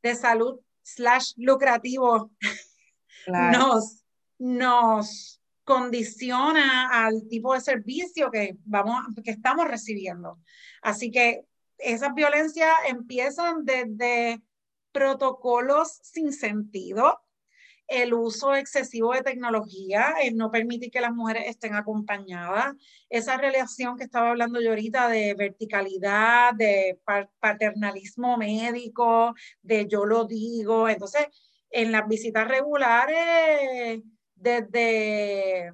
de 0.03 0.15
salud 0.15 0.59
slash 0.83 1.31
lucrativo 1.38 2.31
nos, 3.27 4.03
nos 4.38 5.41
condiciona 5.63 6.89
al 7.05 7.27
tipo 7.29 7.53
de 7.53 7.61
servicio 7.61 8.29
que, 8.29 8.57
vamos, 8.65 9.05
que 9.23 9.31
estamos 9.31 9.65
recibiendo. 9.65 10.39
Así 10.81 11.09
que 11.09 11.45
esas 11.77 12.13
violencias 12.13 12.73
empiezan 12.89 13.63
desde 13.63 14.41
protocolos 14.91 15.99
sin 16.03 16.33
sentido, 16.33 17.21
el 17.88 18.13
uso 18.13 18.53
excesivo 18.55 19.13
de 19.13 19.21
tecnología, 19.21 20.15
el 20.21 20.35
no 20.35 20.51
permitir 20.51 20.91
que 20.91 21.01
las 21.01 21.13
mujeres 21.13 21.45
estén 21.47 21.73
acompañadas, 21.73 22.75
esa 23.09 23.38
relación 23.38 23.97
que 23.97 24.03
estaba 24.03 24.31
hablando 24.31 24.61
yo 24.61 24.69
ahorita 24.69 25.07
de 25.07 25.33
verticalidad, 25.35 26.53
de 26.53 26.99
paternalismo 27.39 28.38
médico, 28.38 29.33
de 29.61 29.88
yo 29.88 30.05
lo 30.05 30.25
digo. 30.25 30.89
Entonces, 30.89 31.27
en 31.69 31.91
las 31.91 32.07
visitas 32.07 32.47
regulares, 32.47 34.01
desde 34.35 35.73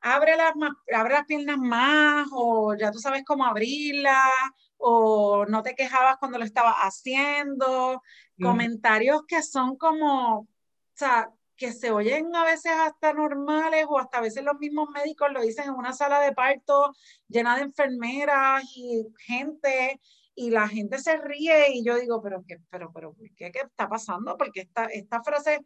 abre 0.00 0.36
las, 0.36 0.52
abre 0.94 1.14
las 1.14 1.26
piernas 1.26 1.58
más 1.58 2.28
o 2.32 2.74
ya 2.74 2.90
tú 2.90 2.98
sabes 2.98 3.22
cómo 3.24 3.44
abrirlas 3.44 4.32
o 4.78 5.44
no 5.46 5.62
te 5.62 5.74
quejabas 5.74 6.16
cuando 6.18 6.38
lo 6.38 6.44
estabas 6.44 6.76
haciendo, 6.76 8.02
comentarios 8.40 9.26
que 9.26 9.42
son 9.42 9.76
como, 9.76 10.38
o 10.38 10.48
sea, 10.94 11.30
que 11.60 11.74
se 11.74 11.90
oyen 11.90 12.34
a 12.34 12.42
veces 12.42 12.72
hasta 12.72 13.12
normales 13.12 13.84
o 13.86 13.98
hasta 13.98 14.16
a 14.16 14.22
veces 14.22 14.42
los 14.42 14.58
mismos 14.58 14.88
médicos 14.94 15.28
lo 15.30 15.42
dicen 15.42 15.64
en 15.64 15.74
una 15.74 15.92
sala 15.92 16.18
de 16.20 16.32
parto 16.32 16.94
llena 17.28 17.54
de 17.56 17.64
enfermeras 17.64 18.64
y 18.74 19.06
gente 19.26 20.00
y 20.34 20.48
la 20.48 20.66
gente 20.66 20.98
se 20.98 21.18
ríe 21.18 21.70
y 21.74 21.84
yo 21.84 21.96
digo, 21.96 22.22
pero 22.22 22.42
qué, 22.48 22.56
pero, 22.70 22.90
pero, 22.94 23.14
¿qué, 23.36 23.52
qué 23.52 23.58
está 23.58 23.90
pasando? 23.90 24.38
Porque 24.38 24.62
esta, 24.62 24.86
esta 24.86 25.22
frase 25.22 25.60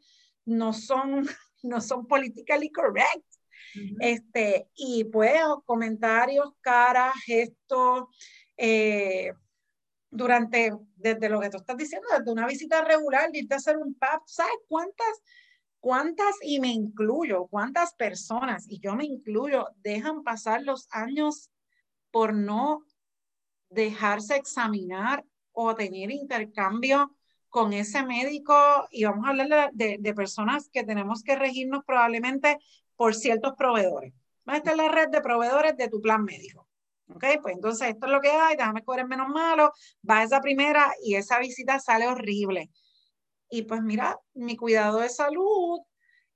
no 0.45 0.72
son, 0.72 1.28
no 1.62 1.80
son 1.80 2.09
politically 2.09 2.72
correct. 2.72 3.24
este, 4.01 4.66
y 4.74 5.05
pues 5.05 5.40
comentarios, 5.64 6.55
caras, 6.61 7.14
gestos, 7.24 8.07
eh, 8.57 9.32
durante, 10.11 10.72
desde 10.97 11.28
lo 11.28 11.40
que 11.40 11.51
tú 11.51 11.59
estás 11.59 11.76
diciendo, 11.76 12.09
desde 12.18 12.32
una 12.32 12.49
visita 12.49 12.82
regular, 12.82 13.30
irte 13.32 13.55
a 13.55 13.59
hacer 13.59 13.76
un 13.76 13.95
PAP, 13.95 14.22
¿sabes 14.26 14.57
cuántas 14.66 15.22
¿Cuántas, 15.85 16.37
y 16.41 16.61
me 16.61 16.68
incluyo, 16.68 17.47
cuántas 17.49 17.93
personas, 17.93 18.64
y 18.70 18.80
yo 18.80 18.97
me 18.97 19.05
incluyo, 19.05 19.68
dejan 19.82 20.22
pasar 20.22 20.62
los 20.62 20.89
años 20.91 21.51
por 22.11 22.32
no 22.32 22.87
dejarse 23.68 24.37
examinar 24.37 25.26
o 25.53 25.74
tener 25.74 26.11
intercambio 26.11 27.14
con 27.51 27.74
ese 27.74 28.03
médico 28.03 28.55
y 28.91 29.05
vamos 29.05 29.26
a 29.26 29.28
hablar 29.28 29.72
de, 29.74 29.99
de, 30.01 30.14
personas 30.14 30.70
que 30.72 30.85
tenemos 30.85 31.22
que 31.22 31.37
regirnos 31.37 31.85
probablemente 31.85 32.57
por 32.97 33.14
ciertos 33.14 33.53
proveedores. 33.53 34.14
Esta 34.47 34.70
es 34.70 34.76
la 34.78 34.89
red 34.89 35.11
de 35.11 35.20
proveedores 35.20 35.76
de 35.76 35.89
tu 35.91 36.01
plan 36.01 36.24
médico. 36.24 36.66
¿Ok? 37.09 37.24
Pues 37.43 37.57
entonces 37.57 37.91
esto 37.91 38.07
es 38.07 38.12
lo 38.12 38.22
que 38.22 38.30
hay, 38.30 38.57
déjame 38.57 38.82
cobrar 38.82 39.07
menos 39.07 39.28
malo, 39.28 39.70
va 40.09 40.22
esa 40.22 40.41
primera 40.41 40.95
y 41.03 41.16
esa 41.16 41.39
visita 41.41 41.78
sale 41.78 42.09
horrible. 42.09 42.70
Y 43.55 43.62
pues 43.62 43.82
mira, 43.82 44.18
mi 44.34 44.57
cuidado 44.57 44.98
de 44.98 45.09
salud 45.09 45.78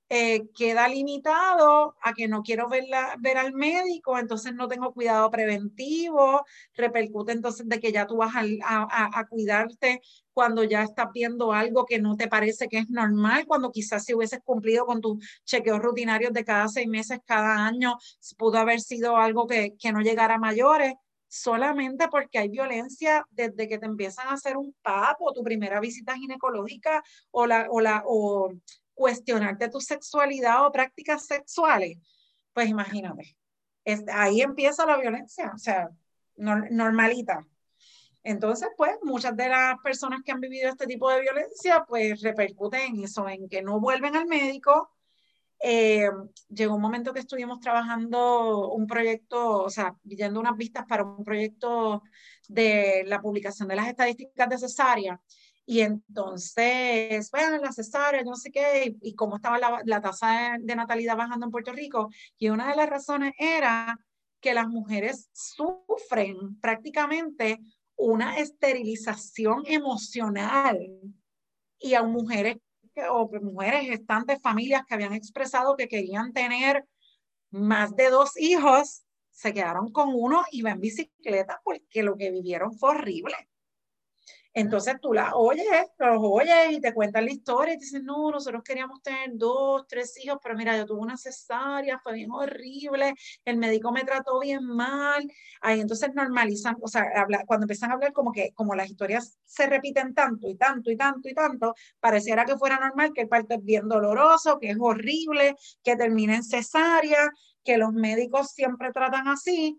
eh, 0.08 0.48
queda 0.54 0.86
limitado 0.86 1.96
a 2.00 2.12
que 2.14 2.28
no 2.28 2.44
quiero 2.44 2.68
ver, 2.68 2.84
ver 3.18 3.38
al 3.38 3.52
médico, 3.54 4.16
entonces 4.16 4.54
no 4.54 4.68
tengo 4.68 4.92
cuidado 4.94 5.28
preventivo, 5.28 6.44
repercute 6.74 7.32
entonces 7.32 7.68
de 7.68 7.80
que 7.80 7.90
ya 7.90 8.06
tú 8.06 8.18
vas 8.18 8.36
a, 8.36 8.42
a, 8.62 9.18
a, 9.18 9.26
cuidarte 9.26 10.00
cuando 10.32 10.62
ya 10.62 10.84
estás 10.84 11.08
viendo 11.12 11.52
algo 11.52 11.86
que 11.86 11.98
no 11.98 12.16
te 12.16 12.28
parece 12.28 12.68
que 12.68 12.78
es 12.78 12.88
normal, 12.88 13.46
cuando 13.48 13.72
quizás 13.72 14.04
si 14.04 14.14
hubieses 14.14 14.38
cumplido 14.44 14.86
con 14.86 15.00
tus 15.00 15.18
chequeos 15.44 15.80
rutinarios 15.80 16.32
de 16.32 16.44
cada 16.44 16.68
seis 16.68 16.86
meses, 16.86 17.18
cada 17.26 17.66
año, 17.66 17.98
pudo 18.36 18.58
haber 18.58 18.80
sido 18.80 19.16
algo 19.16 19.48
que, 19.48 19.74
que 19.76 19.90
no 19.90 20.02
llegara 20.02 20.36
a 20.36 20.38
mayores 20.38 20.94
solamente 21.28 22.08
porque 22.08 22.38
hay 22.38 22.48
violencia 22.48 23.26
desde 23.30 23.68
que 23.68 23.78
te 23.78 23.86
empiezan 23.86 24.28
a 24.28 24.32
hacer 24.32 24.56
un 24.56 24.74
papo, 24.82 25.32
tu 25.32 25.42
primera 25.42 25.80
visita 25.80 26.16
ginecológica 26.16 27.02
o 27.30 27.46
la, 27.46 27.66
o 27.70 27.80
la, 27.80 28.02
o 28.06 28.52
cuestionarte 28.94 29.68
tu 29.68 29.80
sexualidad 29.80 30.66
o 30.66 30.72
prácticas 30.72 31.26
sexuales, 31.26 31.98
pues 32.52 32.68
imagínate, 32.68 33.36
ahí 34.12 34.40
empieza 34.42 34.86
la 34.86 34.96
violencia, 34.96 35.52
o 35.54 35.58
sea, 35.58 35.88
normalita. 36.36 37.46
Entonces, 38.22 38.68
pues 38.76 38.92
muchas 39.02 39.36
de 39.36 39.48
las 39.48 39.78
personas 39.82 40.20
que 40.24 40.32
han 40.32 40.40
vivido 40.40 40.68
este 40.68 40.86
tipo 40.86 41.10
de 41.10 41.20
violencia, 41.20 41.84
pues 41.86 42.20
repercuten 42.20 42.96
en 42.96 43.04
eso, 43.04 43.28
en 43.28 43.48
que 43.48 43.62
no 43.62 43.80
vuelven 43.80 44.16
al 44.16 44.26
médico. 44.26 44.90
Eh, 45.60 46.08
llegó 46.48 46.76
un 46.76 46.82
momento 46.82 47.12
que 47.12 47.20
estuvimos 47.20 47.60
trabajando 47.60 48.68
un 48.70 48.86
proyecto, 48.86 49.64
o 49.64 49.70
sea, 49.70 49.96
viendo 50.02 50.40
unas 50.40 50.56
vistas 50.56 50.84
para 50.86 51.04
un 51.04 51.24
proyecto 51.24 52.02
de 52.48 53.04
la 53.06 53.20
publicación 53.20 53.68
de 53.68 53.76
las 53.76 53.88
estadísticas 53.88 54.48
de 54.48 54.58
cesárea 54.58 55.20
y 55.70 55.82
entonces, 55.82 57.30
bueno, 57.30 57.58
la 57.58 57.72
cesárea, 57.72 58.22
no 58.24 58.36
sé 58.36 58.50
qué, 58.50 58.96
y, 59.02 59.14
cómo 59.14 59.36
estaba 59.36 59.58
la, 59.58 59.82
la 59.84 60.00
tasa 60.00 60.56
de, 60.58 60.74
natalidad 60.74 61.14
bajando 61.14 61.44
en 61.44 61.52
Puerto 61.52 61.74
Rico. 61.74 62.08
Y 62.38 62.48
una 62.48 62.70
de 62.70 62.76
las 62.76 62.88
razones 62.88 63.34
era 63.38 64.00
que 64.40 64.54
las 64.54 64.66
mujeres 64.66 65.28
sufren 65.34 66.58
prácticamente 66.62 67.60
una 67.96 68.38
esterilización 68.38 69.64
emocional. 69.66 70.78
Y 71.78 71.92
a 71.92 72.02
mujeres 72.02 72.56
o 73.10 73.28
mujeres 73.40 73.86
gestantes, 73.86 74.40
familias 74.42 74.82
que 74.86 74.94
habían 74.94 75.12
expresado 75.12 75.76
que 75.76 75.88
querían 75.88 76.32
tener 76.32 76.84
más 77.50 77.94
de 77.96 78.10
dos 78.10 78.36
hijos, 78.36 79.04
se 79.30 79.52
quedaron 79.52 79.92
con 79.92 80.10
uno 80.12 80.42
y 80.50 80.62
van 80.62 80.74
en 80.74 80.80
bicicleta 80.80 81.60
porque 81.64 82.02
lo 82.02 82.16
que 82.16 82.30
vivieron 82.30 82.76
fue 82.76 82.90
horrible. 82.90 83.34
Entonces 84.58 84.96
tú 85.00 85.12
la 85.12 85.36
oyes, 85.36 85.64
los 85.98 86.18
oyes 86.20 86.72
y 86.72 86.80
te 86.80 86.92
cuentan 86.92 87.26
la 87.26 87.30
historia 87.30 87.74
y 87.74 87.78
te 87.78 87.84
dicen, 87.84 88.04
no, 88.04 88.28
nosotros 88.32 88.64
queríamos 88.64 89.00
tener 89.02 89.30
dos, 89.34 89.86
tres 89.86 90.12
hijos, 90.20 90.38
pero 90.42 90.56
mira, 90.56 90.76
yo 90.76 90.84
tuve 90.84 90.98
una 90.98 91.16
cesárea, 91.16 92.00
fue 92.00 92.14
bien 92.14 92.32
horrible, 92.32 93.14
el 93.44 93.56
médico 93.56 93.92
me 93.92 94.02
trató 94.02 94.40
bien 94.40 94.64
mal. 94.64 95.30
Ahí 95.60 95.78
entonces 95.78 96.12
normalizan, 96.12 96.76
o 96.80 96.88
sea, 96.88 97.04
cuando 97.46 97.64
empiezan 97.66 97.92
a 97.92 97.94
hablar 97.94 98.12
como 98.12 98.32
que 98.32 98.50
como 98.52 98.74
las 98.74 98.90
historias 98.90 99.38
se 99.44 99.68
repiten 99.68 100.12
tanto 100.12 100.48
y 100.48 100.56
tanto 100.56 100.90
y 100.90 100.96
tanto 100.96 101.28
y 101.28 101.34
tanto, 101.34 101.74
pareciera 102.00 102.44
que 102.44 102.56
fuera 102.56 102.80
normal 102.80 103.12
que 103.14 103.22
el 103.22 103.28
parto 103.28 103.54
es 103.54 103.62
bien 103.62 103.88
doloroso, 103.88 104.58
que 104.58 104.70
es 104.70 104.76
horrible, 104.80 105.54
que 105.84 105.94
termine 105.94 106.34
en 106.34 106.42
cesárea, 106.42 107.30
que 107.62 107.78
los 107.78 107.92
médicos 107.92 108.50
siempre 108.50 108.90
tratan 108.90 109.28
así. 109.28 109.78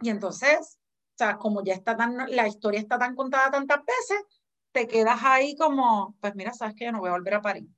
Y 0.00 0.10
entonces 0.10 0.80
o 1.14 1.16
sea, 1.16 1.36
como 1.36 1.62
ya 1.62 1.74
está 1.74 1.96
tan, 1.96 2.16
la 2.28 2.48
historia 2.48 2.80
está 2.80 2.98
tan 2.98 3.14
contada 3.14 3.48
tantas 3.52 3.78
veces, 3.84 4.24
te 4.72 4.88
quedas 4.88 5.20
ahí 5.22 5.54
como, 5.54 6.16
pues 6.20 6.34
mira, 6.34 6.52
sabes 6.52 6.74
que 6.74 6.86
yo 6.86 6.92
no 6.92 6.98
voy 6.98 7.10
a 7.10 7.12
volver 7.12 7.34
a 7.34 7.42
París. 7.42 7.68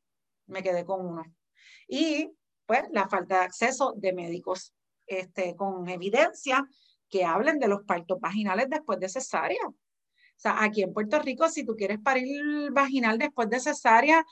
Me 0.47 0.63
quedé 0.63 0.87
con 0.87 1.05
uno. 1.05 1.23
Y 1.87 2.33
pues 2.65 2.85
la 2.93 3.09
falta 3.09 3.41
de 3.41 3.45
acceso 3.45 3.93
de 3.95 4.15
médicos 4.15 4.75
este, 5.07 5.55
con 5.55 5.87
evidencia 5.91 6.67
que 7.11 7.27
hablen 7.27 7.59
de 7.59 7.69
los 7.69 7.83
partos 7.85 8.19
vaginales 8.19 8.71
después 8.71 8.99
de 9.01 9.11
cesárea. 9.11 9.67
O 9.67 9.75
sea, 10.39 10.63
aquí 10.63 10.83
en 10.83 10.95
Puerto 10.95 11.19
Rico, 11.19 11.51
si 11.51 11.65
tú 11.65 11.77
quieres 11.77 11.99
parir 11.99 12.71
vaginal 12.73 13.19
después 13.19 13.51
de 13.51 13.61
cesárea, 13.61 14.25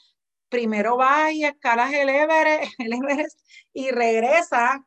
primero 0.49 0.97
vas 0.97 1.33
y 1.33 1.45
escalas 1.45 1.93
el 1.93 2.09
Everest, 2.09 2.73
el 2.79 2.95
Everest 2.95 3.39
y 3.75 3.91
regresas 3.91 4.81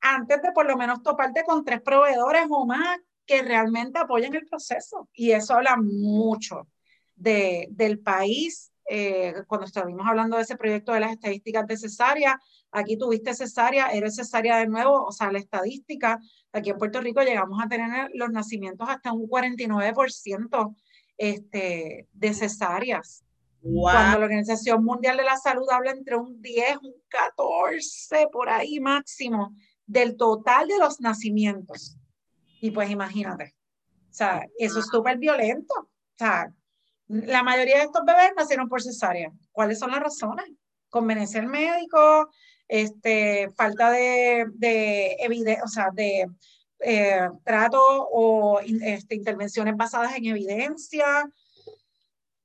antes 0.00 0.42
de 0.42 0.50
por 0.50 0.66
lo 0.66 0.76
menos 0.76 1.02
toparte 1.04 1.44
con 1.44 1.64
tres 1.64 1.80
proveedores 1.80 2.46
o 2.50 2.66
más 2.66 2.98
que 3.30 3.42
realmente 3.42 3.96
apoyen 3.96 4.34
el 4.34 4.44
proceso. 4.44 5.08
Y 5.12 5.30
eso 5.30 5.54
habla 5.54 5.76
mucho 5.76 6.66
de, 7.14 7.68
del 7.70 8.00
país. 8.00 8.72
Eh, 8.88 9.34
cuando 9.46 9.66
estuvimos 9.66 10.04
hablando 10.04 10.36
de 10.36 10.42
ese 10.42 10.56
proyecto 10.56 10.92
de 10.92 10.98
las 10.98 11.12
estadísticas 11.12 11.64
de 11.68 11.76
cesárea, 11.76 12.40
aquí 12.72 12.98
tuviste 12.98 13.32
cesárea, 13.34 13.86
eres 13.92 14.16
cesárea 14.16 14.58
de 14.58 14.66
nuevo, 14.66 15.04
o 15.04 15.12
sea, 15.12 15.30
la 15.30 15.38
estadística, 15.38 16.18
aquí 16.52 16.70
en 16.70 16.78
Puerto 16.78 17.00
Rico 17.00 17.22
llegamos 17.22 17.62
a 17.62 17.68
tener 17.68 18.10
los 18.14 18.30
nacimientos 18.30 18.88
hasta 18.88 19.12
un 19.12 19.28
49% 19.28 20.74
este, 21.16 22.08
de 22.12 22.34
cesáreas. 22.34 23.24
Cuando 23.62 24.18
la 24.18 24.24
Organización 24.24 24.82
Mundial 24.82 25.18
de 25.18 25.22
la 25.22 25.36
Salud 25.36 25.70
habla 25.70 25.92
entre 25.92 26.16
un 26.16 26.42
10, 26.42 26.78
un 26.78 26.94
14, 27.08 28.26
por 28.32 28.48
ahí 28.48 28.80
máximo, 28.80 29.54
del 29.86 30.16
total 30.16 30.66
de 30.66 30.78
los 30.78 31.00
nacimientos. 31.00 31.99
Y 32.60 32.70
pues 32.70 32.90
imagínate, 32.90 33.54
o 34.10 34.12
sea, 34.12 34.46
eso 34.58 34.80
es 34.80 34.86
súper 34.86 35.18
violento. 35.18 35.74
O 35.74 36.16
sea, 36.16 36.52
la 37.08 37.42
mayoría 37.42 37.78
de 37.78 37.84
estos 37.84 38.04
bebés 38.04 38.32
nacieron 38.36 38.68
por 38.68 38.82
cesárea. 38.82 39.32
¿Cuáles 39.52 39.78
son 39.78 39.90
las 39.90 40.00
razones? 40.00 40.46
Conveniencia 40.88 41.40
del 41.40 41.48
médico, 41.48 42.30
este, 42.68 43.50
falta 43.56 43.90
de, 43.90 44.46
de 44.54 45.16
evidencia, 45.20 45.64
o 45.64 45.68
sea, 45.68 45.90
de 45.92 46.26
eh, 46.80 47.28
trato 47.44 47.80
o 47.82 48.60
este, 48.60 49.14
intervenciones 49.14 49.76
basadas 49.76 50.16
en 50.16 50.26
evidencia. 50.26 51.30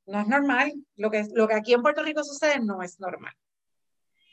No 0.05 0.20
es 0.20 0.28
normal. 0.28 0.74
Lo 0.95 1.09
que, 1.09 1.26
lo 1.34 1.47
que 1.47 1.55
aquí 1.55 1.74
en 1.74 1.82
Puerto 1.82 2.03
Rico 2.03 2.24
sucede 2.24 2.59
no 2.59 2.82
es 2.84 2.99
normal. 2.99 3.34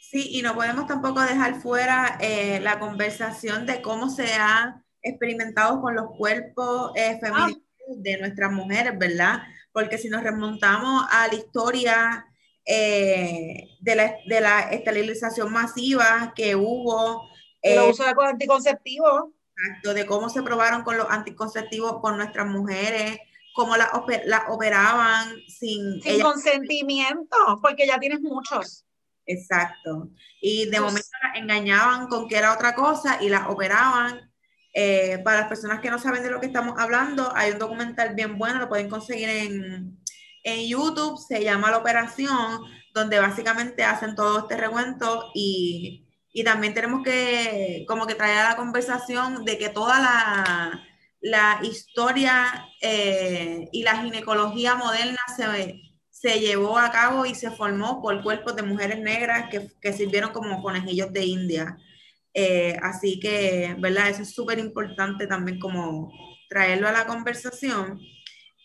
Sí, 0.01 0.29
y 0.31 0.43
no 0.43 0.55
podemos 0.55 0.87
tampoco 0.87 1.21
dejar 1.23 1.55
fuera 1.61 2.19
eh, 2.21 2.61
la 2.61 2.79
conversación 2.79 3.65
de 3.65 3.81
cómo 3.81 4.11
se 4.11 4.35
ha 4.35 4.83
experimentados 5.03 5.81
con 5.81 5.95
los 5.95 6.17
cuerpos 6.17 6.93
eh, 6.95 7.19
femeninos 7.21 7.63
de 7.89 8.19
nuestras 8.19 8.53
mujeres, 8.53 8.97
¿verdad? 8.99 9.43
Porque 9.73 9.99
si 9.99 10.09
nos 10.09 10.23
remontamos 10.23 11.05
a 11.11 11.29
la 11.29 11.35
historia 11.35 12.27
eh, 12.65 13.71
de, 13.81 13.95
la, 13.97 14.17
de, 14.27 14.41
la, 14.41 14.61
esterilización 14.71 15.53
masiva 15.53 16.33
que 16.37 16.55
hubo. 16.55 17.29
El 17.61 17.79
eh, 17.79 17.91
uso 17.91 18.05
de 18.05 18.15
anticonceptivos. 18.25 19.31
Exacto, 19.57 19.95
de 19.95 20.07
cómo 20.07 20.29
se 20.29 20.43
probaron 20.43 20.83
con 20.83 20.97
los 20.97 21.09
anticonceptivos 21.11 22.01
con 22.01 22.17
nuestras 22.17 22.47
mujeres, 22.47 23.19
cómo 23.55 23.77
las 23.77 23.91
la 24.25 24.47
operaban 24.49 25.29
sin... 25.47 26.01
Sin 26.01 26.21
consentimiento, 26.21 27.37
porque 27.61 27.87
ya 27.87 27.99
tienes 27.99 28.21
muchos. 28.21 28.87
Exacto. 29.27 30.09
Y 30.41 30.69
de 30.71 30.81
momento 30.81 31.07
las 31.23 31.37
engañaban 31.37 32.09
con 32.09 32.29
que 32.29 32.37
era 32.37 32.55
otra 32.55 32.75
cosa 32.75 33.19
y 33.21 33.29
las 33.29 33.49
operaban 33.49 34.32
eh, 34.73 35.19
para 35.25 35.41
las 35.41 35.49
personas 35.49 35.81
que 35.81 35.91
no 35.91 35.99
saben 35.99 36.23
de 36.23 36.31
lo 36.31 36.41
que 36.41 36.47
estamos 36.47 36.79
hablando, 36.79 37.33
hay 37.35 37.53
un 37.53 37.59
documental 37.59 38.15
bien 38.15 38.39
bueno, 38.39 38.59
lo 38.61 38.69
pueden 38.69 38.89
conseguir 38.89 39.29
en, 39.29 39.99
en 40.45 40.69
YouTube, 40.69 41.19
se 41.19 41.43
llama 41.45 41.71
La 41.71 41.79
Operación, 41.79 42.61
donde 42.95 43.19
básicamente 43.19 43.85
hacen 43.85 44.15
todo 44.15 44.41
este 44.41 44.57
recuento 44.57 45.31
y, 45.35 46.07
y 46.33 46.45
también 46.45 46.75
tenemos 46.75 47.03
que 47.05 47.85
como 47.87 48.07
que 48.07 48.15
traer 48.15 48.39
a 48.39 48.51
la 48.51 48.57
conversación 48.57 49.45
de 49.45 49.59
que 49.59 49.69
toda 49.69 50.01
la, 50.01 50.83
la 51.21 51.61
historia 51.63 52.69
eh, 52.81 53.69
y 53.73 53.83
la 53.83 54.03
ginecología 54.03 54.75
moderna 54.75 55.21
se, 55.37 55.81
se 56.11 56.41
llevó 56.41 56.79
a 56.79 56.91
cabo 56.91 57.27
y 57.27 57.35
se 57.35 57.51
formó 57.51 58.03
por 58.03 58.23
cuerpos 58.23 58.57
de 58.57 58.63
mujeres 58.63 58.99
negras 58.99 59.49
que, 59.51 59.69
que 59.81 59.93
sirvieron 59.93 60.33
como 60.33 60.63
conejillos 60.63 61.13
de 61.13 61.25
India. 61.25 61.77
Eh, 62.35 62.77
así 62.83 63.21
que, 63.21 63.77
¿verdad? 63.79 64.09
Eso 64.09 64.23
es 64.23 64.35
súper 64.35 64.59
importante 64.59 65.27
también 65.27 65.59
como 65.59 66.13
traerlo 66.49 66.89
a 66.89 66.93
la 66.93 67.07
conversación. 67.07 68.01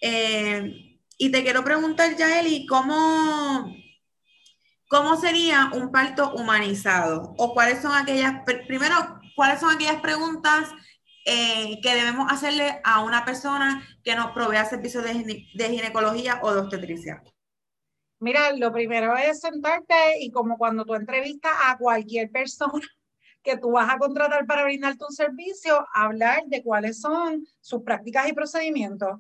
Eh, 0.01 0.99
y 1.18 1.32
te 1.32 1.43
quiero 1.43 1.63
preguntar, 1.63 2.15
Yaeli, 2.15 2.65
¿cómo, 2.65 3.74
¿cómo 4.89 5.20
sería 5.20 5.72
un 5.74 5.91
parto 5.91 6.34
humanizado? 6.34 7.34
¿O 7.38 7.53
cuáles 7.53 7.82
son 7.82 7.93
aquellas, 7.93 8.43
primero, 8.68 8.95
cuáles 9.36 9.59
son 9.59 9.74
aquellas 9.74 10.01
preguntas 10.01 10.70
eh, 11.26 11.80
que 11.82 11.95
debemos 11.95 12.32
hacerle 12.32 12.80
a 12.84 13.03
una 13.03 13.26
persona 13.26 13.86
que 14.03 14.15
nos 14.15 14.32
provea 14.32 14.63
servicios 14.65 15.03
de, 15.03 15.45
de 15.53 15.70
ginecología 15.70 16.39
o 16.41 16.53
de 16.53 16.61
obstetricia? 16.61 17.24
Mira, 18.20 18.51
lo 18.53 18.72
primero 18.72 19.15
es 19.15 19.41
sentarte 19.41 20.20
y 20.22 20.32
como 20.32 20.57
cuando 20.57 20.86
tú 20.86 20.95
entrevistas 20.95 21.53
a 21.65 21.78
cualquier 21.78 22.32
persona 22.32 22.82
que 23.48 23.58
tú 23.58 23.72
vas 23.72 23.89
a 23.93 23.98
contratar 23.98 24.45
para 24.45 24.64
brindarte 24.64 25.06
un 25.06 25.14
servicio, 25.14 25.86
hablar 25.93 26.43
de 26.48 26.62
cuáles 26.62 27.00
son 27.00 27.45
sus 27.62 27.82
prácticas 27.82 28.28
y 28.28 28.34
procedimientos. 28.34 29.20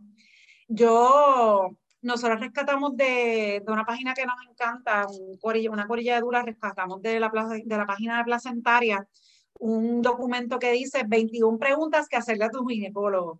Yo, 0.67 1.77
nosotros 2.01 2.39
rescatamos 2.41 2.97
de, 2.97 3.63
una 3.67 3.85
página 3.85 4.13
que 4.13 4.25
nos 4.25 4.35
encanta, 4.49 5.07
un 5.07 5.71
una 5.71 5.87
corilla 5.87 6.15
de 6.15 6.21
dura, 6.21 6.41
rescatamos 6.41 7.01
de 7.01 7.19
la, 7.19 7.31
de 7.63 7.77
la 7.77 7.85
página 7.85 8.17
de 8.17 8.25
Placentaria 8.25 9.07
un 9.59 10.01
documento 10.01 10.59
que 10.59 10.71
dice 10.71 11.03
21 11.07 11.57
preguntas 11.57 12.07
que 12.07 12.17
hacerle 12.17 12.45
a 12.45 12.49
tu 12.49 12.65
ginecólogo. 12.65 13.39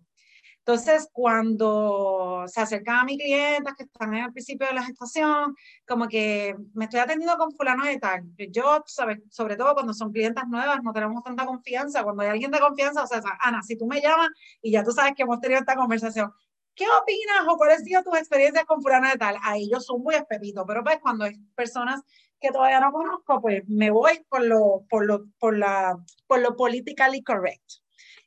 Entonces, 0.68 1.08
cuando 1.14 2.44
se 2.46 2.60
acercan 2.60 2.96
a 2.96 3.04
mis 3.04 3.16
clientes 3.16 3.72
que 3.74 3.84
están 3.84 4.12
en 4.12 4.24
el 4.24 4.32
principio 4.32 4.66
de 4.66 4.74
la 4.74 4.82
gestación, 4.82 5.56
como 5.86 6.08
que 6.08 6.56
me 6.74 6.84
estoy 6.84 7.00
atendiendo 7.00 7.38
con 7.38 7.52
fulano 7.52 7.86
de 7.86 7.98
tal. 7.98 8.24
Yo, 8.50 8.84
sobre 8.86 9.56
todo 9.56 9.72
cuando 9.72 9.94
son 9.94 10.12
clientes 10.12 10.44
nuevas, 10.46 10.82
no 10.82 10.92
tenemos 10.92 11.24
tanta 11.24 11.46
confianza. 11.46 12.04
Cuando 12.04 12.22
hay 12.22 12.28
alguien 12.28 12.50
de 12.50 12.60
confianza, 12.60 13.02
o 13.02 13.06
sea, 13.06 13.22
Ana, 13.40 13.62
si 13.62 13.78
tú 13.78 13.86
me 13.86 14.02
llamas 14.02 14.28
y 14.60 14.72
ya 14.72 14.84
tú 14.84 14.92
sabes 14.92 15.14
que 15.16 15.22
hemos 15.22 15.40
tenido 15.40 15.58
esta 15.58 15.74
conversación, 15.74 16.30
¿qué 16.74 16.84
opinas 17.00 17.48
o 17.48 17.56
cuáles 17.56 17.78
han 17.78 17.84
sido 17.86 18.02
tus 18.02 18.18
experiencias 18.18 18.66
con 18.66 18.82
fulano 18.82 19.08
de 19.08 19.16
tal? 19.16 19.38
Ahí 19.44 19.70
yo 19.72 19.80
soy 19.80 19.98
muy 19.98 20.16
espepito, 20.16 20.66
pero 20.66 20.84
pues 20.84 20.98
cuando 21.00 21.24
hay 21.24 21.38
personas 21.54 22.02
que 22.38 22.50
todavía 22.50 22.80
no 22.80 22.92
conozco, 22.92 23.40
pues 23.40 23.66
me 23.68 23.90
voy 23.90 24.22
por 24.28 24.44
lo, 24.44 24.84
por 24.90 25.06
lo, 25.06 25.24
por 25.38 25.56
la, 25.56 25.96
por 26.26 26.40
lo 26.40 26.56
politically 26.56 27.22
correct. 27.22 27.64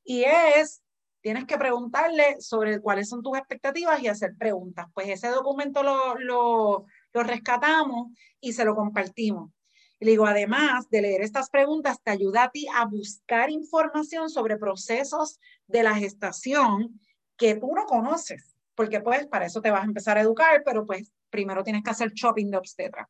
Y 0.04 0.24
es 0.24 0.82
tienes 1.22 1.46
que 1.46 1.58
preguntarle 1.58 2.38
sobre 2.40 2.80
cuáles 2.80 3.10
son 3.10 3.22
tus 3.22 3.38
expectativas 3.38 4.02
y 4.02 4.08
hacer 4.08 4.36
preguntas. 4.38 4.88
Pues 4.94 5.08
ese 5.10 5.30
documento 5.30 5.84
lo, 5.84 6.16
lo, 6.16 6.86
rescatamos 7.14 8.10
y 8.40 8.54
se 8.54 8.66
lo 8.66 8.76
compartimos. 8.76 9.52
Y 10.00 10.06
le 10.06 10.12
digo, 10.12 10.26
además 10.26 10.90
de 10.90 11.04
leer 11.04 11.22
estas 11.22 11.50
preguntas, 11.50 12.02
te 12.04 12.12
ayuda 12.12 12.44
a 12.44 12.52
ti 12.52 12.66
a 12.76 12.86
buscar 12.86 13.52
información 13.52 14.30
sobre 14.30 14.58
procesos 14.58 15.40
de 15.68 15.84
la 15.84 15.96
gestación 15.96 17.00
que 17.38 17.56
tú 17.56 17.72
no 17.76 17.86
conoces, 17.86 18.56
porque 18.76 19.00
pues 19.00 19.28
para 19.28 19.46
eso 19.46 19.62
te 19.62 19.72
vas 19.72 19.84
a 19.84 19.88
empezar 19.88 20.18
a 20.18 20.22
educar, 20.22 20.64
pero 20.66 20.86
pues 20.86 21.12
primero 21.30 21.64
tienes 21.64 21.84
que 21.84 21.92
hacer 21.92 22.12
shopping 22.14 22.50
de 22.50 22.58
obstetra. 22.58 23.10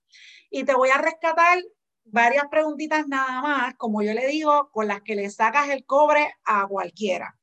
Y 0.49 0.65
te 0.65 0.75
voy 0.75 0.89
a 0.89 1.01
rescatar 1.01 1.59
varias 2.03 2.45
preguntitas 2.49 3.07
nada 3.07 3.41
más, 3.41 3.73
como 3.75 4.01
yo 4.01 4.13
le 4.13 4.27
digo, 4.27 4.69
con 4.71 4.87
las 4.87 5.01
que 5.01 5.15
le 5.15 5.29
sacas 5.29 5.69
el 5.69 5.85
cobre 5.85 6.33
a 6.43 6.67
cualquiera. 6.67 7.37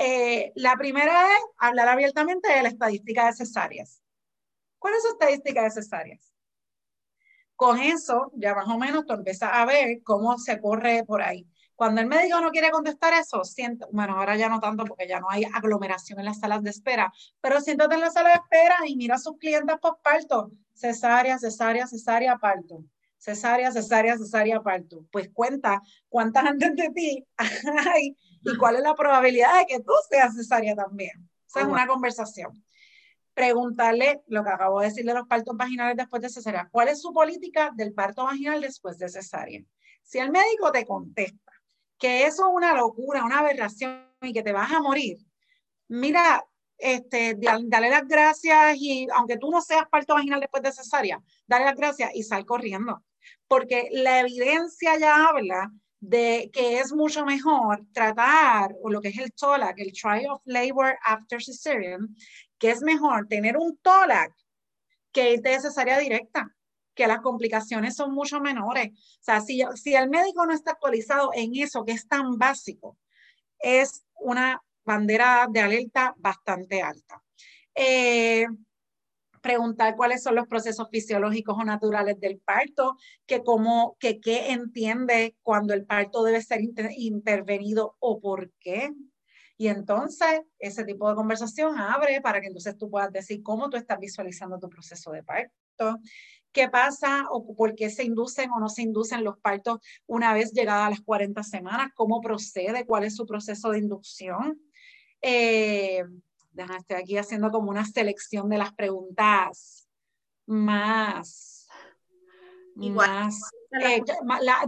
Eh, 0.00 0.52
la 0.54 0.76
primera 0.76 1.26
es 1.26 1.42
hablar 1.58 1.88
abiertamente 1.88 2.48
de 2.52 2.62
la 2.62 2.68
estadística 2.68 3.26
de 3.26 3.32
cesáreas. 3.32 4.00
¿Cuál 4.78 4.94
es 4.94 5.02
su 5.02 5.08
estadística 5.08 5.64
de 5.64 5.72
cesáreas? 5.72 6.32
Con 7.56 7.80
eso, 7.80 8.30
ya 8.36 8.54
más 8.54 8.68
o 8.68 8.78
menos 8.78 9.06
tú 9.06 9.14
empiezas 9.14 9.50
a 9.52 9.64
ver 9.66 10.00
cómo 10.04 10.38
se 10.38 10.60
corre 10.60 11.02
por 11.04 11.20
ahí. 11.20 11.48
Cuando 11.74 12.00
el 12.00 12.06
médico 12.06 12.40
no 12.40 12.52
quiere 12.52 12.70
contestar 12.70 13.12
eso, 13.14 13.42
siento, 13.42 13.88
bueno, 13.90 14.16
ahora 14.16 14.36
ya 14.36 14.48
no 14.48 14.60
tanto 14.60 14.84
porque 14.84 15.08
ya 15.08 15.18
no 15.18 15.30
hay 15.30 15.42
aglomeración 15.52 16.20
en 16.20 16.26
las 16.26 16.38
salas 16.38 16.62
de 16.62 16.70
espera, 16.70 17.12
pero 17.40 17.60
siéntate 17.60 17.96
en 17.96 18.00
la 18.00 18.10
sala 18.10 18.28
de 18.28 18.34
espera 18.36 18.76
y 18.86 18.94
mira 18.94 19.16
a 19.16 19.18
sus 19.18 19.36
clientes 19.38 19.76
parto. 20.02 20.52
cesárea, 20.74 21.38
cesárea, 21.40 21.88
cesárea, 21.88 22.38
parto 22.38 22.84
cesárea, 23.18 23.72
cesárea, 23.72 24.16
cesárea, 24.16 24.62
parto. 24.62 25.04
Pues 25.10 25.28
cuenta 25.32 25.82
cuántas 26.08 26.44
antes 26.44 26.74
de 26.76 26.90
ti 26.90 27.26
hay 27.94 28.16
y 28.42 28.56
cuál 28.56 28.76
es 28.76 28.82
la 28.82 28.94
probabilidad 28.94 29.58
de 29.58 29.66
que 29.66 29.80
tú 29.80 29.92
seas 30.08 30.34
cesárea 30.34 30.74
también. 30.74 31.28
Esa 31.46 31.60
es 31.60 31.66
una 31.66 31.86
conversación. 31.86 32.64
Preguntarle 33.34 34.22
lo 34.26 34.42
que 34.44 34.50
acabo 34.50 34.80
de 34.80 34.88
decir 34.88 35.04
de 35.04 35.14
los 35.14 35.26
partos 35.26 35.56
vaginales 35.56 35.96
después 35.96 36.20
de 36.22 36.28
cesárea. 36.28 36.68
¿Cuál 36.70 36.88
es 36.88 37.00
su 37.00 37.12
política 37.12 37.70
del 37.74 37.94
parto 37.94 38.24
vaginal 38.24 38.60
después 38.60 38.98
de 38.98 39.08
cesárea? 39.08 39.62
Si 40.02 40.18
el 40.18 40.30
médico 40.30 40.72
te 40.72 40.86
contesta 40.86 41.52
que 41.98 42.26
eso 42.26 42.48
es 42.48 42.54
una 42.54 42.74
locura, 42.74 43.24
una 43.24 43.40
aberración 43.40 44.08
y 44.22 44.32
que 44.32 44.42
te 44.42 44.52
vas 44.52 44.70
a 44.72 44.80
morir, 44.80 45.18
mira, 45.88 46.44
este, 46.78 47.36
dale 47.36 47.90
las 47.90 48.06
gracias 48.06 48.76
y 48.76 49.08
aunque 49.14 49.36
tú 49.36 49.50
no 49.50 49.60
seas 49.60 49.88
parto 49.90 50.14
vaginal 50.14 50.40
después 50.40 50.62
de 50.62 50.72
cesárea, 50.72 51.20
dale 51.46 51.64
las 51.64 51.76
gracias 51.76 52.10
y 52.14 52.22
sal 52.22 52.44
corriendo. 52.46 53.02
Porque 53.46 53.88
la 53.90 54.20
evidencia 54.20 54.98
ya 54.98 55.26
habla 55.26 55.70
de 56.00 56.50
que 56.52 56.78
es 56.78 56.92
mucho 56.92 57.24
mejor 57.24 57.84
tratar, 57.92 58.74
o 58.82 58.90
lo 58.90 59.00
que 59.00 59.08
es 59.08 59.18
el 59.18 59.32
TOLAC, 59.32 59.78
el 59.78 59.92
Trial 59.92 60.30
of 60.30 60.42
Labor 60.44 60.96
After 61.02 61.42
Cesarean, 61.42 62.14
que 62.58 62.70
es 62.70 62.82
mejor 62.82 63.26
tener 63.26 63.56
un 63.56 63.76
TOLAC 63.78 64.32
que 65.12 65.34
ir 65.34 65.40
de 65.40 65.60
cesárea 65.60 65.98
directa, 65.98 66.54
que 66.94 67.06
las 67.06 67.20
complicaciones 67.20 67.96
son 67.96 68.12
mucho 68.12 68.40
menores. 68.40 68.90
O 68.90 69.22
sea, 69.22 69.40
si, 69.40 69.62
si 69.74 69.94
el 69.94 70.08
médico 70.08 70.46
no 70.46 70.52
está 70.52 70.72
actualizado 70.72 71.30
en 71.34 71.54
eso 71.56 71.84
que 71.84 71.92
es 71.92 72.06
tan 72.06 72.38
básico, 72.38 72.98
es 73.58 74.04
una 74.14 74.62
bandera 74.84 75.46
de 75.50 75.60
alerta 75.60 76.14
bastante 76.18 76.82
alta. 76.82 77.22
Eh, 77.74 78.46
preguntar 79.40 79.96
cuáles 79.96 80.22
son 80.22 80.34
los 80.34 80.46
procesos 80.46 80.88
fisiológicos 80.90 81.56
o 81.58 81.64
naturales 81.64 82.18
del 82.20 82.38
parto, 82.38 82.96
que 83.26 83.42
cómo, 83.42 83.96
que 83.98 84.20
qué 84.20 84.52
entiende 84.52 85.36
cuando 85.42 85.74
el 85.74 85.84
parto 85.84 86.22
debe 86.24 86.42
ser 86.42 86.60
intervenido 86.96 87.96
o 87.98 88.20
por 88.20 88.52
qué. 88.60 88.92
Y 89.56 89.66
entonces 89.68 90.42
ese 90.58 90.84
tipo 90.84 91.08
de 91.08 91.16
conversación 91.16 91.78
abre 91.78 92.20
para 92.20 92.40
que 92.40 92.46
entonces 92.46 92.76
tú 92.78 92.88
puedas 92.88 93.12
decir 93.12 93.42
cómo 93.42 93.68
tú 93.68 93.76
estás 93.76 93.98
visualizando 93.98 94.58
tu 94.58 94.68
proceso 94.68 95.10
de 95.10 95.24
parto, 95.24 95.98
qué 96.52 96.68
pasa 96.68 97.26
o 97.30 97.54
por 97.56 97.74
qué 97.74 97.90
se 97.90 98.04
inducen 98.04 98.50
o 98.52 98.60
no 98.60 98.68
se 98.68 98.82
inducen 98.82 99.24
los 99.24 99.38
partos 99.38 99.80
una 100.06 100.32
vez 100.32 100.52
llegadas 100.52 100.86
a 100.86 100.90
las 100.90 101.00
40 101.00 101.42
semanas, 101.42 101.88
cómo 101.94 102.20
procede, 102.20 102.86
cuál 102.86 103.04
es 103.04 103.16
su 103.16 103.26
proceso 103.26 103.70
de 103.70 103.78
inducción. 103.78 104.60
Eh, 105.20 106.04
estoy 106.64 106.96
aquí 106.96 107.16
haciendo 107.16 107.50
como 107.50 107.70
una 107.70 107.84
selección 107.84 108.48
de 108.48 108.58
las 108.58 108.74
preguntas 108.74 109.88
más, 110.46 111.68
más 112.74 113.40
eh, 113.80 114.02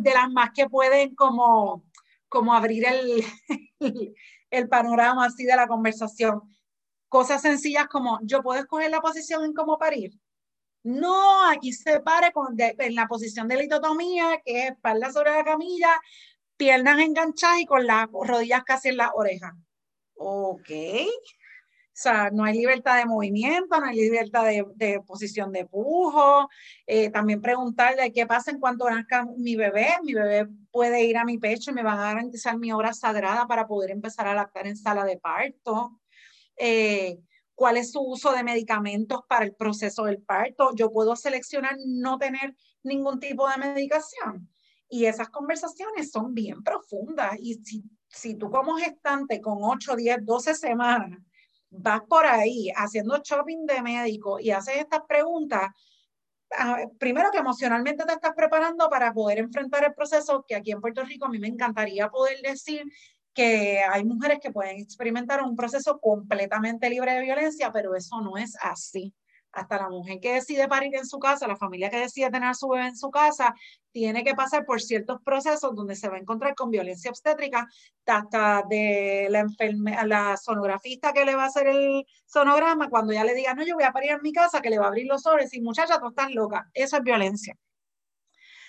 de 0.00 0.14
las 0.14 0.30
más 0.30 0.50
que 0.54 0.68
pueden 0.68 1.14
como, 1.14 1.84
como 2.28 2.54
abrir 2.54 2.84
el, 2.86 3.24
el 4.50 4.68
panorama 4.68 5.26
así 5.26 5.44
de 5.44 5.56
la 5.56 5.66
conversación. 5.66 6.42
Cosas 7.08 7.42
sencillas 7.42 7.88
como, 7.88 8.20
yo 8.22 8.42
puedo 8.42 8.60
escoger 8.60 8.90
la 8.90 9.00
posición 9.00 9.44
en 9.44 9.52
cómo 9.52 9.78
parir. 9.78 10.12
No, 10.82 11.46
aquí 11.48 11.72
se 11.72 12.00
pare 12.00 12.32
con, 12.32 12.56
en 12.58 12.94
la 12.94 13.06
posición 13.06 13.48
de 13.48 13.56
litotomía, 13.56 14.40
que 14.44 14.64
es 14.64 14.70
espalda 14.70 15.12
sobre 15.12 15.30
la 15.30 15.44
camilla, 15.44 16.00
piernas 16.56 17.00
enganchadas 17.00 17.60
y 17.60 17.66
con 17.66 17.86
las 17.86 18.08
rodillas 18.10 18.62
casi 18.64 18.88
en 18.88 18.96
la 18.98 19.10
oreja. 19.14 19.56
Ok, 20.14 20.70
o 22.00 22.02
sea, 22.02 22.30
no 22.30 22.44
hay 22.44 22.56
libertad 22.56 22.96
de 22.96 23.04
movimiento, 23.04 23.78
no 23.78 23.84
hay 23.84 23.96
libertad 23.96 24.46
de, 24.46 25.00
posición 25.06 25.52
de 25.52 25.66
pujo. 25.66 26.48
Eh, 26.86 27.10
también 27.10 27.42
preguntarle 27.42 28.10
qué 28.10 28.26
pasa 28.26 28.50
en 28.50 28.58
cuanto 28.58 28.88
nazca 28.88 29.26
mi 29.36 29.54
bebé. 29.54 29.88
Mi 30.02 30.14
bebé 30.14 30.48
puede 30.70 31.04
ir 31.04 31.18
a 31.18 31.26
mi 31.26 31.36
pecho 31.36 31.70
y 31.70 31.74
me 31.74 31.82
van 31.82 31.98
a 31.98 32.04
garantizar 32.04 32.56
mi 32.56 32.72
hora 32.72 32.94
sagrada 32.94 33.46
para 33.46 33.66
poder 33.66 33.90
empezar 33.90 34.26
a 34.26 34.34
lactar 34.34 34.66
en 34.66 34.78
sala 34.78 35.04
de 35.04 35.18
parto. 35.18 36.00
Eh, 36.56 37.18
¿Cuál 37.54 37.76
es 37.76 37.92
su 37.92 38.00
uso 38.00 38.32
de 38.32 38.44
medicamentos 38.44 39.20
para 39.28 39.44
el 39.44 39.54
proceso 39.54 40.04
del 40.04 40.22
parto? 40.22 40.74
Yo 40.74 40.90
puedo 40.90 41.14
seleccionar 41.16 41.76
no 41.84 42.16
tener 42.16 42.56
ningún 42.82 43.20
tipo 43.20 43.46
de 43.46 43.58
medicación. 43.58 44.48
Y 44.88 45.04
esas 45.04 45.28
conversaciones 45.28 46.10
son 46.10 46.32
bien 46.32 46.62
profundas. 46.62 47.36
Y 47.38 47.56
si, 47.62 47.84
si 48.08 48.36
tú 48.36 48.50
como 48.50 48.78
gestante 48.78 49.42
con 49.42 49.58
8, 49.60 49.96
10, 49.96 50.24
12 50.24 50.54
semanas 50.54 51.18
vas 51.70 52.02
por 52.08 52.26
ahí 52.26 52.70
haciendo 52.76 53.18
shopping 53.22 53.66
de 53.66 53.82
médico 53.82 54.40
y 54.40 54.50
haces 54.50 54.76
estas 54.76 55.00
preguntas, 55.08 55.70
ah, 56.58 56.78
primero 56.98 57.30
que 57.30 57.38
emocionalmente 57.38 58.04
te 58.04 58.12
estás 58.12 58.32
preparando 58.34 58.88
para 58.90 59.12
poder 59.12 59.38
enfrentar 59.38 59.84
el 59.84 59.94
proceso, 59.94 60.44
que 60.46 60.56
aquí 60.56 60.72
en 60.72 60.80
Puerto 60.80 61.02
Rico 61.04 61.26
a 61.26 61.30
mí 61.30 61.38
me 61.38 61.48
encantaría 61.48 62.08
poder 62.08 62.40
decir 62.42 62.82
que 63.32 63.80
hay 63.80 64.04
mujeres 64.04 64.38
que 64.42 64.50
pueden 64.50 64.80
experimentar 64.80 65.42
un 65.42 65.56
proceso 65.56 66.00
completamente 66.00 66.90
libre 66.90 67.14
de 67.14 67.20
violencia, 67.22 67.70
pero 67.72 67.94
eso 67.94 68.20
no 68.20 68.36
es 68.36 68.56
así 68.60 69.14
hasta 69.52 69.78
la 69.78 69.88
mujer 69.88 70.20
que 70.20 70.34
decide 70.34 70.68
parir 70.68 70.94
en 70.94 71.06
su 71.06 71.18
casa, 71.18 71.48
la 71.48 71.56
familia 71.56 71.90
que 71.90 71.98
decide 71.98 72.30
tener 72.30 72.48
a 72.48 72.54
su 72.54 72.68
bebé 72.68 72.88
en 72.88 72.96
su 72.96 73.10
casa, 73.10 73.54
tiene 73.92 74.22
que 74.22 74.34
pasar 74.34 74.64
por 74.64 74.80
ciertos 74.80 75.20
procesos 75.22 75.74
donde 75.74 75.96
se 75.96 76.08
va 76.08 76.16
a 76.16 76.20
encontrar 76.20 76.54
con 76.54 76.70
violencia 76.70 77.10
obstétrica, 77.10 77.68
hasta 78.06 78.64
de 78.68 79.28
la, 79.30 79.46
la 80.04 80.36
sonografista 80.36 81.12
que 81.12 81.24
le 81.24 81.34
va 81.34 81.44
a 81.44 81.46
hacer 81.46 81.66
el 81.68 82.04
sonograma, 82.26 82.88
cuando 82.88 83.12
ya 83.12 83.24
le 83.24 83.34
diga, 83.34 83.54
no, 83.54 83.64
yo 83.64 83.74
voy 83.74 83.84
a 83.84 83.92
parir 83.92 84.10
en 84.12 84.22
mi 84.22 84.32
casa, 84.32 84.60
que 84.60 84.70
le 84.70 84.78
va 84.78 84.86
a 84.86 84.88
abrir 84.88 85.06
los 85.06 85.26
ojos 85.26 85.52
y 85.52 85.60
muchacha, 85.60 86.00
tú 86.00 86.08
estás 86.08 86.32
loca. 86.32 86.70
Eso 86.74 86.96
es 86.96 87.02
violencia. 87.02 87.56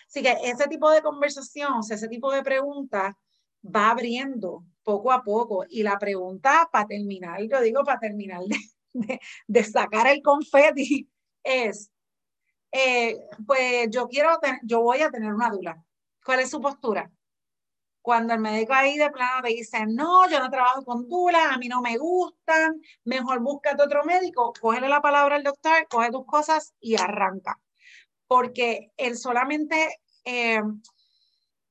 Así 0.07 0.21
que 0.21 0.35
ese 0.43 0.67
tipo 0.67 0.91
de 0.91 1.01
conversación, 1.01 1.79
ese 1.89 2.07
tipo 2.07 2.31
de 2.31 2.43
preguntas, 2.43 3.15
va 3.63 3.91
abriendo 3.91 4.63
poco 4.83 5.11
a 5.11 5.23
poco. 5.23 5.65
Y 5.69 5.83
la 5.83 5.97
pregunta 5.97 6.69
para 6.71 6.87
terminar, 6.87 7.41
yo 7.49 7.61
digo 7.61 7.83
para 7.83 7.99
terminar 7.99 8.41
de, 8.93 9.63
sacar 9.63 10.07
el 10.07 10.21
confeti, 10.21 11.09
es, 11.43 11.91
eh, 12.71 13.17
pues 13.45 13.89
yo 13.89 14.07
quiero, 14.07 14.39
yo 14.63 14.81
voy 14.81 15.01
a 15.01 15.09
tener 15.09 15.33
una 15.33 15.49
dula. 15.49 15.83
¿Cuál 16.23 16.41
es 16.41 16.49
su 16.49 16.61
postura? 16.61 17.11
Cuando 18.01 18.33
el 18.33 18.39
médico 18.39 18.73
ahí 18.73 18.97
de 18.97 19.11
plano 19.11 19.43
te 19.43 19.49
dice, 19.49 19.85
no, 19.87 20.27
yo 20.29 20.39
no 20.39 20.49
trabajo 20.49 20.83
con 20.83 21.07
dulas, 21.07 21.51
a 21.51 21.57
mí 21.57 21.67
no 21.67 21.81
me 21.81 21.97
gustan, 21.97 22.81
mejor 23.03 23.39
búscate 23.41 23.83
otro 23.83 24.03
médico, 24.03 24.53
cógele 24.59 24.89
la 24.89 25.01
palabra 25.01 25.35
al 25.35 25.43
doctor, 25.43 25.87
coge 25.87 26.11
tus 26.11 26.25
cosas 26.25 26.73
y 26.79 26.99
arranca. 26.99 27.59
Porque 28.27 28.91
él 28.97 29.17
solamente 29.17 29.99
eh, 30.25 30.61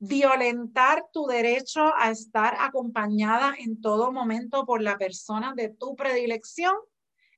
violentar 0.00 1.04
tu 1.12 1.26
derecho 1.26 1.92
a 1.96 2.10
estar 2.10 2.56
acompañada 2.58 3.54
en 3.58 3.80
todo 3.80 4.12
momento 4.12 4.64
por 4.64 4.82
la 4.82 4.96
persona 4.96 5.52
de 5.54 5.68
tu 5.68 5.94
predilección, 5.94 6.74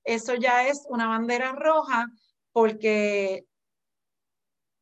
eso 0.05 0.35
ya 0.35 0.69
es 0.69 0.85
una 0.89 1.09
bandera 1.09 1.53
roja 1.53 2.09
porque 2.53 3.47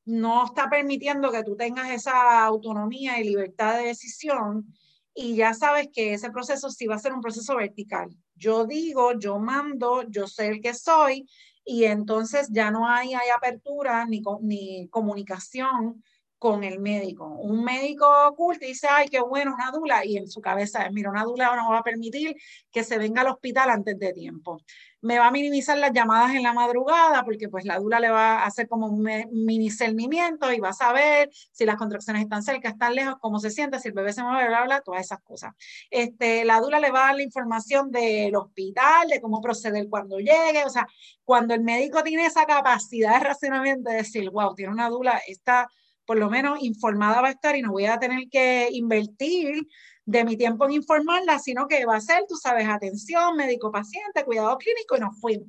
no 0.05 0.45
está 0.45 0.69
permitiendo 0.69 1.31
que 1.31 1.45
tú 1.45 1.57
tengas 1.57 1.91
esa 1.91 2.45
autonomía 2.45 3.21
y 3.21 3.25
libertad 3.25 3.79
de 3.79 3.87
decisión 3.87 4.67
y 5.15 5.37
ya 5.37 5.55
sabes 5.55 5.89
que 5.93 6.15
ese 6.15 6.31
proceso 6.31 6.71
sí 6.71 6.87
va 6.87 6.97
a 6.97 6.99
ser 7.01 7.13
un 7.13 7.21
proceso 7.21 7.57
vertical. 7.57 8.09
Yo 8.35 8.65
digo, 8.65 9.19
yo 9.19 9.39
mando, 9.39 10.03
yo 10.09 10.27
sé 10.27 10.49
el 10.49 10.61
que 10.61 10.75
soy 10.75 11.29
y 11.65 11.85
entonces 11.85 12.49
ya 12.51 12.71
no 12.71 12.89
hay, 12.89 13.15
hay 13.15 13.29
apertura 13.29 14.07
ni, 14.07 14.23
ni 14.41 14.89
comunicación 14.89 16.03
con 16.39 16.65
el 16.65 16.81
médico. 16.81 17.27
Un 17.27 17.63
médico 17.63 18.07
oculto 18.29 18.65
dice, 18.65 18.89
ay, 18.91 19.09
qué 19.09 19.21
bueno, 19.21 19.53
una 19.53 19.71
dula, 19.71 20.07
y 20.07 20.17
en 20.17 20.27
su 20.27 20.41
cabeza 20.41 20.89
mira, 20.91 21.11
una 21.11 21.25
dula 21.25 21.55
no 21.55 21.71
va 21.71 21.81
a 21.81 21.83
permitir 21.83 22.35
que 22.73 22.83
se 22.83 22.97
venga 22.97 23.21
al 23.21 23.29
hospital 23.29 23.69
antes 23.69 23.99
de 23.99 24.15
tiempo. 24.15 24.59
Me 25.03 25.19
va 25.19 25.29
a 25.29 25.31
minimizar 25.31 25.79
las 25.79 25.93
llamadas 25.93 26.35
en 26.35 26.43
la 26.43 26.53
madrugada 26.53 27.25
porque 27.25 27.49
pues 27.49 27.65
la 27.65 27.79
dula 27.79 28.01
le 28.01 28.11
va 28.11 28.41
a 28.41 28.47
hacer 28.47 28.69
como 28.69 28.87
un 28.87 29.03
mini 29.33 29.71
cernimiento 29.71 30.53
y 30.53 30.61
va 30.61 30.71
a 30.71 30.73
saber 30.73 31.31
si 31.53 31.65
las 31.65 31.77
contracciones 31.77 32.23
están 32.23 32.43
cerca, 32.43 32.69
están 32.69 32.95
lejos, 32.95 33.17
cómo 33.21 33.39
se 33.41 33.51
siente, 33.51 33.79
si 33.79 33.89
el 33.89 33.95
bebé 33.95 34.13
se 34.13 34.23
mueve, 34.23 34.49
bla, 34.49 34.65
bla, 34.65 34.81
todas 34.83 35.03
esas 35.03 35.21
cosas. 35.21 35.53
Este, 35.91 36.45
la 36.45 36.61
dula 36.61 36.81
le 36.81 36.91
va 36.91 37.05
a 37.05 37.07
dar 37.07 37.17
la 37.17 37.23
información 37.23 37.91
del 37.91 38.35
hospital, 38.37 39.09
de 39.09 39.21
cómo 39.21 39.41
proceder 39.41 39.89
cuando 39.89 40.19
llegue, 40.19 40.65
o 40.67 40.71
sea, 40.71 40.87
cuando 41.25 41.55
el 41.55 41.63
médico 41.63 42.03
tiene 42.03 42.27
esa 42.27 42.45
capacidad 42.45 43.19
de 43.19 43.25
racionamiento 43.25 43.91
de 43.91 43.97
decir, 43.97 44.29
wow, 44.31 44.55
tiene 44.55 44.73
una 44.73 44.89
dula, 44.89 45.21
esta 45.27 45.69
por 46.11 46.19
lo 46.19 46.29
menos 46.29 46.61
informada 46.61 47.21
va 47.21 47.29
a 47.29 47.31
estar 47.31 47.55
y 47.55 47.63
no 47.63 47.71
voy 47.71 47.87
a 47.87 48.01
tener 48.01 48.29
que 48.29 48.69
invertir 48.73 49.65
de 50.05 50.25
mi 50.25 50.37
tiempo 50.37 50.65
en 50.65 50.73
informarla, 50.73 51.39
sino 51.39 51.69
que 51.69 51.87
va 51.87 51.95
a 51.95 52.01
ser, 52.01 52.25
tú 52.29 52.35
sabes, 52.35 52.67
atención, 52.67 53.37
médico-paciente, 53.37 54.25
cuidado 54.25 54.59
clínico 54.59 54.97
y 54.97 55.01
nos 55.03 55.21
fuimos. 55.21 55.47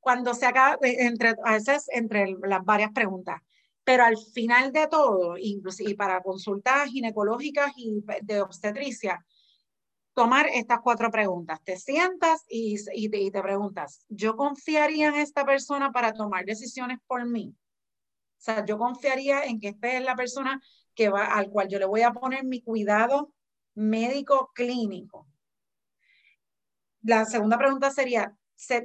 Cuando 0.00 0.34
se 0.34 0.44
acaba, 0.44 0.76
eh, 0.82 1.06
entre, 1.06 1.36
a 1.44 1.52
veces 1.52 1.86
entre 1.92 2.34
las 2.48 2.64
varias 2.64 2.90
preguntas, 2.90 3.40
pero 3.84 4.02
al 4.02 4.16
final 4.18 4.72
de 4.72 4.88
todo, 4.88 5.38
inclusive 5.38 5.94
para 5.94 6.20
consultas 6.20 6.90
ginecológicas 6.90 7.70
y 7.76 8.02
de 8.22 8.40
obstetricia, 8.40 9.24
tomar 10.14 10.48
estas 10.52 10.80
cuatro 10.82 11.12
preguntas. 11.12 11.62
Te 11.62 11.76
sientas 11.76 12.44
y, 12.48 12.74
y, 12.92 13.08
te, 13.08 13.20
y 13.20 13.30
te 13.30 13.40
preguntas, 13.40 14.04
¿yo 14.08 14.34
confiaría 14.34 15.10
en 15.10 15.14
esta 15.14 15.44
persona 15.46 15.92
para 15.92 16.12
tomar 16.12 16.44
decisiones 16.44 16.98
por 17.06 17.24
mí? 17.24 17.54
O 18.38 18.40
sea, 18.40 18.64
yo 18.64 18.78
confiaría 18.78 19.44
en 19.44 19.58
que 19.58 19.68
esta 19.68 19.92
es 19.92 20.02
la 20.02 20.14
persona 20.14 20.62
que 20.94 21.08
va, 21.08 21.26
al 21.26 21.50
cual 21.50 21.68
yo 21.68 21.78
le 21.78 21.86
voy 21.86 22.02
a 22.02 22.12
poner 22.12 22.44
mi 22.44 22.62
cuidado 22.62 23.32
médico 23.74 24.52
clínico. 24.54 25.26
La 27.02 27.24
segunda 27.24 27.58
pregunta 27.58 27.90
sería, 27.90 28.36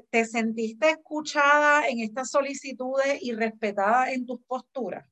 ¿te 0.10 0.26
sentiste 0.26 0.90
escuchada 0.90 1.88
en 1.88 2.00
estas 2.00 2.30
solicitudes 2.30 3.20
y 3.22 3.34
respetada 3.34 4.12
en 4.12 4.26
tus 4.26 4.42
posturas? 4.44 5.08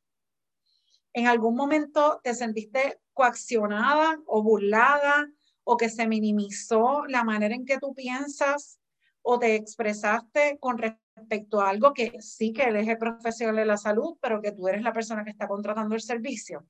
¿En 1.13 1.27
algún 1.27 1.55
momento 1.55 2.19
te 2.23 2.33
sentiste 2.33 2.99
coaccionada 3.13 4.19
o 4.25 4.41
burlada 4.41 5.27
o 5.63 5.77
que 5.77 5.89
se 5.89 6.07
minimizó 6.07 7.05
la 7.07 7.23
manera 7.23 7.53
en 7.53 7.65
que 7.65 7.79
tú 7.79 7.93
piensas 7.93 8.79
o 9.21 9.37
te 9.37 9.55
expresaste 9.55 10.57
con 10.59 10.77
respecto 10.77 11.00
a 11.15 11.69
algo 11.69 11.93
que 11.93 12.21
sí 12.21 12.53
que 12.53 12.63
él 12.63 12.75
es 12.77 12.87
el 12.87 12.97
profesional 12.97 13.55
de 13.55 13.65
la 13.65 13.77
salud, 13.77 14.17
pero 14.21 14.41
que 14.41 14.51
tú 14.51 14.67
eres 14.67 14.81
la 14.81 14.93
persona 14.93 15.23
que 15.23 15.31
está 15.31 15.47
contratando 15.47 15.95
el 15.95 16.01
servicio. 16.01 16.65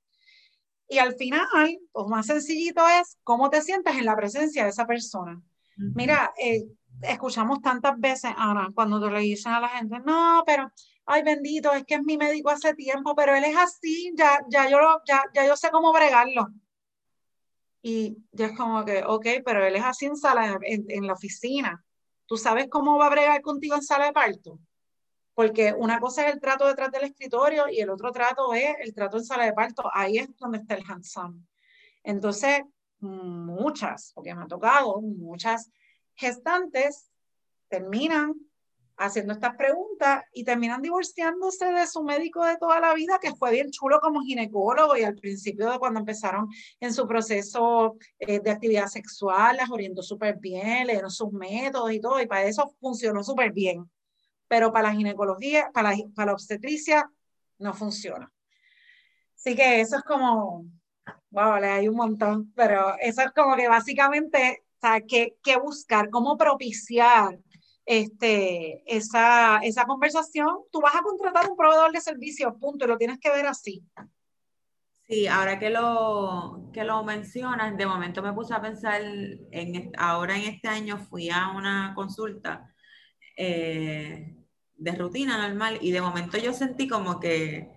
Y 0.88 0.98
al 0.98 1.16
final, 1.16 1.48
lo 1.96 2.08
más 2.08 2.26
sencillito 2.28 2.82
es 2.88 3.18
cómo 3.24 3.50
te 3.50 3.62
sientes 3.62 3.96
en 3.96 4.06
la 4.06 4.16
presencia 4.16 4.64
de 4.64 4.72
esa 4.72 4.86
persona. 4.86 5.42
Mira, 5.78 6.34
eh, 6.38 6.66
escuchamos 7.02 7.62
tantas 7.62 7.98
veces, 7.98 8.32
Ana, 8.38 8.70
cuando 8.76 9.02
te 9.02 9.10
le 9.10 9.22
dicen 9.22 9.54
a 9.54 9.62
la 9.62 9.70
gente, 9.70 10.00
no, 10.00 10.44
pero, 10.46 10.72
ay 11.06 11.24
bendito, 11.24 11.72
es 11.74 11.86
que 11.86 11.96
es 11.96 12.04
mi 12.04 12.18
médico 12.18 12.50
hace 12.50 12.74
tiempo, 12.76 13.16
pero 13.16 13.34
él 13.34 13.44
es 13.46 13.56
así, 13.56 14.12
ya, 14.16 14.40
ya, 14.50 14.70
yo, 14.70 14.78
ya, 15.08 15.24
ya 15.34 15.48
yo 15.48 15.56
sé 15.56 15.72
cómo 15.72 15.94
bregarlo. 15.94 16.50
Y 17.82 18.18
ya 18.32 18.48
es 18.48 18.58
como 18.58 18.86
que, 18.86 19.04
ok, 19.04 19.28
pero 19.44 19.66
él 19.66 19.76
es 19.76 19.84
así 19.84 20.06
en 20.06 20.16
sala, 20.16 20.60
en, 20.62 20.86
en 20.90 21.08
la 21.08 21.14
oficina. 21.14 21.84
¿Tú 22.32 22.38
sabes 22.38 22.70
cómo 22.70 22.98
va 22.98 23.08
a 23.08 23.10
bregar 23.10 23.42
contigo 23.42 23.76
en 23.76 23.82
sala 23.82 24.06
de 24.06 24.14
parto? 24.14 24.58
Porque 25.34 25.74
una 25.74 26.00
cosa 26.00 26.26
es 26.26 26.34
el 26.34 26.40
trato 26.40 26.66
detrás 26.66 26.90
del 26.90 27.04
escritorio 27.04 27.68
y 27.68 27.82
el 27.82 27.90
otro 27.90 28.14
trato 28.14 28.54
es 28.54 28.74
el 28.80 28.94
trato 28.94 29.18
en 29.18 29.26
sala 29.26 29.44
de 29.44 29.52
parto. 29.52 29.92
Ahí 29.94 30.18
es 30.18 30.30
donde 30.38 30.60
está 30.60 30.76
el 30.76 30.84
hands-on. 30.90 31.46
Entonces, 32.06 32.62
muchas, 33.00 34.14
porque 34.16 34.34
me 34.34 34.44
ha 34.44 34.48
tocado, 34.48 35.02
muchas 35.02 35.70
gestantes 36.16 37.12
terminan 37.68 38.36
haciendo 39.02 39.34
estas 39.34 39.56
preguntas 39.56 40.24
y 40.34 40.44
terminan 40.44 40.82
divorciándose 40.82 41.66
de 41.66 41.88
su 41.88 42.04
médico 42.04 42.46
de 42.46 42.58
toda 42.58 42.80
la 42.80 42.94
vida, 42.94 43.20
que 43.20 43.36
fue 43.36 43.52
bien 43.52 43.72
chulo 43.72 44.00
como 44.00 44.22
ginecólogo 44.22 44.96
y 44.96 45.04
al 45.04 45.16
principio 45.16 45.70
de 45.70 45.80
cuando 45.80 46.00
empezaron 46.00 46.48
en 46.80 46.94
su 46.94 47.08
proceso 47.08 47.98
eh, 48.20 48.40
de 48.40 48.52
actividad 48.52 48.88
sexual, 48.88 49.58
las 49.58 49.70
orientó 49.70 50.04
súper 50.04 50.38
bien, 50.38 50.88
le 50.88 50.94
dieron 50.94 51.12
sus 51.12 51.32
métodos 51.32 51.92
y 51.92 52.00
todo, 52.00 52.22
y 52.22 52.28
para 52.28 52.46
eso 52.46 52.76
funcionó 52.80 53.24
súper 53.24 53.52
bien. 53.52 53.90
Pero 54.48 54.72
para 54.72 54.90
la 54.90 54.96
ginecología, 54.96 55.72
para 55.74 55.92
la, 55.92 55.98
para 56.16 56.28
la 56.28 56.34
obstetricia, 56.34 57.10
no 57.58 57.74
funciona. 57.74 58.32
Así 59.36 59.56
que 59.56 59.82
eso 59.82 59.98
es 59.98 60.04
como, 60.04 60.66
wow, 61.32 61.60
le 61.60 61.68
hay 61.68 61.88
un 61.88 61.96
montón, 61.96 62.52
pero 62.56 62.96
eso 63.00 63.22
es 63.22 63.32
como 63.32 63.56
que 63.56 63.68
básicamente, 63.68 64.64
o 64.78 64.80
sea, 64.82 65.02
¿qué, 65.02 65.58
buscar? 65.62 66.10
¿Cómo 66.10 66.38
propiciar 66.38 67.40
este, 67.92 68.84
esa, 68.86 69.58
esa 69.58 69.84
conversación, 69.84 70.60
tú 70.72 70.80
vas 70.80 70.96
a 70.96 71.02
contratar 71.02 71.50
un 71.50 71.58
proveedor 71.58 71.92
de 71.92 72.00
servicios, 72.00 72.54
punto, 72.58 72.86
y 72.86 72.88
lo 72.88 72.98
tienes 72.98 73.20
que 73.20 73.30
ver 73.30 73.46
así. 73.46 73.84
Sí, 75.06 75.28
ahora 75.28 75.60
que 75.60 75.70
lo, 75.70 76.70
que 76.72 76.86
lo 76.86 77.04
mencionas, 77.04 77.76
de 77.76 77.86
momento 77.86 78.22
me 78.22 78.32
puse 78.32 78.54
a 78.54 78.62
pensar, 78.62 79.02
en, 79.04 79.92
ahora 79.98 80.38
en 80.38 80.44
este 80.44 80.70
año 80.70 81.00
fui 81.00 81.30
a 81.30 81.50
una 81.50 81.92
consulta 81.94 82.74
eh, 83.36 84.38
de 84.78 84.92
rutina 84.94 85.50
normal 85.50 85.78
y 85.82 85.92
de 85.92 86.00
momento 86.00 86.38
yo 86.38 86.54
sentí 86.54 86.88
como 86.88 87.20
que 87.20 87.74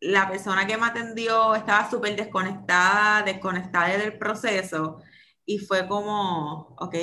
la 0.00 0.28
persona 0.28 0.66
que 0.66 0.76
me 0.76 0.84
atendió 0.84 1.54
estaba 1.54 1.88
súper 1.88 2.14
desconectada, 2.14 3.22
desconectada 3.22 3.96
del 3.96 4.18
proceso 4.18 5.00
y 5.46 5.60
fue 5.60 5.88
como, 5.88 6.76
ok, 6.78 6.94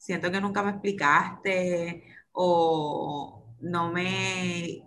siento 0.00 0.30
que 0.32 0.40
nunca 0.40 0.62
me 0.62 0.70
explicaste 0.70 2.04
o 2.32 3.54
no 3.60 3.92
me, 3.92 4.82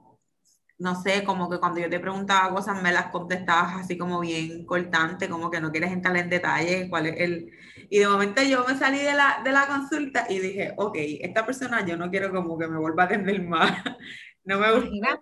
no 0.80 0.95
sé, 1.01 1.24
como 1.24 1.49
que 1.49 1.59
cuando 1.59 1.80
yo 1.80 1.89
te 1.89 1.99
preguntaba 1.99 2.53
cosas 2.53 2.82
me 2.82 2.91
las 2.91 3.11
contestabas 3.11 3.76
así 3.76 3.95
como 3.95 4.20
bien 4.22 4.66
cortante, 4.66 5.30
como 5.30 5.51
que 5.51 5.61
no 5.61 5.72
quieres 5.72 5.91
entrar 5.91 6.18
en 6.18 6.30
detalle, 6.30 6.89
cuál 6.89 7.05
es 7.07 7.20
el... 7.20 7.51
Y 7.89 7.99
de 7.99 8.07
momento 8.07 8.41
yo 8.41 8.66
me 8.68 8.76
salí 8.76 8.97
de 8.99 9.14
la, 9.14 9.41
de 9.43 9.51
la 9.51 9.68
consulta 9.68 10.26
y 10.30 10.39
dije, 10.39 10.74
ok, 10.78 10.95
esta 11.22 11.45
persona 11.45 11.86
yo 11.86 11.95
no 11.95 12.09
quiero 12.09 12.32
como 12.32 12.57
que 12.57 12.68
me 12.68 12.80
vuelva 12.80 13.03
a 13.03 13.05
atender 13.05 13.39
más. 13.43 13.72
no 14.43 14.59
me 14.59 14.72
gusta. 14.74 15.20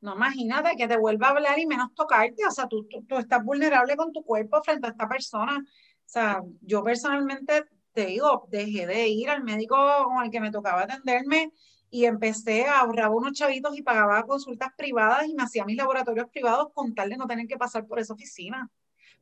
No 0.00 0.14
imagínate 0.14 0.76
que 0.76 0.86
te 0.86 0.98
vuelva 0.98 1.28
a 1.28 1.30
hablar 1.30 1.58
y 1.58 1.66
menos 1.66 1.94
tocarte, 1.94 2.46
o 2.46 2.50
sea, 2.50 2.68
tú, 2.68 2.86
tú, 2.88 3.04
tú 3.04 3.16
estás 3.16 3.42
vulnerable 3.42 3.96
con 3.96 4.12
tu 4.12 4.22
cuerpo 4.22 4.62
frente 4.62 4.86
a 4.86 4.90
esta 4.90 5.08
persona. 5.08 5.58
O 5.58 6.10
sea, 6.10 6.42
yo 6.60 6.84
personalmente 6.84 7.64
te 7.98 8.06
digo, 8.06 8.46
dejé 8.48 8.86
de 8.86 9.08
ir 9.08 9.28
al 9.28 9.42
médico 9.42 9.76
con 10.04 10.22
el 10.22 10.30
que 10.30 10.40
me 10.40 10.52
tocaba 10.52 10.82
atenderme 10.82 11.52
y 11.90 12.04
empecé 12.04 12.64
a 12.64 12.78
ahorrar 12.78 13.10
unos 13.10 13.32
chavitos 13.32 13.76
y 13.76 13.82
pagaba 13.82 14.22
consultas 14.22 14.68
privadas 14.76 15.26
y 15.26 15.34
me 15.34 15.42
hacía 15.42 15.64
mis 15.64 15.76
laboratorios 15.76 16.28
privados 16.30 16.68
con 16.72 16.94
tal 16.94 17.10
de 17.10 17.16
no 17.16 17.26
tener 17.26 17.48
que 17.48 17.56
pasar 17.56 17.88
por 17.88 17.98
esa 17.98 18.14
oficina, 18.14 18.70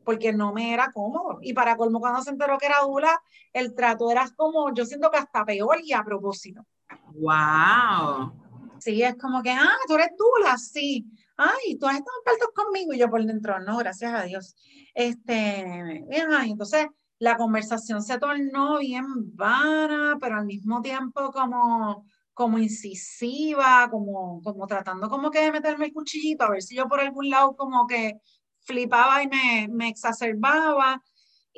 porque 0.05 0.35
no 0.35 0.53
me 0.53 0.75
era 0.75 0.93
cómodo. 0.93 1.39
Y 1.41 1.55
para 1.55 1.75
colmo, 1.75 2.01
cuando 2.01 2.21
se 2.21 2.29
enteró 2.29 2.59
que 2.59 2.67
era 2.67 2.81
Dula, 2.83 3.19
el 3.55 3.75
trato 3.75 4.11
era 4.11 4.29
como, 4.37 4.75
yo 4.75 4.85
siento 4.85 5.11
que 5.11 5.17
hasta 5.17 5.47
peor 5.47 5.79
y 5.83 5.95
a 5.95 6.05
propósito. 6.05 6.67
¡Wow! 7.15 8.35
Sí, 8.79 9.03
es 9.03 9.17
como 9.17 9.43
que, 9.43 9.53
ah, 9.53 9.79
tú 9.89 9.95
eres 9.95 10.11
Dula, 10.19 10.59
sí. 10.59 11.07
Ay, 11.39 11.79
tú 11.79 11.87
has 11.87 11.95
estado 11.95 12.19
en 12.19 12.25
partos 12.25 12.49
conmigo 12.55 12.93
y 12.93 12.99
yo 12.99 13.09
por 13.09 13.25
dentro, 13.25 13.59
no, 13.61 13.79
gracias 13.79 14.13
a 14.13 14.25
Dios. 14.25 14.55
Este, 14.93 16.05
bien, 16.07 16.29
ay, 16.31 16.51
entonces 16.51 16.89
la 17.19 17.37
conversación 17.37 18.03
se 18.03 18.19
tornó 18.19 18.79
bien 18.79 19.07
vana, 19.35 20.19
pero 20.21 20.37
al 20.37 20.47
mismo 20.47 20.83
tiempo 20.83 21.31
como, 21.33 22.07
como 22.35 22.59
incisiva, 22.59 23.89
como, 23.91 24.43
como 24.43 24.67
tratando 24.67 25.09
como 25.09 25.31
que 25.31 25.41
de 25.41 25.53
meterme 25.53 25.87
el 25.87 25.93
cuchillito, 25.93 26.45
a 26.45 26.51
ver 26.51 26.63
si 26.63 26.77
yo 26.77 26.89
por 26.89 27.01
algún 27.01 27.31
lado 27.31 27.57
como 27.57 27.87
que 27.87 28.21
flipaba 28.61 29.23
y 29.23 29.29
me, 29.29 29.69
me 29.71 29.89
exacerbaba. 29.89 31.03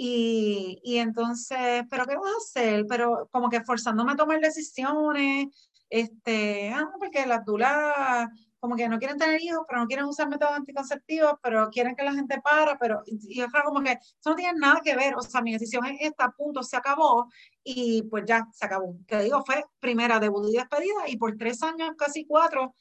Y, 0.00 0.80
y, 0.84 0.98
entonces, 0.98 1.82
¿pero 1.90 2.06
qué 2.06 2.16
vas 2.16 2.30
a 2.30 2.60
hacer? 2.60 2.86
Pero 2.88 3.28
como 3.32 3.48
que 3.48 3.64
forzándome 3.64 4.12
a 4.12 4.16
tomar 4.16 4.38
decisiones, 4.40 5.48
este, 5.90 6.70
ah, 6.70 6.88
porque 7.00 7.26
las 7.26 7.44
dulas 7.44 8.28
como 8.60 8.76
que 8.76 8.88
no 8.88 8.98
quieren 8.98 9.18
tener 9.18 9.40
hijos, 9.40 9.64
pero 9.68 9.80
no 9.80 9.86
quieren 9.86 10.06
usar 10.06 10.28
métodos 10.28 10.54
anticonceptivos, 10.54 11.34
pero 11.42 11.68
quieren 11.70 11.94
que 11.94 12.04
la 12.04 12.12
gente 12.12 12.40
para, 12.40 12.78
pero, 12.78 13.02
y, 13.06 13.40
es 13.40 13.48
como 13.64 13.82
que 13.82 13.92
eso 13.92 14.30
no 14.30 14.34
tiene 14.34 14.58
nada 14.58 14.80
que 14.82 14.96
ver, 14.96 15.14
o 15.16 15.22
sea, 15.22 15.42
mi 15.42 15.52
decisión 15.52 15.84
es 15.86 15.98
esta, 16.00 16.30
punto, 16.30 16.62
se 16.62 16.76
acabó, 16.76 17.28
y 17.62 18.02
pues 18.04 18.24
ya, 18.26 18.46
se 18.52 18.66
acabó. 18.66 18.96
Que 19.06 19.22
digo, 19.22 19.44
fue 19.44 19.64
primera 19.80 20.18
debut 20.18 20.48
y 20.48 20.56
despedida, 20.56 21.08
y 21.08 21.16
por 21.16 21.36
tres 21.36 21.62
años, 21.62 21.92
casi 21.96 22.24
cuatro, 22.26 22.74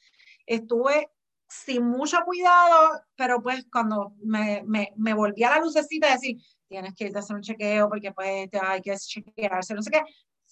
estuve 0.46 1.10
sin 1.48 1.84
mucho 1.84 2.18
cuidado, 2.24 3.02
pero 3.16 3.42
pues 3.42 3.66
cuando 3.72 4.14
me, 4.22 4.62
me, 4.66 4.92
me 4.96 5.14
volví 5.14 5.44
a 5.44 5.50
la 5.50 5.60
lucecita 5.60 6.08
de 6.08 6.12
decir, 6.14 6.36
tienes 6.68 6.94
que 6.94 7.06
irte 7.06 7.18
a 7.18 7.20
hacer 7.20 7.36
un 7.36 7.42
chequeo 7.42 7.88
porque 7.88 8.12
pues 8.12 8.48
hay 8.60 8.82
que 8.82 8.94
chequearse, 8.96 9.74
no 9.74 9.82
sé 9.82 9.90
qué, 9.90 10.02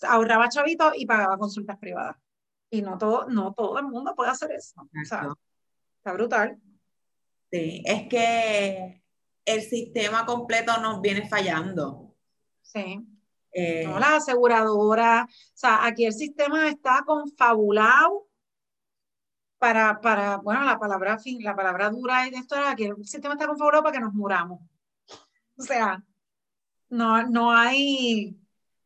ahorraba 0.02 0.48
chavito 0.48 0.92
y 0.94 1.06
pagaba 1.06 1.38
consultas 1.38 1.78
privadas. 1.78 2.16
Y 2.76 2.82
no 2.82 2.98
todo, 2.98 3.26
no 3.28 3.54
todo 3.54 3.78
el 3.78 3.86
mundo 3.86 4.14
puede 4.14 4.30
hacer 4.30 4.52
eso. 4.52 4.82
O 4.82 5.04
sea, 5.04 5.28
está 5.98 6.12
brutal. 6.12 6.58
Sí, 7.50 7.82
es 7.86 8.08
que 8.08 9.02
el 9.46 9.62
sistema 9.62 10.26
completo 10.26 10.78
nos 10.78 11.00
viene 11.00 11.26
fallando. 11.26 12.14
Sí. 12.60 13.00
Eh, 13.52 13.86
no, 13.86 13.98
las 13.98 14.28
aseguradoras, 14.28 15.24
o 15.24 15.28
sea, 15.54 15.86
aquí 15.86 16.04
el 16.04 16.12
sistema 16.12 16.68
está 16.68 17.02
confabulado 17.06 18.28
para, 19.56 19.98
para, 20.02 20.36
bueno, 20.36 20.62
la 20.64 20.78
palabra 20.78 21.18
fin, 21.18 21.42
la 21.42 21.56
palabra 21.56 21.88
dura 21.88 22.26
y 22.26 22.30
de 22.30 22.36
esto, 22.36 22.56
aquí 22.56 22.84
el 22.84 23.06
sistema 23.06 23.32
está 23.32 23.46
confabulado 23.46 23.84
para 23.84 23.94
que 23.94 24.04
nos 24.04 24.12
muramos. 24.12 24.60
O 25.56 25.62
sea, 25.62 26.04
no, 26.90 27.22
no 27.22 27.50
hay, 27.50 28.36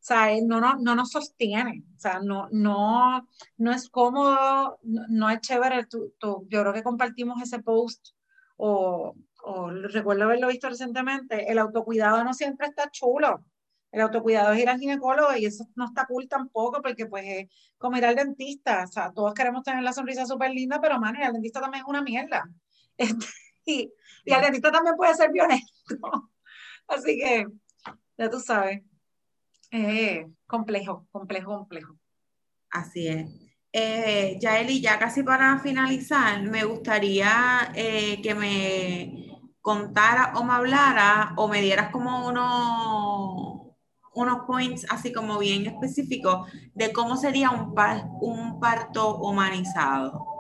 o 0.01 0.03
sea, 0.03 0.31
no, 0.43 0.61
no, 0.61 0.77
no 0.77 0.95
nos 0.95 1.11
sostiene, 1.11 1.85
o 1.95 1.99
sea, 1.99 2.21
no, 2.21 2.49
no, 2.53 3.29
no 3.59 3.73
es 3.73 3.91
cómodo, 3.91 4.79
no, 4.83 5.29
es 5.29 5.41
chévere. 5.41 5.85
Tú, 5.87 6.15
yo 6.21 6.63
creo 6.63 6.73
que 6.73 6.83
compartimos 6.83 7.43
ese 7.43 7.59
post 7.61 8.09
o, 8.57 9.15
o 9.45 9.71
recuerdo 9.71 10.25
haberlo 10.25 10.49
visto 10.49 10.71
recientemente, 10.71 11.53
el 11.53 11.59
autocuidado 11.59 12.25
no 12.25 12.33
siempre 12.33 12.69
está 12.69 12.91
chulo. 12.91 13.45
El 13.93 14.01
autocuidado 14.03 14.53
es 14.53 14.61
ir 14.61 14.69
al 14.71 14.79
ginecólogo 14.79 15.37
y 15.37 15.47
eso 15.47 15.67
no 15.75 15.87
está 15.87 16.07
cool 16.07 16.29
tampoco 16.29 16.81
porque 16.81 17.07
pues 17.07 17.25
es 17.27 17.49
como 17.77 17.97
ir 17.99 18.07
al 18.07 18.15
dentista. 18.15 18.85
O 18.85 18.87
sea, 18.87 19.13
todos 19.13 19.35
queremos 19.35 19.65
tener 19.65 19.83
la 19.83 19.93
sonrisa 19.93 20.25
súper 20.27 20.53
linda, 20.53 20.81
pero 20.81 20.99
man, 21.01 21.17
el 21.17 21.33
dentista 21.33 21.61
también 21.61 21.83
es 21.85 21.89
una 21.89 22.03
mierda. 22.03 22.49
Este, 22.97 23.27
y, 23.65 23.93
y 24.27 24.33
el 24.33 24.43
dentista 24.43 24.71
también 24.71 24.95
puede 24.97 25.15
ser 25.15 25.31
violento. 25.33 25.65
Así 26.87 27.19
que, 27.19 27.47
ya 28.19 28.29
tú 28.29 28.41
sabes. 28.41 28.83
Eh, 29.71 30.27
complejo, 30.47 31.07
complejo, 31.11 31.57
complejo. 31.59 31.97
Así 32.71 33.09
es. 33.09 33.31
Eh, 33.73 34.37
Yaeli, 34.41 34.81
ya 34.81 34.99
casi 34.99 35.23
para 35.23 35.59
finalizar, 35.61 36.43
me 36.43 36.65
gustaría 36.65 37.71
eh, 37.75 38.21
que 38.21 38.35
me 38.35 39.31
contara 39.61 40.33
o 40.37 40.45
me 40.45 40.55
hablara 40.55 41.35
o 41.37 41.47
me 41.47 41.61
dieras 41.63 41.91
como 41.91 42.27
unos, 42.27 43.77
unos 44.15 44.39
points 44.47 44.87
así 44.91 45.13
como 45.13 45.39
bien 45.39 45.67
específicos 45.67 46.51
de 46.75 46.93
cómo 46.93 47.17
sería 47.17 47.51
un, 47.51 47.75
un 48.21 48.59
parto 48.59 49.19
humanizado. 49.19 50.40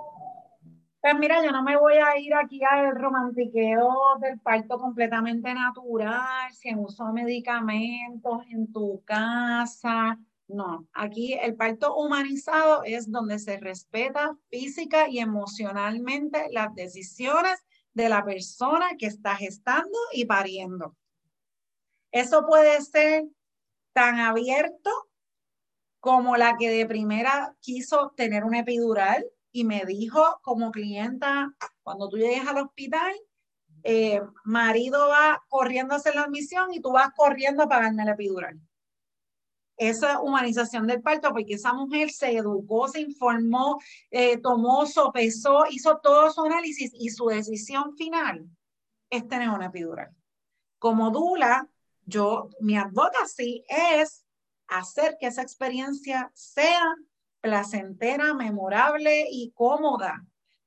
Pues 1.00 1.14
mira, 1.18 1.42
yo 1.42 1.50
no 1.50 1.62
me 1.62 1.78
voy 1.78 1.94
a 1.94 2.18
ir 2.18 2.34
aquí 2.34 2.60
al 2.62 2.94
romantiqueo 2.94 4.18
del 4.20 4.38
parto 4.38 4.78
completamente 4.78 5.54
natural, 5.54 6.52
sin 6.52 6.78
uso 6.78 7.06
de 7.06 7.12
medicamentos 7.14 8.42
en 8.50 8.70
tu 8.70 9.02
casa. 9.06 10.18
No, 10.46 10.86
aquí 10.92 11.32
el 11.40 11.56
parto 11.56 11.96
humanizado 11.96 12.82
es 12.84 13.10
donde 13.10 13.38
se 13.38 13.56
respeta 13.58 14.36
física 14.50 15.08
y 15.08 15.20
emocionalmente 15.20 16.48
las 16.50 16.74
decisiones 16.74 17.64
de 17.94 18.10
la 18.10 18.22
persona 18.22 18.90
que 18.98 19.06
está 19.06 19.36
gestando 19.36 19.98
y 20.12 20.26
pariendo. 20.26 20.96
Eso 22.12 22.44
puede 22.46 22.78
ser 22.82 23.24
tan 23.94 24.18
abierto 24.18 24.90
como 25.98 26.36
la 26.36 26.58
que 26.58 26.68
de 26.68 26.84
primera 26.84 27.56
quiso 27.60 28.12
tener 28.16 28.44
una 28.44 28.60
epidural 28.60 29.24
y 29.52 29.64
me 29.64 29.84
dijo 29.84 30.40
como 30.42 30.70
clienta, 30.70 31.54
cuando 31.82 32.08
tú 32.08 32.16
llegues 32.16 32.46
al 32.46 32.58
hospital, 32.58 33.12
eh, 33.82 34.20
marido 34.44 35.08
va 35.08 35.42
corriendo 35.48 35.94
a 35.94 35.96
hacer 35.96 36.14
la 36.14 36.22
admisión 36.22 36.72
y 36.72 36.80
tú 36.80 36.92
vas 36.92 37.10
corriendo 37.16 37.62
a 37.62 37.68
pagarme 37.68 38.04
la 38.04 38.12
epidural. 38.12 38.60
Esa 39.76 40.20
humanización 40.20 40.86
del 40.86 41.00
parto, 41.00 41.30
porque 41.32 41.54
esa 41.54 41.72
mujer 41.72 42.10
se 42.10 42.36
educó, 42.36 42.88
se 42.88 43.00
informó, 43.00 43.80
eh, 44.10 44.36
tomó, 44.36 44.84
sopesó, 44.84 45.64
hizo 45.70 45.98
todo 46.02 46.30
su 46.30 46.42
análisis 46.42 46.92
y 46.94 47.08
su 47.08 47.26
decisión 47.26 47.96
final 47.96 48.46
es 49.08 49.26
tener 49.26 49.48
una 49.48 49.66
epidural. 49.66 50.14
Como 50.78 51.10
Dula, 51.10 51.66
yo, 52.04 52.50
mi 52.60 52.76
advocacy 52.76 53.64
es 53.68 54.26
hacer 54.68 55.16
que 55.18 55.26
esa 55.26 55.42
experiencia 55.42 56.30
sea 56.34 56.94
placentera, 57.40 58.34
memorable 58.34 59.26
y 59.30 59.52
cómoda 59.52 60.24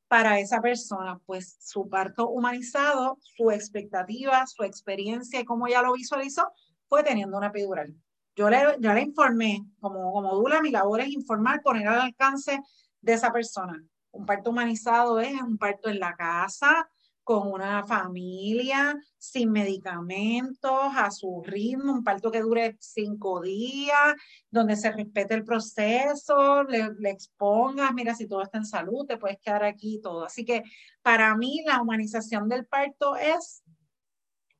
para 0.07 0.39
esa 0.39 0.61
persona, 0.61 1.19
pues 1.25 1.57
su 1.59 1.89
parto 1.89 2.29
humanizado, 2.29 3.17
su 3.21 3.51
expectativa, 3.51 4.45
su 4.45 4.63
experiencia 4.63 5.39
y 5.39 5.45
cómo 5.45 5.67
ya 5.67 5.81
lo 5.81 5.93
visualizó, 5.93 6.51
fue 6.87 7.03
teniendo 7.03 7.37
una 7.37 7.47
epidural. 7.47 7.95
Yo 8.35 8.49
le, 8.49 8.77
le 8.79 9.01
informé, 9.01 9.65
como, 9.79 10.11
como 10.11 10.35
Dula, 10.35 10.61
mi 10.61 10.71
labor 10.71 11.01
es 11.01 11.09
informar, 11.09 11.61
poner 11.61 11.87
al 11.87 12.01
alcance 12.01 12.59
de 13.01 13.13
esa 13.13 13.31
persona. 13.31 13.83
Un 14.11 14.25
parto 14.25 14.51
humanizado 14.51 15.19
es 15.19 15.33
un 15.41 15.57
parto 15.57 15.89
en 15.89 15.99
la 15.99 16.15
casa, 16.15 16.87
con 17.23 17.51
una 17.51 17.85
familia, 17.85 18.99
sin 19.17 19.51
medicamentos, 19.51 20.91
a 20.95 21.09
su 21.09 21.41
ritmo, 21.45 21.93
un 21.93 22.03
parto 22.03 22.29
que 22.31 22.41
dure 22.41 22.75
cinco 22.79 23.41
días, 23.41 24.13
donde 24.49 24.75
se 24.75 24.91
respete 24.91 25.33
el 25.33 25.45
proceso, 25.45 26.63
le, 26.63 27.09
expongas, 27.09 27.93
mira, 27.93 28.13
si 28.13 28.27
todo 28.27 28.41
está 28.41 28.57
en 28.57 28.65
salud, 28.65 29.05
te 29.05 29.17
puedes 29.17 29.39
quedar 29.39 29.63
aquí 29.63 29.95
y 29.95 30.01
todo. 30.01 30.25
Así 30.25 30.43
que 30.43 30.63
para 31.01 31.35
mí 31.35 31.63
la 31.65 31.81
humanización 31.81 32.49
del 32.49 32.65
parto 32.65 33.15
es 33.15 33.63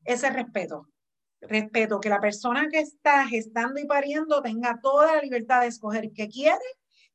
ese 0.06 0.30
respeto. 0.30 0.88
Respeto, 1.42 2.00
que 2.00 2.08
la 2.08 2.22
persona 2.22 2.70
que 2.70 2.80
está 2.80 3.28
gestando 3.28 3.82
y 3.82 3.86
pariendo 3.86 4.42
tenga 4.42 4.80
toda 4.82 5.16
la 5.16 5.22
libertad 5.22 5.62
de 5.62 5.68
escoger 5.68 6.12
qué 6.14 6.30
quiere, 6.30 6.58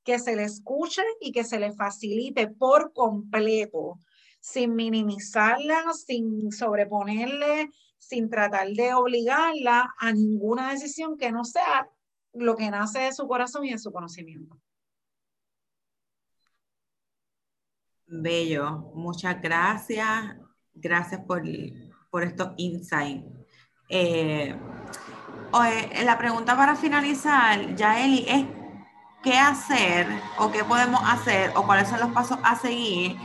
que 0.05 0.19
se 0.19 0.37
le 0.37 0.45
escuche 0.45 1.03
y 1.21 1.33
que 1.33 1.45
se 1.45 1.59
le 1.59 1.73
facilite 1.73 2.49
por 2.49 2.93
completo 2.93 3.99
sin 4.41 4.75
minimizarla, 4.75 5.93
sin 5.93 6.53
sobreponerle, 6.53 7.71
sin 7.99 8.31
tratar 8.31 8.69
de 8.69 8.95
obligarla 8.95 9.95
a 9.99 10.13
ninguna 10.13 10.71
decisión 10.71 11.17
que 11.17 11.33
no 11.33 11.45
sea 11.45 11.89
lo 12.33 12.57
que 12.57 12.71
nace 12.71 13.01
de 13.01 13.13
su 13.13 13.27
corazón 13.27 13.65
y 13.65 13.73
de 13.73 13.79
su 13.79 13.93
conocimiento. 13.93 14.59
Bello, 18.07 18.91
muchas 18.95 19.41
gracias. 19.43 20.37
Gracias 20.73 21.21
por, 21.27 21.43
por 22.11 22.23
estos 22.23 22.53
insights. 22.57 23.27
Eh, 23.89 24.55
la 26.05 26.19
pregunta 26.19 26.57
para 26.57 26.77
finalizar, 26.77 27.75
Yaeli, 27.75 28.25
es 28.29 28.47
qué 29.23 29.37
hacer 29.37 30.07
o 30.39 30.51
qué 30.51 30.65
podemos 30.65 31.01
hacer 31.05 31.53
o 31.57 31.67
cuáles 31.67 31.89
son 31.89 32.01
los 32.01 32.11
pasos 32.11 32.39
a 32.45 32.57
seguir 32.57 33.17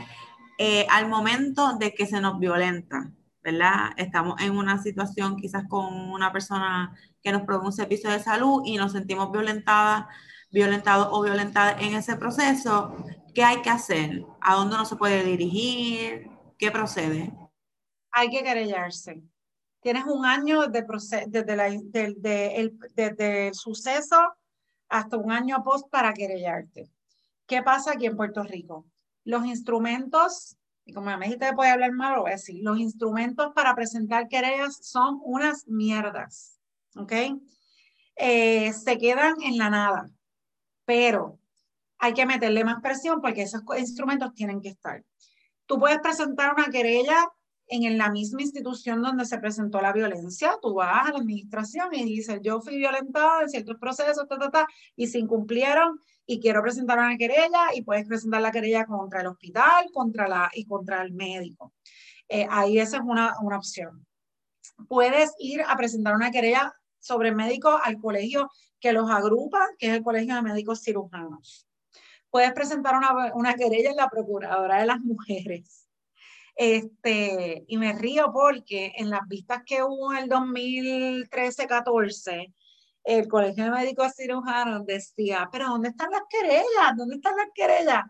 eh, 0.58 0.86
al 0.90 1.08
momento 1.08 1.76
de 1.78 1.94
que 1.94 2.06
se 2.06 2.20
nos 2.20 2.38
violenta, 2.38 3.10
¿verdad? 3.42 3.92
Estamos 3.96 4.40
en 4.40 4.56
una 4.56 4.82
situación 4.82 5.36
quizás 5.36 5.64
con 5.68 5.92
una 6.10 6.32
persona 6.32 6.94
que 7.22 7.32
nos 7.32 7.42
provee 7.42 7.66
un 7.66 7.72
servicio 7.72 8.10
de 8.10 8.20
salud 8.20 8.62
y 8.64 8.76
nos 8.76 8.92
sentimos 8.92 9.30
violentadas, 9.32 10.06
violentados 10.50 11.08
o 11.10 11.22
violentadas 11.22 11.80
en 11.82 11.94
ese 11.94 12.16
proceso, 12.16 12.96
¿qué 13.34 13.42
hay 13.42 13.62
que 13.62 13.70
hacer? 13.70 14.24
¿A 14.40 14.54
dónde 14.54 14.76
no 14.76 14.84
se 14.84 14.96
puede 14.96 15.24
dirigir? 15.24 16.30
¿Qué 16.58 16.70
procede? 16.70 17.32
Hay 18.12 18.30
que 18.30 18.42
querellarse. 18.42 19.22
Tienes 19.80 20.04
un 20.06 20.24
año 20.24 20.68
de 20.68 20.84
desde, 21.26 21.56
la, 21.56 21.68
desde 21.68 23.48
el 23.48 23.54
suceso 23.54 24.16
hasta 24.88 25.16
un 25.16 25.32
año 25.32 25.62
post 25.64 25.90
para 25.90 26.12
querellarte 26.12 26.88
¿Qué 27.46 27.62
pasa 27.62 27.92
aquí 27.92 28.06
en 28.06 28.16
Puerto 28.16 28.42
Rico? 28.42 28.86
Los 29.24 29.46
instrumentos, 29.46 30.56
y 30.84 30.92
como 30.92 31.06
me 31.16 31.24
dijiste 31.24 31.46
que 31.46 31.54
puede 31.54 31.70
hablar 31.70 31.92
mal, 31.92 32.14
lo 32.14 32.22
voy 32.22 32.30
a 32.30 32.34
decir, 32.34 32.62
los 32.62 32.78
instrumentos 32.78 33.52
para 33.54 33.74
presentar 33.74 34.28
querellas 34.28 34.76
son 34.82 35.20
unas 35.24 35.66
mierdas, 35.66 36.58
¿ok? 36.96 37.12
Eh, 38.16 38.72
se 38.72 38.98
quedan 38.98 39.34
en 39.42 39.58
la 39.58 39.70
nada, 39.70 40.10
pero 40.84 41.38
hay 41.98 42.12
que 42.12 42.26
meterle 42.26 42.64
más 42.64 42.80
presión 42.82 43.20
porque 43.20 43.42
esos 43.42 43.62
instrumentos 43.78 44.34
tienen 44.34 44.60
que 44.60 44.68
estar. 44.68 45.02
Tú 45.66 45.78
puedes 45.78 45.98
presentar 46.00 46.54
una 46.54 46.66
querella 46.66 47.28
en 47.66 47.96
la 47.96 48.10
misma 48.10 48.42
institución 48.42 49.02
donde 49.02 49.24
se 49.24 49.38
presentó 49.38 49.80
la 49.80 49.92
violencia, 49.92 50.58
tú 50.60 50.74
vas 50.74 51.08
a 51.08 51.12
la 51.12 51.18
administración 51.18 51.94
y 51.94 52.04
dices, 52.04 52.40
yo 52.42 52.60
fui 52.60 52.76
violentada 52.76 53.42
en 53.42 53.48
ciertos 53.48 53.76
procesos, 53.78 54.28
ta, 54.28 54.38
ta, 54.38 54.50
ta, 54.50 54.66
y 54.96 55.06
se 55.06 55.18
incumplieron 55.18 55.98
y 56.26 56.40
quiero 56.40 56.62
presentar 56.62 56.98
una 56.98 57.16
querella 57.16 57.74
y 57.74 57.82
puedes 57.82 58.06
presentar 58.06 58.40
la 58.40 58.50
querella 58.50 58.86
contra 58.86 59.20
el 59.20 59.26
hospital 59.26 59.90
contra 59.92 60.28
la, 60.28 60.50
y 60.54 60.66
contra 60.66 61.02
el 61.02 61.12
médico. 61.12 61.72
Eh, 62.28 62.46
ahí 62.50 62.78
esa 62.78 62.98
es 62.98 63.02
una, 63.04 63.34
una 63.42 63.58
opción. 63.58 64.06
Puedes 64.88 65.34
ir 65.38 65.62
a 65.62 65.76
presentar 65.76 66.14
una 66.14 66.30
querella 66.30 66.74
sobre 66.98 67.32
médicos 67.32 67.80
al 67.84 68.00
colegio 68.00 68.50
que 68.80 68.92
los 68.92 69.10
agrupa, 69.10 69.66
que 69.78 69.88
es 69.88 69.94
el 69.94 70.02
Colegio 70.02 70.34
de 70.34 70.42
Médicos 70.42 70.82
Cirujanos. 70.82 71.68
Puedes 72.30 72.52
presentar 72.52 72.96
una, 72.96 73.32
una 73.34 73.54
querella 73.54 73.90
en 73.90 73.96
la 73.96 74.08
Procuradora 74.08 74.80
de 74.80 74.86
las 74.86 75.00
Mujeres 75.00 75.84
este, 76.56 77.64
y 77.66 77.78
me 77.78 77.92
río 77.92 78.30
porque 78.32 78.92
en 78.96 79.10
las 79.10 79.26
vistas 79.28 79.62
que 79.66 79.82
hubo 79.82 80.12
en 80.12 80.18
el 80.24 80.30
2013-14, 80.30 82.54
el 83.04 83.28
Colegio 83.28 83.64
de 83.64 83.70
Médicos 83.70 84.12
Cirujanos 84.16 84.86
decía, 84.86 85.48
pero 85.52 85.68
¿dónde 85.68 85.90
están 85.90 86.10
las 86.10 86.22
querellas? 86.28 86.96
¿Dónde 86.96 87.16
están 87.16 87.36
las 87.36 87.48
querellas? 87.54 88.04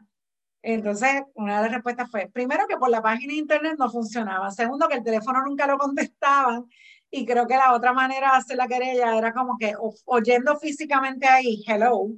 Entonces, 0.63 1.23
una 1.35 1.57
de 1.59 1.63
las 1.65 1.73
respuestas 1.73 2.11
fue, 2.11 2.31
primero, 2.33 2.67
que 2.67 2.77
por 2.77 2.89
la 2.89 3.03
página 3.03 3.33
de 3.33 3.39
internet 3.39 3.75
no 3.79 3.91
funcionaba. 3.91 4.51
Segundo, 4.51 4.89
que 4.89 4.97
el 4.97 5.05
teléfono 5.05 5.43
nunca 5.43 5.67
lo 5.67 5.77
contestaban. 5.77 6.65
Y 7.11 7.27
creo 7.27 7.47
que 7.47 7.57
la 7.57 7.75
otra 7.75 7.93
manera 7.93 8.31
de 8.33 8.37
hacer 8.39 8.57
la 8.57 8.67
querella 8.67 9.17
era 9.17 9.33
como 9.35 9.59
que 9.59 9.75
oyendo 10.07 10.59
físicamente 10.59 11.27
ahí, 11.27 11.63
hello, 11.67 12.09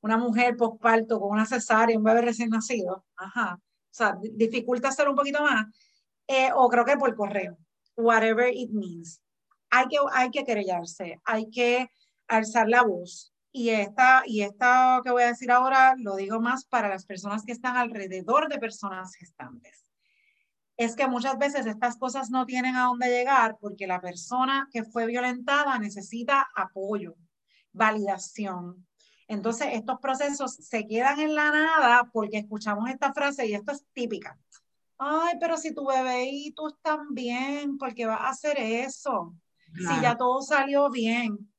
una 0.00 0.18
mujer 0.18 0.56
postparto 0.56 1.18
con 1.18 1.30
una 1.30 1.46
cesárea, 1.46 1.96
un 1.96 2.04
bebé 2.04 2.20
recién 2.22 2.50
nacido. 2.50 3.04
Ajá 3.16 3.58
o 3.94 3.96
sea, 3.96 4.18
dificulta 4.20 4.88
hacer 4.88 5.08
un 5.08 5.14
poquito 5.14 5.40
más, 5.40 5.66
eh, 6.26 6.50
o 6.52 6.68
creo 6.68 6.84
que 6.84 6.96
por 6.96 7.14
correo, 7.14 7.56
whatever 7.96 8.52
it 8.52 8.70
means. 8.70 9.20
Hay 9.70 9.86
que, 9.86 9.98
hay 10.12 10.30
que 10.30 10.44
querellarse, 10.44 11.20
hay 11.24 11.48
que 11.48 11.88
alzar 12.28 12.68
la 12.68 12.82
voz. 12.82 13.32
Y 13.52 13.70
esta, 13.70 14.22
y 14.26 14.42
esta 14.42 15.00
que 15.04 15.10
voy 15.10 15.22
a 15.22 15.28
decir 15.28 15.50
ahora 15.50 15.94
lo 15.96 16.16
digo 16.16 16.40
más 16.40 16.64
para 16.64 16.88
las 16.88 17.06
personas 17.06 17.44
que 17.44 17.52
están 17.52 17.76
alrededor 17.76 18.48
de 18.48 18.58
personas 18.58 19.14
gestantes. 19.14 19.86
Es 20.76 20.96
que 20.96 21.06
muchas 21.06 21.38
veces 21.38 21.66
estas 21.66 21.96
cosas 21.96 22.30
no 22.30 22.46
tienen 22.46 22.74
a 22.74 22.86
dónde 22.86 23.08
llegar 23.08 23.56
porque 23.60 23.86
la 23.86 24.00
persona 24.00 24.68
que 24.72 24.82
fue 24.82 25.06
violentada 25.06 25.78
necesita 25.78 26.48
apoyo, 26.56 27.14
validación, 27.72 28.84
entonces, 29.28 29.68
estos 29.72 29.98
procesos 30.00 30.54
se 30.54 30.86
quedan 30.86 31.20
en 31.20 31.34
la 31.34 31.50
nada 31.50 32.10
porque 32.12 32.38
escuchamos 32.38 32.88
esta 32.90 33.12
frase 33.12 33.46
y 33.46 33.54
esto 33.54 33.72
es 33.72 33.84
típica. 33.92 34.38
Ay, 34.98 35.34
pero 35.40 35.56
si 35.56 35.74
tu 35.74 35.86
bebé 35.86 36.28
y 36.30 36.52
tú 36.52 36.68
están 36.68 37.14
bien, 37.14 37.78
¿por 37.78 37.94
qué 37.94 38.06
vas 38.06 38.20
a 38.20 38.28
hacer 38.28 38.58
eso? 38.58 39.34
Si 39.76 40.00
ya 40.00 40.16
todo 40.16 40.40
salió 40.42 40.90
bien. 40.90 41.52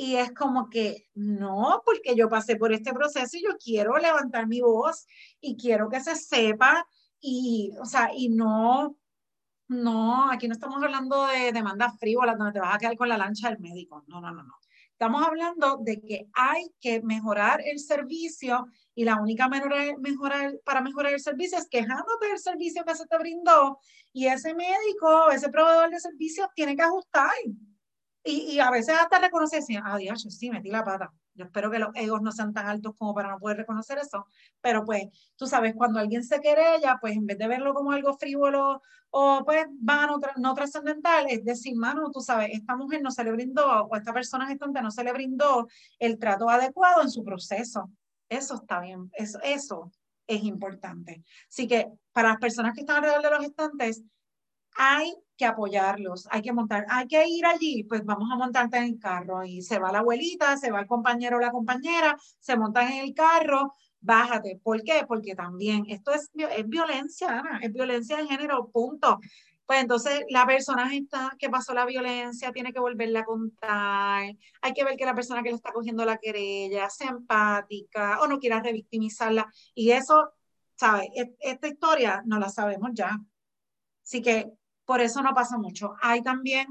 Y 0.00 0.14
es 0.14 0.32
como 0.32 0.70
que 0.70 1.08
no, 1.14 1.82
porque 1.84 2.14
yo 2.14 2.28
pasé 2.28 2.54
por 2.54 2.72
este 2.72 2.92
proceso 2.92 3.36
y 3.36 3.42
yo 3.42 3.56
quiero 3.58 3.98
levantar 3.98 4.46
mi 4.46 4.60
voz 4.60 5.04
y 5.40 5.56
quiero 5.56 5.88
que 5.88 6.00
se 6.00 6.14
sepa 6.14 6.86
y, 7.20 7.72
o 7.80 7.84
sea, 7.84 8.10
y 8.14 8.28
no, 8.28 8.96
no, 9.66 10.30
aquí 10.30 10.46
no 10.46 10.54
estamos 10.54 10.80
hablando 10.80 11.26
de 11.26 11.50
demandas 11.50 11.98
frívolas 11.98 12.38
donde 12.38 12.52
te 12.52 12.60
vas 12.60 12.76
a 12.76 12.78
quedar 12.78 12.96
con 12.96 13.08
la 13.08 13.18
lancha 13.18 13.50
del 13.50 13.58
médico. 13.58 14.04
No, 14.06 14.20
no, 14.20 14.30
no, 14.30 14.44
no. 14.44 14.54
Estamos 14.92 15.26
hablando 15.26 15.78
de 15.80 16.00
que 16.00 16.28
hay 16.32 16.72
que 16.80 17.02
mejorar 17.02 17.60
el 17.64 17.80
servicio 17.80 18.66
y 18.94 19.04
la 19.04 19.20
única 19.20 19.48
manera 19.48 19.96
mejorar, 19.98 20.60
para 20.64 20.80
mejorar 20.80 21.12
el 21.12 21.20
servicio 21.20 21.58
es 21.58 21.68
quejándote 21.68 22.28
del 22.28 22.38
servicio 22.38 22.84
que 22.84 22.94
se 22.94 23.06
te 23.06 23.18
brindó 23.18 23.80
y 24.12 24.26
ese 24.26 24.54
médico, 24.54 25.30
ese 25.32 25.48
proveedor 25.50 25.90
de 25.90 25.98
servicios 25.98 26.48
tiene 26.54 26.76
que 26.76 26.82
ajustar. 26.82 27.30
Y, 28.24 28.52
y 28.52 28.60
a 28.60 28.70
veces 28.70 28.96
hasta 29.00 29.18
reconocer, 29.18 29.62
ah, 29.82 29.96
Dios, 29.96 30.22
sí, 30.28 30.50
metí 30.50 30.70
la 30.70 30.84
pata. 30.84 31.12
Yo 31.34 31.44
espero 31.44 31.70
que 31.70 31.78
los 31.78 31.90
egos 31.94 32.20
no 32.20 32.32
sean 32.32 32.52
tan 32.52 32.66
altos 32.66 32.94
como 32.98 33.14
para 33.14 33.30
no 33.30 33.38
poder 33.38 33.58
reconocer 33.58 33.96
eso, 33.98 34.26
pero 34.60 34.84
pues 34.84 35.04
tú 35.36 35.46
sabes, 35.46 35.72
cuando 35.76 36.00
alguien 36.00 36.24
se 36.24 36.40
querella, 36.40 36.98
pues 37.00 37.14
en 37.14 37.26
vez 37.26 37.38
de 37.38 37.46
verlo 37.46 37.74
como 37.74 37.92
algo 37.92 38.18
frívolo 38.18 38.82
o 39.10 39.42
pues 39.44 39.66
vano, 39.70 40.18
no 40.36 40.54
trascendental, 40.54 41.26
es 41.28 41.44
decir, 41.44 41.76
mano, 41.76 42.10
tú 42.10 42.20
sabes, 42.20 42.50
esta 42.52 42.76
mujer 42.76 43.02
no 43.02 43.12
se 43.12 43.22
le 43.22 43.30
brindó 43.30 43.84
o 43.84 43.96
esta 43.96 44.12
persona 44.12 44.48
gestante 44.48 44.82
no 44.82 44.90
se 44.90 45.04
le 45.04 45.12
brindó 45.12 45.68
el 46.00 46.18
trato 46.18 46.50
adecuado 46.50 47.02
en 47.02 47.10
su 47.10 47.24
proceso. 47.24 47.88
Eso 48.28 48.56
está 48.56 48.80
bien, 48.80 49.08
eso, 49.14 49.38
eso 49.42 49.92
es 50.26 50.42
importante. 50.42 51.22
Así 51.48 51.66
que 51.68 51.88
para 52.12 52.30
las 52.30 52.38
personas 52.38 52.74
que 52.74 52.80
están 52.80 52.96
alrededor 52.96 53.22
de 53.22 53.30
los 53.30 53.40
gestantes, 53.44 54.02
hay 54.78 55.12
que 55.36 55.44
apoyarlos, 55.44 56.28
hay 56.30 56.40
que 56.40 56.52
montar, 56.52 56.86
hay 56.88 57.08
que 57.08 57.26
ir 57.26 57.44
allí, 57.46 57.82
pues 57.84 58.04
vamos 58.04 58.30
a 58.32 58.36
montarte 58.36 58.78
en 58.78 58.84
el 58.84 58.98
carro 58.98 59.44
y 59.44 59.60
se 59.60 59.78
va 59.80 59.90
la 59.90 59.98
abuelita, 59.98 60.56
se 60.56 60.70
va 60.70 60.80
el 60.80 60.86
compañero 60.86 61.36
o 61.36 61.40
la 61.40 61.50
compañera, 61.50 62.16
se 62.38 62.56
montan 62.56 62.92
en 62.92 63.04
el 63.04 63.12
carro, 63.14 63.74
bájate. 64.00 64.60
¿Por 64.62 64.82
qué? 64.84 65.04
Porque 65.06 65.34
también 65.34 65.84
esto 65.88 66.12
es, 66.12 66.30
es 66.34 66.68
violencia, 66.68 67.42
es 67.60 67.72
violencia 67.72 68.18
de 68.18 68.26
género, 68.28 68.70
punto. 68.70 69.18
Pues 69.66 69.82
entonces 69.82 70.24
la 70.30 70.46
persona 70.46 70.94
está, 70.94 71.34
que 71.38 71.50
pasó 71.50 71.74
la 71.74 71.84
violencia 71.84 72.52
tiene 72.52 72.72
que 72.72 72.80
volverla 72.80 73.20
a 73.20 73.24
contar. 73.24 74.36
Hay 74.62 74.72
que 74.74 74.84
ver 74.84 74.96
que 74.96 75.04
la 75.04 75.14
persona 75.14 75.42
que 75.42 75.50
le 75.50 75.56
está 75.56 75.72
cogiendo 75.72 76.04
la 76.04 76.18
querella 76.18 76.88
sea 76.88 77.10
empática 77.10 78.20
o 78.20 78.28
no 78.28 78.38
quiera 78.38 78.62
revictimizarla. 78.62 79.52
Y 79.74 79.90
eso, 79.90 80.30
¿sabes? 80.76 81.08
Esta 81.40 81.68
historia 81.68 82.22
no 82.26 82.38
la 82.38 82.48
sabemos 82.48 82.90
ya. 82.94 83.18
Así 84.04 84.22
que 84.22 84.52
por 84.88 85.02
eso 85.02 85.20
no 85.20 85.34
pasa 85.34 85.58
mucho. 85.58 85.96
Hay 86.00 86.22
también 86.22 86.66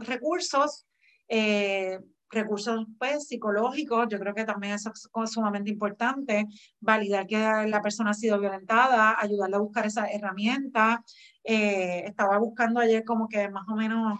recursos, 0.00 0.86
eh, 1.28 2.00
recursos 2.30 2.86
pues, 2.98 3.28
psicológicos, 3.28 4.06
yo 4.08 4.18
creo 4.18 4.34
que 4.34 4.46
también 4.46 4.72
eso 4.72 4.90
es 4.90 5.30
sumamente 5.30 5.70
importante, 5.70 6.46
validar 6.80 7.26
que 7.26 7.36
la 7.36 7.82
persona 7.82 8.12
ha 8.12 8.14
sido 8.14 8.40
violentada, 8.40 9.20
ayudarle 9.20 9.56
a 9.56 9.60
buscar 9.60 9.84
esa 9.84 10.06
herramienta. 10.06 11.04
Eh, 11.44 12.04
estaba 12.06 12.38
buscando 12.38 12.80
ayer 12.80 13.04
como 13.04 13.28
que 13.28 13.50
más 13.50 13.68
o 13.68 13.76
menos 13.76 14.18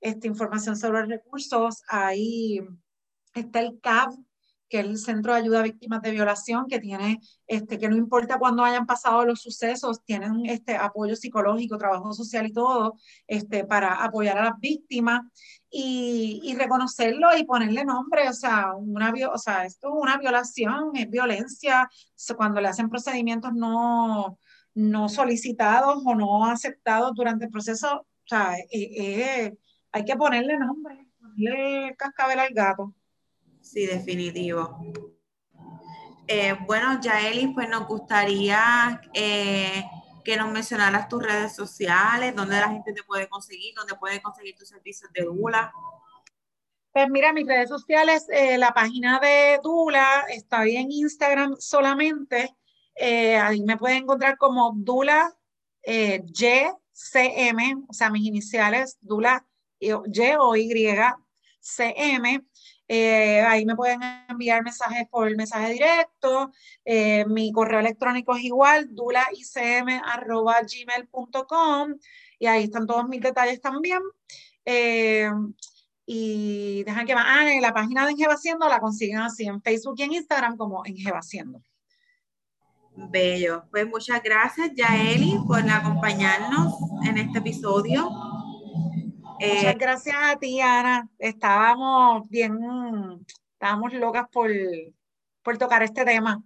esta 0.00 0.26
información 0.26 0.74
sobre 0.74 1.06
recursos, 1.06 1.84
ahí 1.88 2.58
está 3.32 3.60
el 3.60 3.78
CAB, 3.80 4.10
que 4.68 4.80
es 4.80 4.86
el 4.86 4.98
Centro 4.98 5.32
de 5.32 5.40
Ayuda 5.40 5.60
a 5.60 5.62
Víctimas 5.62 6.02
de 6.02 6.10
Violación, 6.10 6.66
que 6.68 6.78
tiene, 6.80 7.20
este, 7.46 7.78
que 7.78 7.88
no 7.88 7.96
importa 7.96 8.38
cuándo 8.38 8.64
hayan 8.64 8.86
pasado 8.86 9.24
los 9.24 9.40
sucesos, 9.40 10.04
tienen 10.04 10.46
este 10.46 10.76
apoyo 10.76 11.16
psicológico, 11.16 11.78
trabajo 11.78 12.12
social 12.12 12.46
y 12.46 12.52
todo, 12.52 12.96
este, 13.26 13.64
para 13.64 14.04
apoyar 14.04 14.38
a 14.38 14.44
las 14.44 14.60
víctimas 14.60 15.22
y, 15.70 16.40
y 16.44 16.54
reconocerlo 16.56 17.36
y 17.36 17.44
ponerle 17.44 17.84
nombre, 17.84 18.28
o 18.28 18.32
sea, 18.32 18.74
una, 18.74 19.12
o 19.32 19.38
sea, 19.38 19.64
esto 19.64 19.88
es 19.88 19.94
una 20.02 20.18
violación, 20.18 20.90
es 20.94 21.08
violencia, 21.10 21.88
cuando 22.36 22.60
le 22.60 22.68
hacen 22.68 22.90
procedimientos 22.90 23.52
no, 23.54 24.38
no 24.74 25.08
solicitados 25.08 26.02
o 26.04 26.14
no 26.14 26.46
aceptados 26.46 27.14
durante 27.14 27.46
el 27.46 27.50
proceso, 27.50 28.00
o 28.00 28.06
sea, 28.26 28.56
eh, 28.58 28.68
eh, 28.70 29.54
hay 29.92 30.04
que 30.04 30.16
ponerle 30.16 30.58
nombre, 30.58 31.06
ponerle 31.18 31.96
cascabel 31.96 32.38
al 32.40 32.52
gato. 32.52 32.94
Sí, 33.70 33.84
definitivo. 33.84 34.80
Eh, 36.26 36.56
bueno, 36.66 36.98
Yaeli, 37.02 37.48
pues 37.48 37.68
nos 37.68 37.86
gustaría 37.86 38.98
eh, 39.12 39.84
que 40.24 40.38
nos 40.38 40.50
mencionaras 40.50 41.06
tus 41.06 41.22
redes 41.22 41.54
sociales, 41.54 42.34
dónde 42.34 42.60
la 42.60 42.70
gente 42.70 42.94
te 42.94 43.02
puede 43.02 43.28
conseguir, 43.28 43.74
dónde 43.74 43.94
puede 43.96 44.22
conseguir 44.22 44.56
tus 44.56 44.68
servicios 44.68 45.12
de 45.12 45.24
Dula. 45.24 45.70
Pues 46.92 47.10
mira, 47.10 47.34
mis 47.34 47.46
redes 47.46 47.68
sociales, 47.68 48.26
eh, 48.30 48.56
la 48.56 48.72
página 48.72 49.20
de 49.20 49.60
Dula 49.62 50.24
está 50.30 50.60
ahí 50.60 50.76
en 50.76 50.90
Instagram 50.90 51.56
solamente. 51.58 52.56
ahí 52.98 53.62
me 53.64 53.76
pueden 53.76 54.04
encontrar 54.04 54.38
como 54.38 54.72
Dula 54.76 55.36
YCM, 55.84 57.84
o 57.86 57.92
sea, 57.92 58.08
mis 58.08 58.26
iniciales, 58.26 58.96
Dula 59.02 59.46
Y 59.78 59.92
o 59.92 60.56
Y 60.56 60.72
CM. 61.60 62.46
Eh, 62.88 63.42
ahí 63.42 63.64
me 63.66 63.76
pueden 63.76 64.00
enviar 64.28 64.64
mensajes 64.64 65.06
por 65.08 65.36
mensaje 65.36 65.74
directo. 65.74 66.50
Eh, 66.84 67.24
mi 67.26 67.52
correo 67.52 67.78
electrónico 67.80 68.34
es 68.34 68.44
igual, 68.44 68.88
dulaicm.gmail.com 68.94 71.94
y 72.38 72.46
ahí 72.46 72.64
están 72.64 72.86
todos 72.86 73.06
mis 73.08 73.20
detalles 73.20 73.60
también. 73.60 74.00
Eh, 74.64 75.30
y 76.06 76.82
dejan 76.84 77.06
que 77.06 77.12
ah, 77.12 77.52
en 77.52 77.60
la 77.60 77.74
página 77.74 78.06
de 78.06 78.12
Engevaciendo 78.12 78.66
la 78.66 78.80
consiguen 78.80 79.18
así 79.18 79.46
en 79.46 79.60
Facebook 79.60 79.96
y 79.98 80.04
en 80.04 80.14
Instagram 80.14 80.56
como 80.56 80.86
Engevaciendo. 80.86 81.60
Bello. 83.10 83.64
Pues 83.70 83.86
muchas 83.86 84.22
gracias, 84.22 84.72
Yaeli, 84.74 85.38
por 85.46 85.60
acompañarnos 85.70 86.74
en 87.06 87.18
este 87.18 87.38
episodio. 87.38 88.10
Muchas 89.40 89.64
eh, 89.64 89.76
gracias 89.78 90.16
a 90.18 90.36
ti, 90.36 90.60
Ana. 90.60 91.08
Estábamos 91.16 92.28
bien, 92.28 92.58
estábamos 93.52 93.92
locas 93.94 94.26
por, 94.32 94.50
por 95.42 95.56
tocar 95.58 95.84
este 95.84 96.04
tema. 96.04 96.42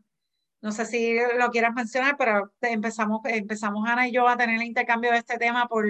No 0.61 0.73
sé 0.73 0.85
si 0.85 1.17
lo 1.39 1.51
quieras 1.51 1.73
mencionar, 1.73 2.17
pero 2.19 2.53
empezamos, 2.61 3.23
empezamos 3.25 3.89
Ana 3.89 4.09
y 4.09 4.13
yo 4.13 4.29
a 4.29 4.37
tener 4.37 4.57
el 4.57 4.67
intercambio 4.67 5.11
de 5.11 5.19
este 5.19 5.39
tema 5.39 5.69
por, 5.69 5.87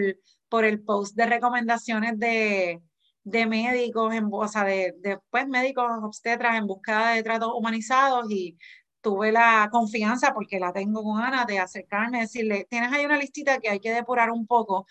por 0.49 0.65
el 0.65 0.81
post 0.81 1.17
de 1.17 1.27
recomendaciones 1.27 2.19
de, 2.21 2.81
de 3.25 3.47
médicos, 3.47 4.15
en, 4.15 4.29
o 4.31 4.47
sea, 4.47 4.65
de, 4.65 4.95
de 4.99 5.19
pues, 5.29 5.49
médicos 5.49 5.85
obstetras 6.03 6.57
en 6.57 6.69
búsqueda 6.69 7.15
de 7.15 7.23
tratos 7.25 7.53
humanizados 7.53 8.31
y 8.31 8.57
tuve 9.01 9.33
la 9.33 9.69
confianza, 9.73 10.33
porque 10.33 10.61
la 10.61 10.73
tengo 10.73 11.03
con 11.03 11.21
Ana, 11.21 11.45
de 11.45 11.59
acercarme, 11.59 12.21
decirle, 12.21 12.67
tienes 12.71 12.93
ahí 12.93 13.05
una 13.05 13.19
listita 13.19 13.59
que 13.59 13.69
hay 13.69 13.81
que 13.81 13.93
depurar 13.93 14.31
un 14.31 14.47
poco. 14.47 14.87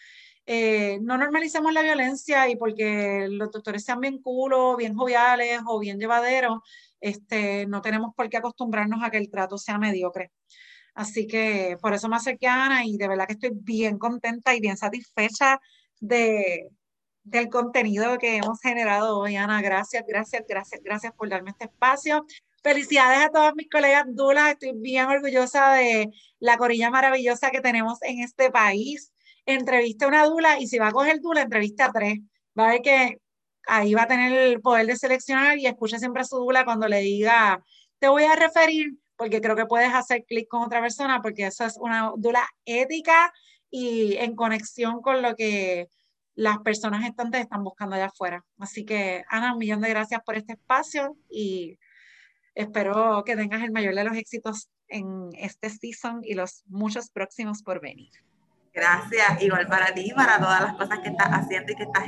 Eh, 0.45 0.99
no 1.01 1.17
normalicemos 1.17 1.71
la 1.73 1.83
violencia 1.83 2.49
y 2.49 2.55
porque 2.55 3.27
los 3.29 3.51
doctores 3.51 3.83
sean 3.83 3.99
bien 3.99 4.21
culos, 4.21 4.77
bien 4.77 4.95
joviales 4.95 5.61
o 5.67 5.79
bien 5.79 5.99
llevaderos, 5.99 6.59
este, 6.99 7.65
no 7.67 7.81
tenemos 7.81 8.13
por 8.15 8.29
qué 8.29 8.37
acostumbrarnos 8.37 9.03
a 9.03 9.11
que 9.11 9.17
el 9.17 9.29
trato 9.29 9.57
sea 9.57 9.77
mediocre. 9.77 10.31
Así 10.93 11.27
que 11.27 11.77
por 11.81 11.93
eso 11.93 12.09
me 12.09 12.17
acerqué 12.17 12.47
a 12.47 12.65
Ana 12.65 12.85
y 12.85 12.97
de 12.97 13.07
verdad 13.07 13.27
que 13.27 13.33
estoy 13.33 13.51
bien 13.53 13.97
contenta 13.97 14.55
y 14.55 14.59
bien 14.59 14.77
satisfecha 14.77 15.59
de, 15.99 16.69
del 17.23 17.49
contenido 17.49 18.17
que 18.17 18.37
hemos 18.37 18.59
generado 18.61 19.19
hoy, 19.19 19.35
Ana. 19.35 19.61
Gracias, 19.61 20.03
gracias, 20.07 20.43
gracias, 20.47 20.81
gracias 20.83 21.13
por 21.13 21.29
darme 21.29 21.51
este 21.51 21.65
espacio. 21.65 22.25
Felicidades 22.63 23.25
a 23.25 23.29
todas 23.29 23.55
mis 23.55 23.69
colegas 23.69 24.05
dulas. 24.09 24.51
Estoy 24.51 24.73
bien 24.75 25.05
orgullosa 25.07 25.73
de 25.73 26.09
la 26.39 26.57
corilla 26.57 26.89
maravillosa 26.89 27.51
que 27.51 27.61
tenemos 27.61 28.01
en 28.03 28.19
este 28.19 28.51
país. 28.51 29.13
Entrevista 29.45 30.05
a 30.05 30.07
una 30.07 30.25
dula 30.25 30.59
y 30.59 30.67
si 30.67 30.77
va 30.77 30.87
a 30.87 30.91
coger 30.91 31.19
dula, 31.19 31.41
entrevista 31.41 31.85
a 31.85 31.91
tres. 31.91 32.19
Va 32.57 32.67
a 32.67 32.71
ver 32.71 32.81
que 32.81 33.17
ahí 33.67 33.93
va 33.93 34.03
a 34.03 34.07
tener 34.07 34.31
el 34.33 34.61
poder 34.61 34.87
de 34.87 34.95
seleccionar 34.95 35.57
y 35.57 35.67
escucha 35.67 35.99
siempre 35.99 36.21
a 36.21 36.25
su 36.25 36.37
dula 36.37 36.65
cuando 36.65 36.87
le 36.87 36.99
diga, 37.01 37.63
te 37.99 38.07
voy 38.07 38.23
a 38.23 38.35
referir, 38.35 38.97
porque 39.15 39.41
creo 39.41 39.55
que 39.55 39.65
puedes 39.65 39.93
hacer 39.93 40.25
clic 40.25 40.47
con 40.47 40.63
otra 40.63 40.81
persona, 40.81 41.21
porque 41.21 41.47
eso 41.47 41.65
es 41.65 41.77
una 41.77 42.11
dula 42.17 42.47
ética 42.65 43.33
y 43.69 44.15
en 44.17 44.35
conexión 44.35 45.01
con 45.01 45.21
lo 45.21 45.35
que 45.35 45.87
las 46.35 46.59
personas 46.59 47.05
estantes 47.05 47.41
están 47.41 47.63
buscando 47.63 47.95
allá 47.95 48.05
afuera. 48.07 48.43
Así 48.57 48.85
que, 48.85 49.23
Ana, 49.29 49.53
un 49.53 49.59
millón 49.59 49.81
de 49.81 49.89
gracias 49.89 50.21
por 50.25 50.35
este 50.35 50.53
espacio 50.53 51.15
y 51.29 51.77
Espero 52.53 53.23
que 53.25 53.35
tengas 53.35 53.63
el 53.63 53.71
mayor 53.71 53.95
de 53.95 54.03
los 54.03 54.17
éxitos 54.17 54.69
en 54.87 55.29
este 55.37 55.69
season 55.69 56.21
y 56.23 56.33
los 56.33 56.63
muchos 56.67 57.09
próximos 57.09 57.63
por 57.63 57.79
venir. 57.79 58.11
Gracias, 58.73 59.41
igual 59.41 59.67
para 59.67 59.93
ti, 59.93 60.11
para 60.15 60.39
todas 60.39 60.61
las 60.61 60.73
cosas 60.75 60.99
que 60.99 61.09
estás 61.09 61.27
haciendo 61.29 61.73
y 61.73 61.75
que 61.75 61.83
estás 61.83 62.03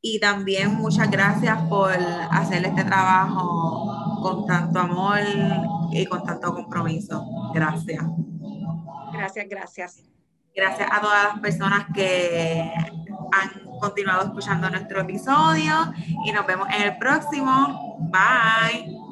Y 0.00 0.20
también 0.20 0.74
muchas 0.74 1.10
gracias 1.10 1.58
por 1.68 1.92
hacer 2.30 2.64
este 2.64 2.84
trabajo 2.84 4.20
con 4.22 4.46
tanto 4.46 4.78
amor 4.78 5.20
y 5.92 6.04
con 6.06 6.24
tanto 6.24 6.54
compromiso. 6.54 7.24
Gracias. 7.54 8.04
Gracias, 9.12 9.46
gracias. 9.48 10.02
Gracias 10.54 10.88
a 10.90 11.00
todas 11.00 11.24
las 11.24 11.40
personas 11.40 11.86
que 11.94 12.70
han 13.32 13.78
continuado 13.80 14.26
escuchando 14.26 14.70
nuestro 14.70 15.00
episodio 15.00 15.92
y 16.24 16.32
nos 16.32 16.46
vemos 16.46 16.68
en 16.74 16.82
el 16.82 16.98
próximo. 16.98 17.98
Bye. 18.10 19.03